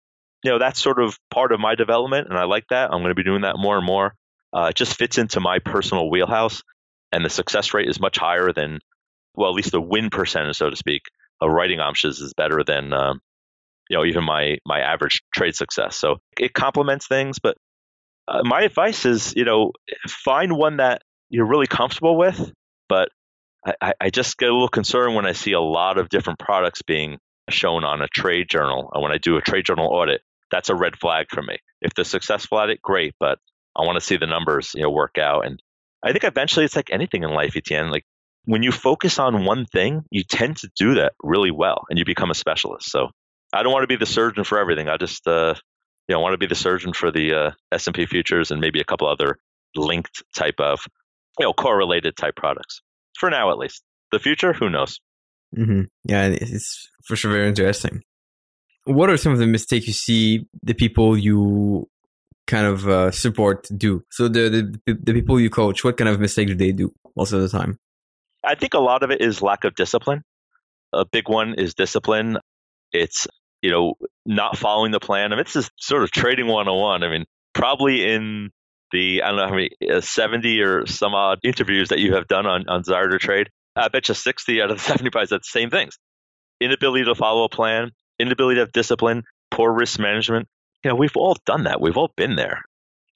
you 0.43 0.51
know, 0.51 0.59
that's 0.59 0.83
sort 0.83 1.01
of 1.01 1.19
part 1.31 1.53
of 1.53 1.61
my 1.61 1.75
development. 1.75 2.29
And 2.29 2.39
I 2.39 2.45
like 2.45 2.65
that. 2.71 2.91
I'm 2.93 3.01
going 3.01 3.11
to 3.11 3.15
be 3.15 3.23
doing 3.23 3.43
that 3.43 3.57
more 3.59 3.77
and 3.77 3.87
more. 3.87 4.15
Uh, 4.53 4.69
it 4.71 4.75
just 4.75 4.97
fits 4.97 5.19
into 5.19 5.41
my 5.41 5.59
personal 5.61 6.11
wheelhouse. 6.11 6.63
And 7.13 7.25
the 7.25 7.31
success 7.31 7.73
rate 7.73 7.89
is 7.89 8.01
much 8.01 8.19
higher 8.19 8.53
than, 8.53 8.81
well, 9.35 9.51
at 9.51 9.55
least 9.55 9.71
the 9.71 9.81
win 9.81 10.11
percentage, 10.11 10.57
so 10.57 10.69
to 10.69 10.77
speak, 10.77 11.03
of 11.41 11.51
writing 11.51 11.81
options 11.81 12.21
is 12.21 12.35
better 12.35 12.65
than, 12.65 12.93
um, 12.93 13.21
you 13.89 13.97
know, 13.97 14.05
even 14.05 14.25
my, 14.25 14.59
my 14.67 14.81
average 14.81 15.23
trade 15.35 15.55
success. 15.55 15.97
So 15.97 16.17
it 16.39 16.53
complements 16.53 17.07
things. 17.07 17.39
But 17.39 17.57
uh, 18.27 18.43
my 18.45 18.63
advice 18.63 19.07
is, 19.07 19.35
you 19.37 19.45
know, 19.45 19.73
find 20.07 20.57
one 20.57 20.79
that 20.79 21.03
you're 21.31 21.47
really 21.47 21.67
comfortable 21.67 22.17
with, 22.17 22.53
but 22.89 23.09
I, 23.81 23.95
I 24.01 24.11
just 24.11 24.39
get 24.39 24.49
a 24.49 24.53
little 24.53 24.69
concerned 24.69 25.15
when 25.15 25.27
I 25.27 25.33
see 25.33 25.53
a 25.53 25.61
lot 25.61 25.99
of 25.99 26.09
different 26.09 26.39
products 26.39 26.83
being 26.83 27.19
shown 27.51 27.85
on 27.85 28.03
a 28.03 28.09
trade 28.09 28.49
journal. 28.49 28.91
And 28.93 29.03
when 29.03 29.13
I 29.13 29.19
do 29.19 29.37
a 29.37 29.43
trade 29.43 29.65
journal 29.65 29.89
audit, 29.89 30.23
that's 30.51 30.69
a 30.69 30.75
red 30.75 30.99
flag 30.99 31.27
for 31.31 31.43
me. 31.43 31.59
If 31.81 31.95
they're 31.95 32.05
successful 32.05 32.61
at 32.61 32.71
it, 32.71 32.81
great, 32.81 33.15
but 33.21 33.39
I 33.77 33.83
want 33.83 33.97
to 33.97 34.05
see 34.05 34.17
the 34.17 34.27
numbers, 34.27 34.73
you 34.75 34.83
know, 34.83 34.91
work 34.91 35.19
out. 35.19 35.47
And 35.47 35.63
I 36.03 36.13
think 36.13 36.25
eventually 36.25 36.65
it's 36.65 36.77
like 36.77 36.91
anything 36.91 37.23
in 37.23 37.31
life, 37.31 37.57
Etienne. 37.57 37.91
Like 37.91 38.05
when 38.45 38.63
you 38.63 38.73
focus 38.73 39.19
on 39.19 39.45
one 39.45 39.67
thing, 39.67 40.05
you 40.11 40.25
tend 40.25 40.57
to 40.59 40.71
do 40.77 40.95
that 40.95 41.13
really 41.23 41.51
well 41.51 41.85
and 41.91 41.99
you 41.99 42.05
become 42.05 42.31
a 42.31 42.35
specialist. 42.35 42.91
So 42.91 43.11
I 43.53 43.63
don't 43.63 43.73
want 43.73 43.83
to 43.83 43.89
be 43.89 43.97
the 43.97 44.07
surgeon 44.07 44.45
for 44.45 44.59
everything. 44.59 44.89
I 44.89 44.97
just, 44.97 45.27
uh, 45.27 45.55
you 46.09 46.15
know, 46.15 46.21
want 46.21 46.35
to 46.35 46.39
be 46.39 46.47
the 46.47 46.55
surgeon 46.55 46.93
for 46.93 47.11
the 47.11 47.35
uh, 47.35 47.51
S&P 47.73 48.07
futures 48.07 48.51
and 48.51 48.61
maybe 48.61 48.81
a 48.81 48.85
couple 48.85 49.09
other 49.09 49.39
linked 49.75 50.23
type 50.35 50.61
of, 50.61 50.81
you 51.39 51.47
know, 51.47 51.53
correlated 51.53 52.17
type 52.17 52.37
products 52.37 52.81
for 53.19 53.31
now 53.31 53.51
at 53.51 53.59
least. 53.59 53.83
The 54.13 54.19
future, 54.19 54.53
who 54.53 54.71
knows? 54.71 55.01
Mm-hmm. 55.57 55.83
Yeah, 56.05 56.27
it's 56.27 56.91
for 57.07 57.17
sure 57.17 57.33
very 57.33 57.49
interesting. 57.49 58.03
What 58.85 59.11
are 59.11 59.17
some 59.17 59.33
of 59.33 59.39
the 59.39 59.47
mistakes 59.47 59.87
you 59.87 59.93
see 59.93 60.47
the 60.63 60.75
people 60.75 61.17
you 61.17 61.89
kind 62.47 62.67
of 62.67 62.89
uh, 62.89 63.11
support 63.11 63.67
do? 63.77 64.03
So 64.11 64.29
the, 64.29 64.79
the 64.87 64.95
the 64.95 65.13
people 65.13 65.39
you 65.39 65.51
coach, 65.51 65.85
what 65.85 65.97
kind 65.97 66.09
of 66.09 66.21
mistakes 66.21 66.51
do 66.51 66.55
they 66.57 66.73
do 66.73 66.93
most 67.17 67.33
of 67.33 67.43
the 67.43 67.49
time? 67.49 67.79
I 68.45 68.55
think 68.55 68.75
a 68.75 68.79
lot 68.79 69.03
of 69.03 69.11
it 69.11 69.21
is 69.21 69.43
lack 69.43 69.65
of 69.65 69.75
discipline. 69.75 70.23
A 70.93 71.05
big 71.05 71.29
one 71.29 71.55
is 71.55 71.75
discipline. 71.75 72.39
It's 72.93 73.27
you 73.63 73.71
know 73.71 73.95
not 74.27 74.57
following 74.57 74.93
the 74.93 75.01
plan. 75.01 75.33
I 75.33 75.37
mean, 75.37 75.45
this 75.45 75.57
is 75.57 75.71
sort 75.77 76.03
of 76.03 76.11
trading 76.11 76.47
101. 76.47 77.03
I 77.03 77.09
mean, 77.09 77.25
probably 77.55 78.05
in 78.11 78.51
the 78.93 79.23
I 79.23 79.29
don't 79.29 79.37
know 79.37 79.49
how 79.49 79.55
many 79.55 79.71
uh, 79.91 80.01
70 80.01 80.61
or 80.63 80.87
some 80.87 81.15
odd 81.15 81.41
interviews 81.43 81.89
that 81.89 81.99
you 81.99 82.15
have 82.15 82.29
done 82.29 82.47
on 82.47 82.69
on 82.69 82.83
Desire 82.83 83.09
to 83.09 83.19
Trade. 83.19 83.51
I 83.77 83.89
bet 83.89 84.09
you 84.09 84.15
60 84.15 84.63
out 84.63 84.71
of 84.71 84.79
the 84.79 84.83
75 84.97 85.29
said 85.29 85.41
the 85.41 85.45
same 85.45 85.71
things: 85.71 85.99
inability 86.61 87.05
to 87.05 87.15
follow 87.15 87.45
a 87.45 87.49
plan, 87.49 87.93
inability 88.19 88.57
to 88.57 88.61
have 88.61 88.73
discipline, 88.73 89.25
poor 89.51 89.73
risk 89.73 89.99
management. 89.99 90.49
You 90.85 90.91
know, 90.91 90.95
we've 90.95 91.17
all 91.17 91.37
done 91.45 91.65
that. 91.65 91.81
We've 91.81 91.97
all 91.97 92.13
been 92.17 92.37
there. 92.37 92.63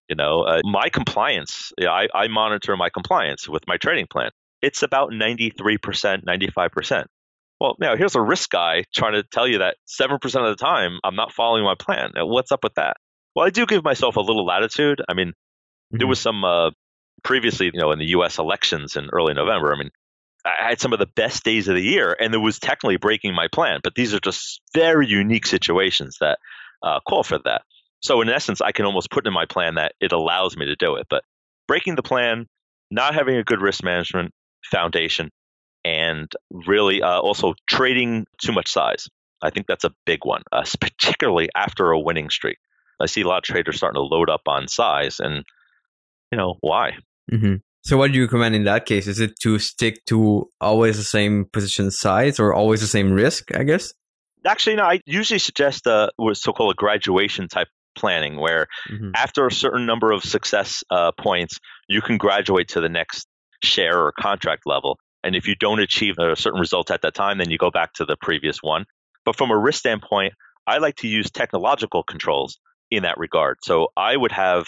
You 0.09 0.16
know, 0.16 0.42
uh, 0.42 0.61
my 0.64 0.88
compliance. 0.88 1.72
You 1.78 1.87
know, 1.87 1.92
I, 1.92 2.09
I 2.12 2.28
monitor 2.28 2.76
my 2.76 2.90
compliance 2.90 3.48
with 3.48 3.62
my 3.66 3.76
trading 3.76 4.09
plan. 4.11 4.31
It's 4.61 4.83
about 4.83 5.11
93%, 5.11 5.52
95%. 6.24 7.07
Well, 7.62 7.77
now 7.79 7.96
here's 7.96 8.16
a 8.16 8.20
risk 8.20 8.51
guy 8.51 8.85
trying 8.92 9.12
to 9.14 9.22
tell 9.22 9.46
you 9.46 9.59
that 9.59 9.77
7% 9.87 10.14
of 10.25 10.59
the 10.59 10.62
time 10.62 10.98
I'm 11.05 11.16
not 11.16 11.33
following 11.33 11.64
my 11.64 11.77
plan. 11.79 12.11
Now, 12.14 12.27
what's 12.27 12.53
up 12.53 12.64
with 12.64 12.75
that? 12.75 12.96
Well, 13.35 13.46
I 13.46 13.51
do 13.51 13.66
give 13.66 13.85
myself 13.85 14.16
a 14.16 14.20
little 14.20 14.44
latitude. 14.44 15.01
I 15.09 15.14
mean, 15.14 15.33
Mm-hmm. 15.92 15.98
There 15.98 16.07
was 16.07 16.20
some 16.20 16.44
uh, 16.44 16.70
previously, 17.22 17.70
you 17.72 17.81
know, 17.81 17.92
in 17.92 17.98
the 17.98 18.07
U.S. 18.07 18.38
elections 18.38 18.96
in 18.96 19.11
early 19.12 19.35
November. 19.35 19.72
I 19.72 19.79
mean, 19.79 19.90
I 20.44 20.70
had 20.70 20.81
some 20.81 20.92
of 20.92 20.98
the 20.98 21.07
best 21.07 21.44
days 21.44 21.68
of 21.68 21.75
the 21.75 21.83
year, 21.83 22.16
and 22.18 22.35
it 22.35 22.38
was 22.38 22.59
technically 22.59 22.96
breaking 22.96 23.35
my 23.35 23.48
plan. 23.53 23.81
But 23.83 23.94
these 23.94 24.14
are 24.14 24.20
just 24.20 24.61
very 24.75 25.07
unique 25.07 25.46
situations 25.46 26.16
that 26.20 26.38
uh, 26.83 27.01
call 27.07 27.22
for 27.22 27.38
that. 27.44 27.62
So 28.01 28.20
in 28.22 28.29
essence, 28.29 28.61
I 28.61 28.72
can 28.72 28.87
almost 28.87 29.11
put 29.11 29.27
in 29.27 29.33
my 29.33 29.44
plan 29.46 29.75
that 29.77 29.92
it 30.01 30.12
allows 30.12 30.57
me 30.57 30.66
to 30.66 30.77
do 30.77 30.96
it. 30.96 31.07
But 31.09 31.22
breaking 31.68 31.94
the 31.94 32.03
plan, 32.03 32.46
not 32.90 33.14
having 33.14 33.37
a 33.37 33.44
good 33.44 33.61
risk 33.61 33.85
management 33.85 34.33
foundation, 34.64 35.31
and 35.85 36.31
really 36.51 37.03
uh, 37.03 37.18
also 37.18 37.55
trading 37.68 38.27
too 38.38 38.53
much 38.53 38.71
size. 38.71 39.09
I 39.42 39.51
think 39.51 39.66
that's 39.66 39.85
a 39.85 39.92
big 40.07 40.25
one, 40.25 40.42
uh, 40.53 40.64
particularly 40.81 41.49
after 41.55 41.90
a 41.90 42.01
winning 42.01 42.31
streak. 42.31 42.59
I 43.01 43.07
see 43.07 43.23
a 43.23 43.29
lot 43.29 43.38
of 43.38 43.45
traders 43.45 43.77
starting 43.77 43.97
to 43.97 44.03
load 44.03 44.31
up 44.31 44.42
on 44.47 44.68
size, 44.68 45.18
and 45.18 45.45
you 46.31 46.38
know 46.38 46.57
why. 46.61 46.92
Mm-hmm. 47.31 47.57
So, 47.85 47.97
what 47.97 48.12
do 48.12 48.18
you 48.18 48.25
recommend 48.25 48.55
in 48.55 48.64
that 48.64 48.87
case? 48.87 49.09
Is 49.09 49.18
it 49.18 49.33
to 49.40 49.59
stick 49.59 50.05
to 50.07 50.49
always 50.61 50.97
the 50.97 51.05
same 51.05 51.47
position 51.53 51.90
size 51.90 52.38
or 52.38 52.55
always 52.55 52.81
the 52.81 52.87
same 52.87 53.12
risk? 53.12 53.55
I 53.55 53.64
guess. 53.64 53.92
Actually, 54.47 54.77
no. 54.77 54.85
I 54.85 55.01
usually 55.05 55.38
suggest 55.38 55.87
uh, 55.87 56.11
what's 56.16 56.42
so-called 56.42 56.73
a 56.73 56.77
graduation 56.77 57.49
type 57.49 57.68
planning, 57.97 58.38
where 58.38 58.68
mm-hmm. 58.90 59.11
after 59.14 59.47
a 59.47 59.53
certain 59.53 59.87
number 59.87 60.12
of 60.12 60.23
success 60.23 60.85
uh, 60.90 61.12
points, 61.12 61.59
you 61.88 62.01
can 62.01 62.18
graduate 62.18 62.68
to 62.68 62.81
the 62.81 62.88
next 62.88 63.27
share 63.64 64.07
or 64.07 64.12
contract 64.12 64.62
level. 64.64 64.99
And 65.25 65.37
if 65.37 65.47
you 65.47 65.55
don't 65.55 65.81
achieve 65.81 66.19
a 66.19 66.37
certain 66.37 66.61
result 66.61 66.91
at 66.91 67.03
that 67.03 67.15
time, 67.15 67.39
then 67.39 67.51
you 67.51 67.59
go 67.59 67.71
back 67.71 67.93
to 67.95 68.05
the 68.05 68.17
previous 68.21 68.63
one. 68.63 68.85
But 69.25 69.37
from 69.37 69.51
a 69.51 69.59
risk 69.59 69.81
standpoint, 69.81 70.35
I 70.67 70.79
like 70.79 70.97
to 70.97 71.09
use 71.09 71.31
technological 71.31 72.03
controls 72.03 72.59
in 72.91 73.05
that 73.05 73.19
regard. 73.19 73.59
So 73.63 73.89
I 73.97 74.17
would 74.17 74.33
have 74.33 74.67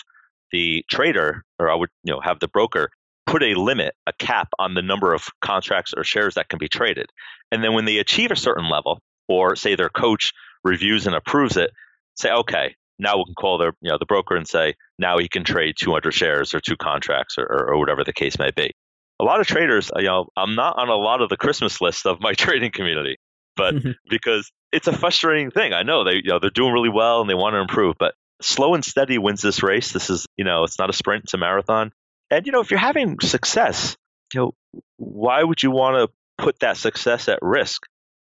the 0.52 0.84
trader, 0.90 1.42
or 1.58 1.70
I 1.70 1.74
would 1.74 1.90
you 2.02 2.12
know 2.12 2.20
have 2.20 2.40
the 2.40 2.48
broker 2.48 2.90
put 3.26 3.42
a 3.42 3.54
limit, 3.54 3.94
a 4.06 4.12
cap 4.12 4.48
on 4.58 4.74
the 4.74 4.82
number 4.82 5.14
of 5.14 5.24
contracts 5.40 5.92
or 5.96 6.04
shares 6.04 6.34
that 6.34 6.48
can 6.48 6.58
be 6.58 6.68
traded. 6.68 7.06
And 7.50 7.64
then 7.64 7.72
when 7.72 7.84
they 7.84 7.98
achieve 7.98 8.30
a 8.30 8.36
certain 8.36 8.68
level, 8.68 9.00
or 9.28 9.56
say 9.56 9.74
their 9.74 9.88
coach 9.88 10.32
reviews 10.62 11.06
and 11.06 11.16
approves 11.16 11.56
it, 11.56 11.70
say, 12.16 12.30
okay, 12.30 12.74
now 12.98 13.16
we 13.16 13.24
can 13.24 13.34
call 13.34 13.58
their 13.58 13.72
you 13.80 13.90
know 13.90 13.98
the 13.98 14.06
broker 14.06 14.36
and 14.36 14.46
say 14.46 14.74
now 14.98 15.18
he 15.18 15.28
can 15.28 15.44
trade 15.44 15.74
200 15.78 16.12
shares 16.12 16.54
or 16.54 16.60
two 16.60 16.76
contracts 16.76 17.36
or, 17.38 17.44
or, 17.44 17.72
or 17.72 17.78
whatever 17.78 18.04
the 18.04 18.12
case 18.12 18.38
may 18.38 18.50
be. 18.50 18.72
A 19.20 19.24
lot 19.24 19.40
of 19.40 19.46
traders, 19.46 19.90
uh, 19.94 20.00
you 20.00 20.06
know, 20.06 20.28
I'm 20.36 20.54
not 20.54 20.78
on 20.78 20.88
a 20.88 20.96
lot 20.96 21.22
of 21.22 21.28
the 21.28 21.36
Christmas 21.36 21.80
list 21.80 22.06
of 22.06 22.20
my 22.20 22.32
trading 22.34 22.72
community, 22.72 23.16
but 23.56 23.74
mm-hmm. 23.74 23.90
because 24.08 24.50
it's 24.72 24.88
a 24.88 24.92
frustrating 24.92 25.50
thing. 25.50 25.72
I 25.72 25.82
know 25.82 26.04
they 26.04 26.16
you 26.16 26.30
know 26.30 26.38
they're 26.40 26.50
doing 26.50 26.72
really 26.72 26.88
well 26.88 27.20
and 27.20 27.30
they 27.30 27.34
want 27.34 27.54
to 27.54 27.60
improve, 27.60 27.96
but 27.98 28.14
slow 28.42 28.74
and 28.74 28.84
steady 28.84 29.18
wins 29.18 29.42
this 29.42 29.62
race. 29.62 29.92
This 29.92 30.10
is, 30.10 30.26
you 30.36 30.44
know, 30.44 30.64
it's 30.64 30.78
not 30.78 30.90
a 30.90 30.92
sprint, 30.92 31.24
it's 31.24 31.34
a 31.34 31.38
marathon. 31.38 31.92
And, 32.30 32.46
you 32.46 32.52
know, 32.52 32.60
if 32.60 32.70
you're 32.70 32.80
having 32.80 33.20
success, 33.20 33.96
you 34.32 34.40
know, 34.40 34.54
why 34.96 35.42
would 35.42 35.62
you 35.62 35.70
want 35.70 35.96
to 35.96 36.42
put 36.42 36.60
that 36.60 36.76
success 36.76 37.28
at 37.28 37.38
risk? 37.42 37.82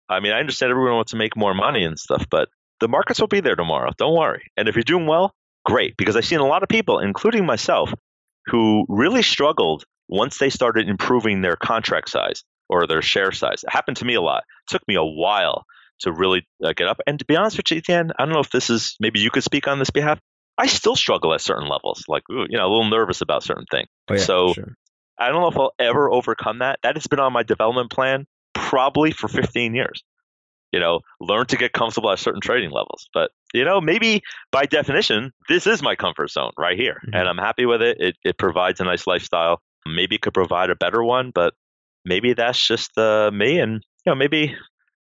I 0.08 0.20
mean, 0.20 0.32
I 0.32 0.40
understand 0.40 0.70
everyone 0.70 0.94
wants 0.94 1.10
to 1.10 1.16
make 1.16 1.36
more 1.36 1.54
money 1.54 1.84
and 1.84 1.98
stuff, 1.98 2.26
but 2.30 2.48
the 2.80 2.88
markets 2.88 3.20
will 3.20 3.26
be 3.26 3.40
there 3.40 3.56
tomorrow. 3.56 3.90
Don't 3.96 4.16
worry. 4.16 4.50
And 4.56 4.68
if 4.68 4.76
you're 4.76 4.84
doing 4.84 5.06
well, 5.06 5.34
great. 5.64 5.96
Because 5.96 6.16
I've 6.16 6.24
seen 6.24 6.38
a 6.38 6.46
lot 6.46 6.62
of 6.62 6.68
people, 6.68 7.00
including 7.00 7.44
myself, 7.44 7.92
who 8.46 8.86
really 8.88 9.22
struggled 9.22 9.84
once 10.08 10.38
they 10.38 10.50
started 10.50 10.88
improving 10.88 11.40
their 11.40 11.56
contract 11.56 12.10
size 12.10 12.44
or 12.68 12.86
their 12.86 13.02
share 13.02 13.32
size. 13.32 13.64
It 13.64 13.72
happened 13.72 13.98
to 13.98 14.04
me 14.04 14.14
a 14.14 14.20
lot. 14.20 14.44
It 14.68 14.72
took 14.72 14.86
me 14.88 14.96
a 14.96 15.04
while 15.04 15.64
to 16.00 16.12
really 16.12 16.46
uh, 16.62 16.72
get 16.76 16.88
up. 16.88 17.00
And 17.06 17.18
to 17.18 17.24
be 17.24 17.36
honest 17.36 17.56
with 17.56 17.70
you, 17.70 17.78
Etienne, 17.78 18.12
I 18.18 18.24
don't 18.24 18.34
know 18.34 18.40
if 18.40 18.50
this 18.50 18.70
is 18.70 18.96
maybe 19.00 19.20
you 19.20 19.30
could 19.30 19.44
speak 19.44 19.68
on 19.68 19.78
this 19.78 19.90
behalf. 19.90 20.20
I 20.58 20.66
still 20.66 20.96
struggle 20.96 21.34
at 21.34 21.40
certain 21.40 21.68
levels, 21.68 22.04
like 22.08 22.22
ooh, 22.30 22.46
you 22.48 22.56
know, 22.56 22.66
a 22.66 22.70
little 22.70 22.88
nervous 22.88 23.20
about 23.20 23.42
certain 23.42 23.66
things. 23.70 23.88
Oh, 24.08 24.14
yeah, 24.14 24.20
so 24.20 24.52
sure. 24.54 24.76
I 25.18 25.28
don't 25.28 25.40
know 25.40 25.48
if 25.48 25.56
I'll 25.56 25.74
ever 25.78 26.10
overcome 26.10 26.58
that. 26.58 26.78
That 26.82 26.96
has 26.96 27.06
been 27.06 27.20
on 27.20 27.32
my 27.32 27.42
development 27.42 27.90
plan 27.90 28.26
probably 28.54 29.12
for 29.12 29.28
15 29.28 29.74
years. 29.74 30.02
You 30.72 30.80
know, 30.80 31.00
learn 31.20 31.46
to 31.46 31.56
get 31.56 31.72
comfortable 31.72 32.10
at 32.10 32.18
certain 32.18 32.40
trading 32.40 32.70
levels. 32.70 33.08
But 33.14 33.30
you 33.54 33.64
know, 33.64 33.80
maybe 33.80 34.22
by 34.50 34.66
definition, 34.66 35.32
this 35.48 35.66
is 35.66 35.80
my 35.82 35.94
comfort 35.94 36.30
zone 36.30 36.52
right 36.58 36.76
here, 36.76 37.00
mm-hmm. 37.06 37.14
and 37.14 37.28
I'm 37.28 37.38
happy 37.38 37.66
with 37.66 37.82
it. 37.82 37.98
It 38.00 38.16
it 38.24 38.38
provides 38.38 38.80
a 38.80 38.84
nice 38.84 39.06
lifestyle. 39.06 39.60
Maybe 39.94 40.16
it 40.16 40.22
could 40.22 40.34
provide 40.34 40.70
a 40.70 40.76
better 40.76 41.02
one, 41.02 41.30
but 41.34 41.54
maybe 42.04 42.32
that's 42.32 42.66
just 42.66 42.96
uh, 42.98 43.30
me. 43.32 43.58
And 43.58 43.84
you 44.04 44.12
know, 44.12 44.14
maybe 44.14 44.54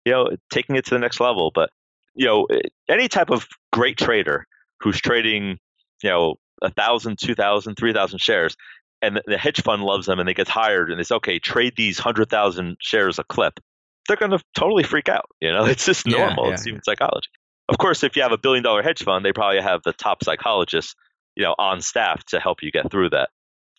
you 0.04 0.12
know, 0.12 0.30
taking 0.52 0.76
it 0.76 0.84
to 0.86 0.94
the 0.94 0.98
next 0.98 1.20
level. 1.20 1.50
But 1.54 1.70
you 2.14 2.26
know, 2.26 2.46
any 2.88 3.08
type 3.08 3.30
of 3.30 3.46
great 3.72 3.96
trader 3.96 4.46
who's 4.80 5.00
trading, 5.00 5.58
you 6.02 6.10
know, 6.10 6.36
a 6.62 6.70
thousand, 6.70 7.18
two 7.18 7.34
thousand, 7.34 7.76
three 7.76 7.92
thousand 7.92 8.20
shares, 8.20 8.56
and 9.02 9.20
the 9.26 9.38
hedge 9.38 9.62
fund 9.62 9.82
loves 9.82 10.06
them, 10.06 10.18
and 10.18 10.28
they 10.28 10.34
get 10.34 10.48
hired, 10.48 10.90
and 10.90 11.00
it's 11.00 11.12
okay, 11.12 11.38
trade 11.38 11.74
these 11.76 11.98
hundred 11.98 12.28
thousand 12.30 12.76
shares 12.80 13.18
a 13.18 13.24
clip. 13.24 13.60
They're 14.08 14.16
going 14.16 14.32
to 14.32 14.42
totally 14.56 14.82
freak 14.82 15.08
out. 15.08 15.26
You 15.40 15.52
know, 15.52 15.64
it's 15.66 15.86
just 15.86 16.06
normal. 16.06 16.44
Yeah, 16.44 16.48
yeah, 16.48 16.54
it's 16.54 16.64
human 16.64 16.82
yeah. 16.86 16.92
psychology. 16.92 17.28
Of 17.68 17.78
course, 17.78 18.02
if 18.02 18.16
you 18.16 18.22
have 18.22 18.32
a 18.32 18.38
billion 18.38 18.64
dollar 18.64 18.82
hedge 18.82 19.02
fund, 19.02 19.24
they 19.24 19.32
probably 19.32 19.60
have 19.60 19.82
the 19.84 19.92
top 19.92 20.24
psychologists, 20.24 20.94
you 21.36 21.44
know, 21.44 21.54
on 21.58 21.80
staff 21.80 22.24
to 22.26 22.40
help 22.40 22.62
you 22.62 22.72
get 22.72 22.90
through 22.90 23.10
that. 23.10 23.30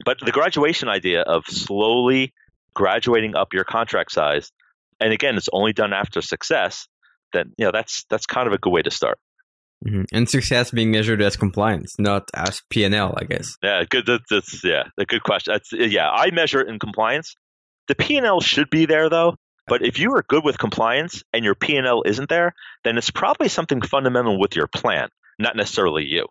But 0.06 0.18
the 0.20 0.32
graduation 0.32 0.89
idea 0.89 1.22
of 1.22 1.45
slowly 1.45 2.34
graduating 2.74 3.36
up 3.36 3.54
your 3.54 3.64
contract 3.64 4.12
size 4.12 4.52
and 5.02 5.12
again, 5.12 5.36
it's 5.36 5.49
only 5.52 5.74
done 5.74 5.91
after 5.91 6.22
success, 6.22 6.88
then 7.34 7.54
you 7.58 7.66
know 7.66 7.72
that's 7.74 8.06
that's 8.10 8.26
kind 8.26 8.47
of 8.47 8.54
a 8.54 8.58
good 8.58 8.70
way 8.70 8.84
to 8.84 8.91
start. 8.91 9.18
Mm-hmm. 9.86 10.04
And 10.14 10.30
success 10.30 10.70
being 10.70 10.91
measured 10.91 11.24
as 11.24 11.36
compliance, 11.36 11.95
not 11.97 12.30
as 12.36 12.62
P 12.70 12.84
and 12.84 12.93
L, 12.93 13.16
I 13.18 13.24
guess. 13.24 13.58
Yeah, 13.64 13.84
good. 13.89 14.06
That's, 14.06 14.30
that's 14.30 14.64
yeah, 14.64 14.84
a 14.97 15.06
good 15.06 15.24
question. 15.24 15.54
That's 15.54 15.74
yeah. 15.74 16.10
I 16.10 16.30
measure 16.30 16.62
it 16.62 16.70
in 16.70 16.78
compliance. 16.78 17.36
The 17.88 17.95
P 17.95 18.16
and 18.18 18.26
L 18.26 18.39
should 18.41 18.70
be 18.70 18.86
there 18.86 19.10
though. 19.10 19.36
But 19.68 19.84
if 19.84 19.99
you 19.99 20.14
are 20.16 20.24
good 20.28 20.43
with 20.43 20.58
compliance 20.58 21.24
and 21.34 21.43
your 21.43 21.56
P 21.56 21.78
and 21.78 21.88
L 21.88 22.04
isn't 22.06 22.30
there, 22.30 22.54
then 22.84 22.97
it's 22.97 23.10
probably 23.10 23.47
something 23.47 23.82
fundamental 23.82 24.39
with 24.39 24.56
your 24.56 24.68
plan, 24.68 25.10
not 25.39 25.56
necessarily 25.56 26.04
you. 26.04 26.28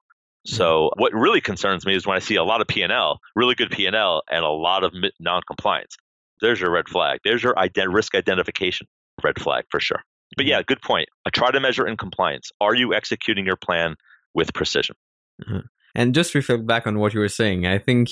Mm-hmm. 0.46 0.56
So 0.56 0.90
what 0.96 1.12
really 1.12 1.40
concerns 1.40 1.84
me 1.84 1.94
is 1.94 2.06
when 2.06 2.16
I 2.16 2.20
see 2.20 2.36
a 2.36 2.44
lot 2.44 2.60
of 2.60 2.66
P 2.66 2.82
and 2.82 2.92
L, 2.92 3.18
really 3.36 3.54
good 3.54 3.70
P 3.70 3.86
and 3.86 3.94
a 3.94 4.20
lot 4.30 4.84
of 4.84 4.94
non-compliance. 5.18 5.96
There's 6.40 6.60
your 6.60 6.70
red 6.70 6.88
flag. 6.88 7.20
There's 7.24 7.42
your 7.42 7.54
ident- 7.54 7.92
risk 7.92 8.14
identification 8.14 8.86
red 9.22 9.38
flag 9.38 9.64
for 9.70 9.80
sure. 9.80 10.02
But 10.36 10.46
yeah, 10.46 10.62
good 10.62 10.80
point. 10.80 11.08
I 11.26 11.30
try 11.30 11.50
to 11.50 11.60
measure 11.60 11.86
in 11.86 11.96
compliance. 11.96 12.50
Are 12.60 12.74
you 12.74 12.94
executing 12.94 13.44
your 13.44 13.56
plan 13.56 13.96
with 14.34 14.54
precision? 14.54 14.96
Mm-hmm. 15.42 15.66
And 15.94 16.14
just 16.14 16.34
reflect 16.34 16.66
back 16.66 16.86
on 16.86 16.98
what 16.98 17.12
you 17.12 17.20
were 17.20 17.28
saying. 17.28 17.66
I 17.66 17.78
think 17.78 18.08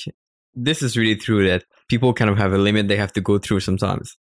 this 0.54 0.82
is 0.82 0.96
really 0.96 1.16
true 1.16 1.46
that 1.48 1.64
people 1.88 2.12
kind 2.12 2.30
of 2.30 2.36
have 2.36 2.52
a 2.52 2.58
limit 2.58 2.88
they 2.88 2.96
have 2.96 3.12
to 3.12 3.20
go 3.20 3.38
through 3.38 3.60
sometimes. 3.60 4.16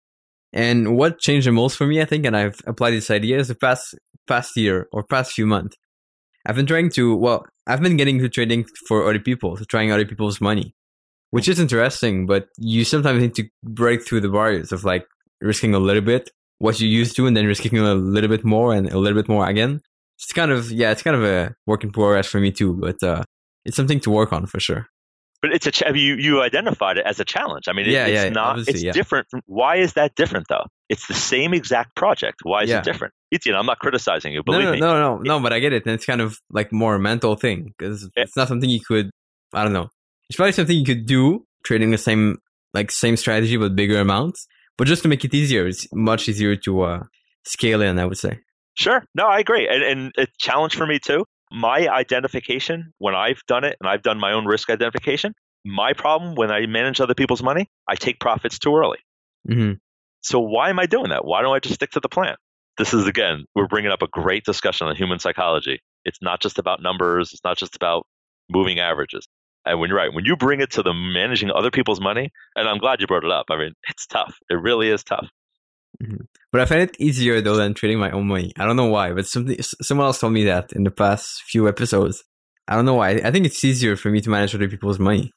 And 0.51 0.97
what 0.97 1.19
changed 1.19 1.47
the 1.47 1.51
most 1.51 1.77
for 1.77 1.87
me, 1.87 2.01
I 2.01 2.05
think, 2.05 2.25
and 2.25 2.35
I've 2.35 2.59
applied 2.65 2.91
this 2.91 3.11
idea 3.11 3.37
is 3.37 3.47
the 3.47 3.55
past 3.55 3.95
past 4.27 4.57
year 4.57 4.87
or 4.91 5.03
past 5.03 5.33
few 5.33 5.45
months. 5.45 5.75
I've 6.45 6.55
been 6.55 6.65
trying 6.65 6.89
to 6.91 7.15
well, 7.15 7.45
I've 7.67 7.81
been 7.81 7.97
getting 7.97 8.19
to 8.19 8.29
trading 8.29 8.65
for 8.87 9.07
other 9.07 9.19
people, 9.19 9.55
so 9.57 9.63
trying 9.65 9.91
other 9.91 10.05
people's 10.05 10.41
money, 10.41 10.75
which 11.31 11.47
is 11.47 11.59
interesting. 11.59 12.25
But 12.25 12.49
you 12.57 12.83
sometimes 12.83 13.21
need 13.21 13.35
to 13.35 13.47
break 13.63 14.05
through 14.05 14.21
the 14.21 14.29
barriers 14.29 14.71
of 14.71 14.83
like 14.83 15.07
risking 15.41 15.73
a 15.73 15.79
little 15.79 16.01
bit 16.01 16.29
what 16.59 16.79
you 16.79 16.87
used 16.87 17.15
to 17.17 17.27
and 17.27 17.35
then 17.35 17.45
risking 17.45 17.77
a 17.77 17.93
little 17.93 18.29
bit 18.29 18.45
more 18.45 18.73
and 18.73 18.89
a 18.91 18.97
little 18.97 19.21
bit 19.21 19.27
more 19.27 19.47
again. 19.47 19.81
It's 20.17 20.31
kind 20.31 20.51
of 20.51 20.71
yeah, 20.71 20.91
it's 20.91 21.03
kind 21.03 21.15
of 21.15 21.23
a 21.23 21.55
work 21.65 21.83
in 21.83 21.91
progress 21.91 22.27
for 22.27 22.39
me 22.39 22.51
too, 22.51 22.73
but 22.73 23.01
uh, 23.03 23.23
it's 23.65 23.75
something 23.75 23.99
to 24.01 24.09
work 24.09 24.31
on 24.31 24.45
for 24.45 24.59
sure. 24.59 24.87
But 25.43 25.53
it's 25.53 25.67
a 25.67 25.71
ch- 25.71 25.83
you 25.93 26.15
you 26.15 26.41
identified 26.41 26.97
it 26.97 27.05
as 27.05 27.19
a 27.19 27.25
challenge. 27.25 27.65
I 27.67 27.73
mean, 27.73 27.85
it, 27.85 27.91
yeah, 27.91 28.05
it's 28.05 28.23
yeah, 28.23 28.29
not 28.29 28.59
it's 28.59 28.81
yeah. 28.81 28.93
different. 28.93 29.27
Why 29.45 29.75
is 29.75 29.93
that 29.93 30.15
different 30.15 30.47
though? 30.47 30.63
It's 30.87 31.05
the 31.07 31.13
same 31.13 31.53
exact 31.53 31.97
project. 31.97 32.39
Why 32.43 32.63
is 32.63 32.69
it 32.71 32.85
different? 32.85 33.13
It's, 33.29 33.45
you 33.45 33.51
know, 33.51 33.59
I'm 33.59 33.65
not 33.65 33.79
criticizing 33.79 34.31
you. 34.31 34.41
Believe 34.41 34.61
no, 34.61 34.65
no, 34.67 34.71
me. 34.71 34.79
No, 34.79 34.93
no, 34.93 35.17
no, 35.17 35.21
no. 35.21 35.39
But 35.41 35.51
I 35.51 35.59
get 35.59 35.73
it, 35.73 35.85
and 35.85 35.93
it's 35.93 36.05
kind 36.05 36.21
of 36.21 36.39
like 36.49 36.71
more 36.71 36.95
a 36.95 36.99
mental 36.99 37.35
thing 37.35 37.73
because 37.77 38.09
it's 38.15 38.37
not 38.37 38.47
something 38.47 38.69
you 38.69 38.79
could. 38.79 39.09
I 39.53 39.63
don't 39.63 39.73
know. 39.73 39.89
It's 40.29 40.37
probably 40.37 40.53
something 40.53 40.77
you 40.77 40.85
could 40.85 41.05
do 41.05 41.45
trading 41.65 41.91
the 41.91 41.97
same 41.97 42.37
like 42.73 42.89
same 42.89 43.17
strategy 43.17 43.57
but 43.57 43.75
bigger 43.75 43.99
amounts. 43.99 44.47
But 44.77 44.87
just 44.87 45.03
to 45.03 45.09
make 45.09 45.25
it 45.25 45.33
easier, 45.33 45.67
it's 45.67 45.87
much 45.91 46.29
easier 46.29 46.55
to 46.55 46.81
uh, 46.83 47.03
scale 47.43 47.81
in, 47.81 47.99
I 47.99 48.05
would 48.05 48.17
say. 48.17 48.39
Sure. 48.75 49.03
No, 49.13 49.27
I 49.27 49.39
agree. 49.39 49.67
And, 49.67 49.83
and 49.83 50.11
a 50.17 50.25
challenge 50.39 50.75
for 50.75 50.87
me 50.87 50.99
too. 50.99 51.25
My 51.53 51.87
identification, 51.87 52.93
when 52.97 53.13
I've 53.13 53.41
done 53.47 53.63
it 53.63 53.77
and 53.79 53.87
I've 53.87 54.01
done 54.01 54.19
my 54.19 54.33
own 54.33 54.45
risk 54.45 54.69
identification, 54.69 55.33
my 55.63 55.93
problem 55.93 56.35
when 56.35 56.51
I 56.51 56.65
manage 56.65 56.99
other 56.99 57.13
people's 57.13 57.43
money, 57.43 57.69
I 57.87 57.95
take 57.95 58.19
profits 58.19 58.57
too 58.57 58.75
early. 58.75 58.97
Mm-hmm. 59.47 59.73
So 60.21 60.39
why 60.39 60.69
am 60.69 60.79
I 60.79 60.87
doing 60.87 61.09
that? 61.09 61.25
Why 61.25 61.41
don't 61.41 61.55
I 61.55 61.59
just 61.59 61.75
stick 61.75 61.91
to 61.91 61.99
the 61.99 62.09
plan? 62.09 62.35
This 62.77 62.93
is, 62.93 63.07
again, 63.07 63.45
we're 63.53 63.67
bringing 63.67 63.91
up 63.91 64.01
a 64.01 64.07
great 64.07 64.45
discussion 64.45 64.87
on 64.87 64.95
human 64.95 65.19
psychology. 65.19 65.79
It's 66.05 66.17
not 66.21 66.41
just 66.41 66.57
about 66.57 66.81
numbers, 66.81 67.31
it's 67.31 67.43
not 67.43 67.57
just 67.57 67.75
about 67.75 68.07
moving 68.49 68.79
averages. 68.79 69.27
And 69.65 69.79
when 69.79 69.89
you're 69.89 69.97
right, 69.97 70.13
when 70.13 70.25
you 70.25 70.35
bring 70.35 70.59
it 70.59 70.71
to 70.71 70.83
the 70.83 70.93
managing 70.93 71.51
other 71.51 71.71
people's 71.71 72.01
money, 72.01 72.31
and 72.55 72.67
I'm 72.67 72.79
glad 72.79 72.99
you 72.99 73.07
brought 73.07 73.23
it 73.23 73.31
up. 73.31 73.45
I 73.49 73.57
mean, 73.57 73.73
it's 73.89 74.07
tough. 74.07 74.35
It 74.49 74.55
really 74.55 74.89
is 74.89 75.03
tough. 75.03 75.29
Mm-hmm. 76.01 76.23
But 76.51 76.61
I 76.61 76.65
find 76.65 76.81
it 76.81 76.95
easier 76.99 77.41
though 77.41 77.55
than 77.55 77.73
trading 77.73 77.99
my 77.99 78.11
own 78.11 78.27
money. 78.27 78.53
I 78.57 78.65
don't 78.65 78.75
know 78.75 78.87
why, 78.87 79.13
but 79.13 79.27
something 79.27 79.57
someone 79.61 80.07
else 80.07 80.19
told 80.19 80.33
me 80.33 80.43
that 80.45 80.73
in 80.73 80.83
the 80.83 80.91
past 80.91 81.43
few 81.43 81.67
episodes. 81.67 82.23
I 82.67 82.75
don't 82.75 82.85
know 82.85 82.93
why. 82.95 83.09
I 83.09 83.31
think 83.31 83.45
it's 83.45 83.63
easier 83.63 83.95
for 83.95 84.09
me 84.09 84.21
to 84.21 84.29
manage 84.29 84.55
other 84.55 84.69
people's 84.69 84.99
money. 84.99 85.31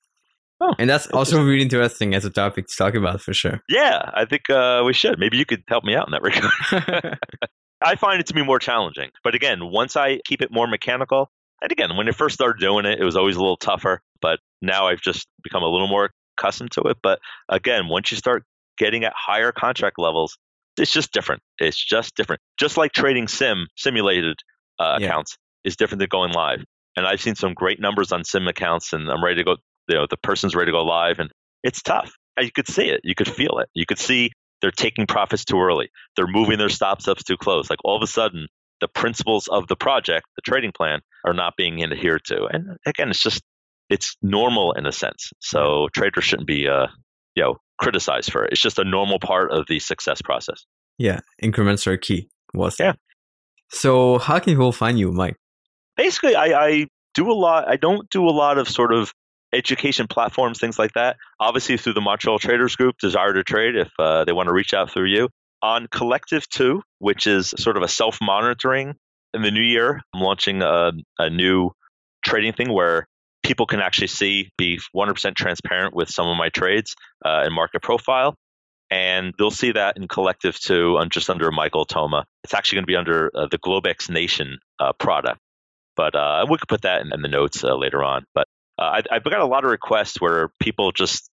Oh, 0.60 0.74
and 0.78 0.88
that's 0.88 1.06
also 1.08 1.42
really 1.42 1.62
interesting 1.62 2.14
as 2.14 2.24
a 2.24 2.30
topic 2.30 2.66
to 2.66 2.74
talk 2.78 2.94
about 2.94 3.20
for 3.20 3.34
sure. 3.34 3.60
Yeah, 3.68 4.10
I 4.14 4.24
think 4.24 4.48
uh, 4.48 4.82
we 4.86 4.94
should. 4.94 5.18
Maybe 5.18 5.36
you 5.36 5.44
could 5.44 5.62
help 5.68 5.84
me 5.84 5.94
out 5.94 6.06
in 6.06 6.12
that 6.12 6.22
regard. 6.22 7.18
I 7.82 7.96
find 7.96 8.20
it 8.20 8.26
to 8.28 8.34
be 8.34 8.42
more 8.42 8.58
challenging. 8.58 9.10
But 9.22 9.34
again, 9.34 9.70
once 9.70 9.96
I 9.96 10.20
keep 10.24 10.40
it 10.40 10.50
more 10.50 10.66
mechanical, 10.66 11.30
and 11.60 11.70
again, 11.70 11.96
when 11.96 12.08
I 12.08 12.12
first 12.12 12.34
started 12.34 12.60
doing 12.60 12.86
it, 12.86 12.98
it 12.98 13.04
was 13.04 13.16
always 13.16 13.36
a 13.36 13.40
little 13.40 13.56
tougher, 13.56 14.00
but 14.22 14.40
now 14.62 14.88
I've 14.88 15.00
just 15.00 15.26
become 15.42 15.62
a 15.62 15.68
little 15.68 15.88
more 15.88 16.10
accustomed 16.38 16.72
to 16.72 16.82
it. 16.82 16.98
But 17.02 17.18
again, 17.48 17.88
once 17.88 18.10
you 18.10 18.16
start 18.16 18.44
getting 18.78 19.04
at 19.04 19.12
higher 19.14 19.52
contract 19.52 19.98
levels, 19.98 20.38
it's 20.78 20.92
just 20.92 21.12
different. 21.12 21.42
It's 21.58 21.82
just 21.82 22.14
different. 22.16 22.40
Just 22.58 22.76
like 22.76 22.92
trading 22.92 23.28
sim 23.28 23.66
simulated 23.76 24.38
uh, 24.78 24.98
yeah. 25.00 25.06
accounts 25.06 25.36
is 25.64 25.76
different 25.76 26.00
than 26.00 26.08
going 26.08 26.32
live. 26.32 26.64
And 26.96 27.06
I've 27.06 27.20
seen 27.20 27.34
some 27.34 27.54
great 27.54 27.80
numbers 27.80 28.12
on 28.12 28.24
sim 28.24 28.48
accounts, 28.48 28.92
and 28.92 29.10
I'm 29.10 29.22
ready 29.22 29.36
to 29.36 29.44
go. 29.44 29.56
You 29.88 29.96
know, 29.96 30.06
the 30.08 30.16
person's 30.16 30.54
ready 30.54 30.70
to 30.70 30.72
go 30.72 30.84
live, 30.84 31.18
and 31.18 31.30
it's 31.62 31.82
tough. 31.82 32.12
You 32.40 32.50
could 32.52 32.68
see 32.68 32.88
it. 32.88 33.00
You 33.04 33.14
could 33.14 33.28
feel 33.28 33.58
it. 33.58 33.68
You 33.74 33.86
could 33.86 33.98
see 33.98 34.30
they're 34.60 34.70
taking 34.70 35.06
profits 35.06 35.44
too 35.44 35.60
early. 35.60 35.90
They're 36.16 36.26
moving 36.26 36.58
their 36.58 36.68
stop 36.68 37.06
ups 37.06 37.22
too 37.22 37.36
close. 37.36 37.70
Like 37.70 37.78
all 37.84 37.96
of 37.96 38.02
a 38.02 38.06
sudden, 38.06 38.48
the 38.80 38.88
principles 38.88 39.48
of 39.48 39.68
the 39.68 39.76
project, 39.76 40.26
the 40.36 40.42
trading 40.42 40.72
plan, 40.72 41.00
are 41.24 41.34
not 41.34 41.54
being 41.56 41.82
adhered 41.82 42.24
to. 42.26 42.46
And 42.46 42.76
again, 42.86 43.10
it's 43.10 43.22
just 43.22 43.42
it's 43.88 44.16
normal 44.22 44.72
in 44.72 44.86
a 44.86 44.92
sense. 44.92 45.30
So 45.40 45.88
traders 45.94 46.24
shouldn't 46.24 46.48
be 46.48 46.68
uh, 46.68 46.86
you 47.34 47.42
know 47.42 47.56
criticized 47.78 48.32
for 48.32 48.44
it. 48.44 48.52
It's 48.52 48.60
just 48.60 48.78
a 48.78 48.84
normal 48.84 49.18
part 49.18 49.52
of 49.52 49.66
the 49.68 49.78
success 49.78 50.22
process. 50.22 50.64
Yeah, 50.98 51.20
increments 51.40 51.86
are 51.86 51.96
key. 51.96 52.28
Was 52.54 52.76
yeah. 52.78 52.94
So 53.70 54.18
how 54.18 54.38
can 54.38 54.54
people 54.54 54.72
find 54.72 54.98
you, 54.98 55.12
Mike? 55.12 55.36
Basically, 55.96 56.34
I, 56.34 56.66
I 56.66 56.86
do 57.14 57.30
a 57.30 57.34
lot. 57.34 57.68
I 57.68 57.76
don't 57.76 58.08
do 58.10 58.28
a 58.28 58.30
lot 58.30 58.58
of 58.58 58.68
sort 58.68 58.92
of 58.92 59.12
education 59.52 60.06
platforms, 60.06 60.58
things 60.58 60.78
like 60.78 60.92
that. 60.94 61.16
Obviously, 61.40 61.76
through 61.76 61.94
the 61.94 62.00
Montreal 62.00 62.38
Traders 62.38 62.76
Group, 62.76 62.96
Desire 62.98 63.32
to 63.32 63.44
Trade, 63.44 63.76
if 63.76 63.90
uh, 63.98 64.24
they 64.24 64.32
want 64.32 64.48
to 64.48 64.52
reach 64.52 64.74
out 64.74 64.90
through 64.90 65.06
you 65.06 65.28
on 65.62 65.88
Collective 65.90 66.48
2, 66.50 66.82
which 66.98 67.26
is 67.26 67.54
sort 67.58 67.76
of 67.76 67.82
a 67.82 67.88
self 67.88 68.18
monitoring. 68.20 68.94
In 69.34 69.42
the 69.42 69.50
new 69.50 69.62
year, 69.62 70.00
I'm 70.14 70.20
launching 70.20 70.62
a, 70.62 70.92
a 71.18 71.28
new 71.28 71.70
trading 72.24 72.52
thing 72.52 72.72
where 72.72 73.06
people 73.46 73.66
can 73.66 73.80
actually 73.80 74.08
see, 74.08 74.50
be 74.58 74.80
100% 74.94 75.34
transparent 75.36 75.94
with 75.94 76.10
some 76.10 76.26
of 76.26 76.36
my 76.36 76.48
trades 76.48 76.96
uh, 77.24 77.42
and 77.44 77.54
market 77.54 77.80
profile. 77.80 78.34
And 78.90 79.34
they'll 79.38 79.50
see 79.50 79.72
that 79.72 79.96
in 79.96 80.08
Collective 80.08 80.58
2 80.58 80.98
on 80.98 81.10
just 81.10 81.30
under 81.30 81.50
Michael 81.50 81.84
Toma. 81.84 82.24
It's 82.44 82.54
actually 82.54 82.76
going 82.76 82.84
to 82.84 82.92
be 82.92 82.96
under 82.96 83.30
uh, 83.34 83.46
the 83.50 83.58
Globex 83.58 84.10
Nation 84.10 84.58
uh, 84.78 84.92
product. 84.92 85.40
But 85.96 86.14
uh, 86.14 86.46
we 86.50 86.58
could 86.58 86.68
put 86.68 86.82
that 86.82 87.02
in, 87.02 87.12
in 87.12 87.22
the 87.22 87.28
notes 87.28 87.64
uh, 87.64 87.74
later 87.74 88.02
on. 88.02 88.24
But 88.34 88.46
uh, 88.78 88.82
I, 88.82 89.02
I've 89.10 89.24
got 89.24 89.40
a 89.40 89.46
lot 89.46 89.64
of 89.64 89.70
requests 89.70 90.20
where 90.20 90.50
people 90.60 90.92
just 90.92 91.30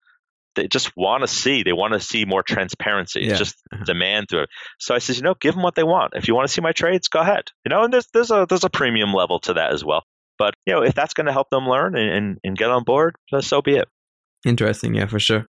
they 0.55 0.69
just 0.69 0.95
want 0.97 1.23
to 1.23 1.27
see 1.27 1.63
they 1.63 1.73
want 1.73 1.95
to 1.95 2.01
see 2.01 2.27
more 2.27 2.43
transparency 2.43 3.21
yeah. 3.21 3.31
it's 3.31 3.39
just 3.39 3.57
uh-huh. 3.73 3.85
demand 3.85 4.27
through 4.29 4.43
it 4.43 4.51
so 4.79 4.95
i 4.95 4.99
says 4.99 5.17
you 5.17 5.23
know 5.23 5.35
give 5.41 5.55
them 5.55 5.63
what 5.63 5.75
they 5.75 5.83
want 5.83 6.13
if 6.15 6.29
you 6.29 6.35
want 6.35 6.47
to 6.47 6.53
see 6.53 6.61
my 6.61 6.73
trades 6.73 7.09
go 7.09 7.21
ahead 7.21 7.45
you 7.65 7.71
know 7.71 7.85
and 7.85 7.93
there's 7.93 8.07
there's 8.13 8.31
a 8.31 8.45
there's 8.47 8.63
a 8.63 8.69
premium 8.69 9.15
level 9.15 9.41
to 9.41 9.55
that 9.55 9.73
as 9.73 9.83
well 9.83 10.05
but 10.43 10.55
you 10.67 10.73
know 10.73 10.83
if 10.83 10.93
that's 10.93 11.15
going 11.15 11.27
to 11.27 11.33
help 11.33 11.49
them 11.51 11.69
learn 11.69 11.97
and, 11.97 12.11
and, 12.11 12.39
and 12.43 12.59
get 12.59 12.69
on 12.69 12.83
board 12.83 13.15
so 13.41 13.63
be 13.63 13.77
it. 13.77 13.89
Interesting 14.45 14.93
yeah 14.95 15.07
for 15.07 15.21
sure. 15.21 15.47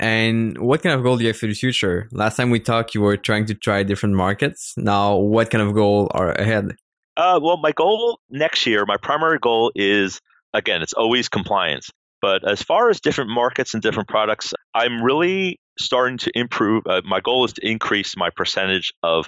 And 0.00 0.58
what 0.58 0.82
kind 0.82 0.94
of 0.94 1.04
goal 1.04 1.16
do 1.18 1.22
you 1.22 1.28
have 1.28 1.36
for 1.36 1.46
the 1.46 1.54
future? 1.54 2.08
Last 2.10 2.36
time 2.36 2.50
we 2.50 2.58
talked 2.58 2.92
you 2.94 3.02
were 3.02 3.16
trying 3.16 3.46
to 3.46 3.54
try 3.54 3.84
different 3.84 4.16
markets. 4.16 4.74
Now 4.76 5.16
what 5.16 5.50
kind 5.50 5.62
of 5.62 5.74
goal 5.74 6.10
are 6.10 6.32
ahead? 6.32 6.74
Uh, 7.16 7.38
well 7.40 7.56
my 7.56 7.70
goal 7.70 8.18
next 8.28 8.66
year 8.66 8.84
my 8.84 8.96
primary 8.96 9.38
goal 9.38 9.70
is 9.76 10.20
again 10.54 10.82
it's 10.82 10.94
always 10.94 11.28
compliance. 11.28 11.88
But 12.20 12.46
as 12.46 12.60
far 12.62 12.90
as 12.90 13.00
different 13.00 13.30
markets 13.30 13.74
and 13.74 13.82
different 13.82 14.08
products, 14.08 14.52
I'm 14.74 15.02
really 15.02 15.60
starting 15.78 16.18
to 16.18 16.30
improve. 16.34 16.82
Uh, 16.86 17.00
my 17.04 17.20
goal 17.20 17.44
is 17.44 17.52
to 17.54 17.66
increase 17.66 18.14
my 18.16 18.28
percentage 18.36 18.92
of 19.02 19.26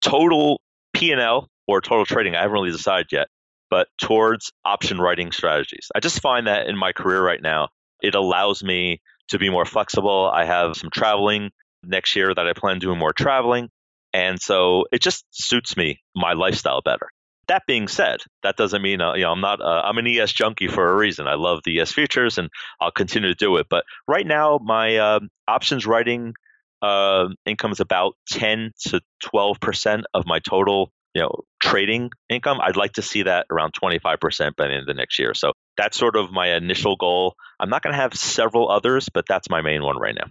total 0.00 0.60
P&L 0.92 1.48
or 1.68 1.80
total 1.80 2.04
trading. 2.04 2.34
I 2.34 2.40
haven't 2.40 2.54
really 2.54 2.72
decided 2.72 3.06
yet, 3.12 3.28
but 3.72 3.88
towards 3.98 4.52
option 4.66 5.00
writing 5.00 5.32
strategies. 5.32 5.88
I 5.94 6.00
just 6.00 6.20
find 6.20 6.46
that 6.46 6.66
in 6.66 6.76
my 6.76 6.92
career 6.92 7.24
right 7.24 7.40
now, 7.40 7.68
it 8.02 8.14
allows 8.14 8.62
me 8.62 9.00
to 9.28 9.38
be 9.38 9.48
more 9.48 9.64
flexible. 9.64 10.30
I 10.30 10.44
have 10.44 10.76
some 10.76 10.90
traveling 10.92 11.52
next 11.82 12.14
year 12.14 12.34
that 12.34 12.46
I 12.46 12.52
plan 12.52 12.80
doing 12.80 12.98
more 12.98 13.14
traveling. 13.14 13.70
And 14.12 14.38
so 14.38 14.84
it 14.92 15.00
just 15.00 15.24
suits 15.30 15.74
me, 15.74 16.02
my 16.14 16.34
lifestyle 16.34 16.82
better. 16.82 17.08
That 17.48 17.62
being 17.66 17.88
said, 17.88 18.20
that 18.42 18.58
doesn't 18.58 18.82
mean 18.82 19.00
uh, 19.00 19.14
you 19.14 19.22
know 19.22 19.32
I'm 19.32 19.40
not 19.40 19.62
uh, 19.62 19.80
I'm 19.82 19.96
an 19.96 20.06
ES 20.06 20.34
junkie 20.34 20.68
for 20.68 20.92
a 20.92 20.94
reason. 20.94 21.26
I 21.26 21.36
love 21.36 21.60
the 21.64 21.80
ES 21.80 21.92
futures 21.92 22.36
and 22.36 22.50
I'll 22.78 22.90
continue 22.90 23.30
to 23.30 23.34
do 23.34 23.56
it. 23.56 23.68
But 23.70 23.84
right 24.06 24.26
now, 24.26 24.60
my 24.62 24.96
uh, 24.98 25.20
options 25.48 25.86
writing 25.86 26.34
uh, 26.82 27.28
income 27.46 27.72
is 27.72 27.80
about 27.80 28.16
10 28.28 28.72
to 28.88 29.00
12 29.24 29.60
percent 29.60 30.04
of 30.12 30.26
my 30.26 30.40
total 30.40 30.92
you 31.14 31.22
know 31.22 31.40
trading 31.62 32.10
income. 32.28 32.58
I'd 32.60 32.76
like 32.76 32.94
to 32.94 33.02
see 33.02 33.22
that 33.22 33.46
around 33.50 33.72
25 33.72 34.20
percent 34.20 34.56
by 34.56 34.66
the 34.66 34.74
end 34.74 34.80
of 34.80 34.86
the 34.86 34.94
next 34.94 35.18
year. 35.18 35.32
So 35.34 35.52
that's 35.76 35.96
sort 35.96 36.16
of 36.16 36.30
my 36.30 36.54
initial 36.54 36.96
goal. 36.96 37.34
I'm 37.58 37.70
not 37.70 37.82
going 37.82 37.94
to 37.94 38.00
have 38.00 38.14
several 38.14 38.70
others, 38.70 39.08
but 39.12 39.24
that's 39.28 39.48
my 39.48 39.62
main 39.62 39.82
one 39.82 39.98
right 39.98 40.14
now. 40.14 40.30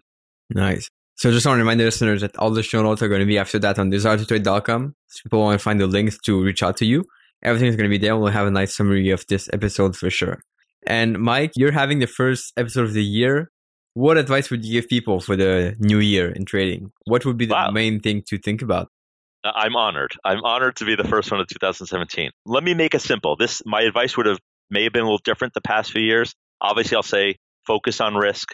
Nice. 0.50 0.90
So 1.16 1.32
just 1.32 1.46
want 1.46 1.58
to 1.58 1.62
remind 1.62 1.80
the 1.80 1.86
listeners 1.86 2.22
that 2.22 2.36
all 2.38 2.52
the 2.52 2.64
show 2.64 2.82
notes 2.82 3.02
are 3.02 3.08
going 3.08 3.20
to 3.20 3.26
be 3.26 3.38
after 3.38 3.60
that 3.60 3.80
on 3.80 3.92
desireto 3.92 4.94
So 5.08 5.22
people 5.24 5.40
want 5.40 5.60
to 5.60 5.64
find 5.64 5.80
the 5.80 5.88
links 5.88 6.18
to 6.26 6.44
reach 6.44 6.64
out 6.64 6.78
to 6.78 6.86
you. 6.86 7.06
Everything's 7.44 7.76
going 7.76 7.90
to 7.90 7.98
be 7.98 7.98
there. 7.98 8.18
We'll 8.18 8.32
have 8.32 8.48
a 8.48 8.52
nice 8.52 8.76
summary 8.76 9.10
of 9.12 9.26
this 9.28 9.50
episode 9.54 9.96
for 9.96 10.10
sure. 10.10 10.42
And 10.86 11.20
Mike, 11.20 11.52
you're 11.56 11.72
having 11.72 12.00
the 12.00 12.08
first 12.08 12.54
episode 12.58 12.86
of 12.86 12.94
the 12.94 13.04
year. 13.04 13.52
What 13.94 14.18
advice 14.18 14.50
would 14.50 14.66
you 14.66 14.82
give 14.82 14.90
people 14.90 15.20
for 15.20 15.36
the 15.36 15.76
new 15.80 16.00
year 16.00 16.32
in 16.32 16.46
trading? 16.46 16.92
What 17.06 17.26
would 17.26 17.38
be 17.38 17.46
the 17.46 17.54
wow. 17.54 17.72
main 17.72 18.00
thing 18.00 18.24
to 18.28 18.38
think 18.38 18.62
about? 18.62 18.90
Uh, 19.44 19.52
I'm 19.56 19.76
honored. 19.76 20.14
I'm 20.24 20.44
honored 20.44 20.78
to 20.78 20.86
be 20.86 20.96
the 20.96 21.04
first 21.04 21.32
one 21.32 21.40
of 21.40 21.48
2017. 21.48 22.32
Let 22.46 22.64
me 22.64 22.74
make 22.74 22.94
it 22.94 23.02
simple. 23.02 23.36
This 23.36 23.62
my 23.66 23.82
advice 23.82 24.16
would 24.18 24.26
have 24.26 24.40
may 24.70 24.84
have 24.84 24.94
been 24.94 25.04
a 25.04 25.06
little 25.06 25.22
different 25.24 25.54
the 25.54 25.62
past 25.62 25.92
few 25.92 26.02
years. 26.02 26.34
Obviously, 26.60 26.96
I'll 26.96 27.04
say 27.04 27.38
focus 27.66 28.02
on 28.02 28.16
risk, 28.16 28.54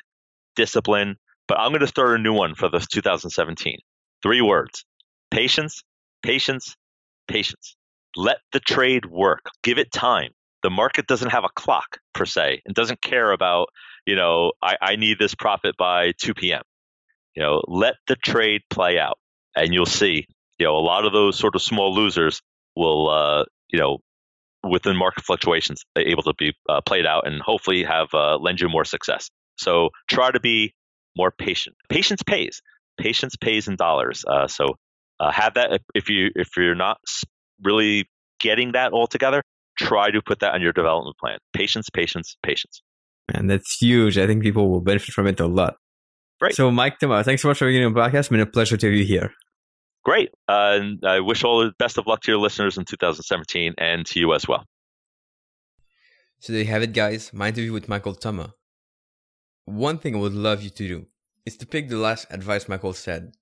discipline, 0.55 1.17
but 1.47 1.59
I'm 1.59 1.71
going 1.71 1.81
to 1.81 1.87
start 1.87 2.19
a 2.19 2.21
new 2.21 2.33
one 2.33 2.55
for 2.55 2.69
the 2.69 2.79
2017. 2.79 3.77
Three 4.23 4.41
words: 4.41 4.85
patience, 5.31 5.83
patience, 6.23 6.75
patience. 7.27 7.75
Let 8.15 8.37
the 8.51 8.59
trade 8.59 9.05
work. 9.05 9.49
Give 9.63 9.77
it 9.77 9.91
time. 9.91 10.31
The 10.63 10.69
market 10.69 11.07
doesn't 11.07 11.29
have 11.29 11.43
a 11.43 11.49
clock 11.55 11.99
per 12.13 12.25
se 12.25 12.61
and 12.65 12.73
doesn't 12.73 13.01
care 13.01 13.31
about, 13.31 13.69
you 14.05 14.15
know, 14.15 14.53
I, 14.61 14.75
I 14.81 14.95
need 14.95 15.19
this 15.19 15.35
profit 15.35 15.77
by 15.77 16.13
2 16.17 16.33
p.m. 16.33 16.63
You 17.35 17.43
know, 17.43 17.61
let 17.67 17.95
the 18.07 18.15
trade 18.15 18.61
play 18.69 18.97
out 18.97 19.19
and 19.55 19.73
you'll 19.73 19.85
see, 19.85 20.27
you 20.59 20.65
know, 20.65 20.75
a 20.75 20.79
lot 20.79 21.05
of 21.05 21.13
those 21.13 21.37
sort 21.37 21.55
of 21.55 21.61
small 21.61 21.93
losers 21.93 22.41
will, 22.75 23.09
uh, 23.09 23.45
you 23.69 23.79
know, 23.79 23.99
within 24.67 24.95
market 24.95 25.23
fluctuations, 25.23 25.83
able 25.97 26.23
to 26.23 26.33
be 26.37 26.53
uh, 26.69 26.81
played 26.81 27.05
out 27.05 27.27
and 27.27 27.41
hopefully 27.41 27.83
have 27.83 28.07
uh, 28.13 28.37
lend 28.37 28.59
you 28.59 28.69
more 28.69 28.85
success. 28.85 29.29
So 29.57 29.89
try 30.09 30.31
to 30.31 30.39
be 30.39 30.73
more 31.15 31.31
patient. 31.31 31.75
Patience 31.89 32.23
pays. 32.23 32.61
Patience 32.99 33.35
pays 33.35 33.67
in 33.67 33.75
dollars. 33.75 34.25
Uh, 34.27 34.47
so 34.47 34.75
uh, 35.19 35.31
have 35.31 35.55
that 35.55 35.81
if 35.95 36.09
you 36.09 36.29
if 36.35 36.49
you're 36.57 36.75
not 36.75 36.97
really 37.63 38.07
getting 38.39 38.73
that 38.73 38.93
all 38.93 39.07
together, 39.07 39.41
try 39.77 40.11
to 40.11 40.21
put 40.21 40.39
that 40.39 40.53
on 40.53 40.61
your 40.61 40.73
development 40.73 41.17
plan. 41.17 41.37
Patience, 41.53 41.89
patience, 41.89 42.37
patience. 42.43 42.81
And 43.33 43.49
that's 43.49 43.77
huge. 43.79 44.17
I 44.17 44.25
think 44.25 44.43
people 44.43 44.69
will 44.69 44.81
benefit 44.81 45.13
from 45.13 45.27
it 45.27 45.39
a 45.39 45.47
lot. 45.47 45.75
Right. 46.39 46.53
So, 46.53 46.69
Mike 46.69 46.99
Toma, 46.99 47.23
thanks 47.23 47.41
so 47.41 47.47
much 47.47 47.57
for 47.57 47.67
being 47.67 47.83
on 47.83 47.93
the 47.93 47.99
podcast. 47.99 48.19
It's 48.19 48.29
been 48.29 48.39
a 48.39 48.45
pleasure 48.45 48.77
to 48.77 48.87
have 48.87 48.95
you 48.95 49.05
here. 49.05 49.31
Great. 50.07 50.29
Uh, 50.47 50.79
and 50.79 51.05
I 51.05 51.19
wish 51.19 51.43
all 51.43 51.59
the 51.59 51.73
best 51.77 51.97
of 51.97 52.07
luck 52.07 52.21
to 52.21 52.31
your 52.31 52.39
listeners 52.39 52.77
in 52.77 52.85
2017 52.85 53.73
and 53.77 54.05
to 54.05 54.21
you 54.21 54.33
as 54.33 54.47
well. 54.47 54.63
So 56.39 56.53
there 56.53 56.61
you 56.61 56.69
have 56.69 56.81
it, 56.81 56.93
guys. 56.93 57.33
My 57.33 57.49
interview 57.49 57.73
with 57.73 57.89
Michael 57.89 58.15
Toma. 58.15 58.53
One 59.65 59.97
thing 59.97 60.15
I 60.15 60.19
would 60.19 60.33
love 60.33 60.63
you 60.63 60.69
to 60.69 60.87
do 60.87 61.07
is 61.45 61.57
to 61.57 61.65
pick 61.65 61.89
the 61.89 61.97
last 61.97 62.25
advice 62.29 62.69
Michael 62.69 62.93
said 62.93 63.33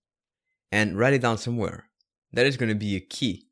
and 0.72 0.98
write 0.98 1.14
it 1.14 1.22
down 1.22 1.38
somewhere. 1.38 1.86
That 2.34 2.48
is 2.48 2.58
going 2.58 2.70
to 2.70 2.76
be 2.76 2.96
a 2.96 3.00
key 3.00 3.46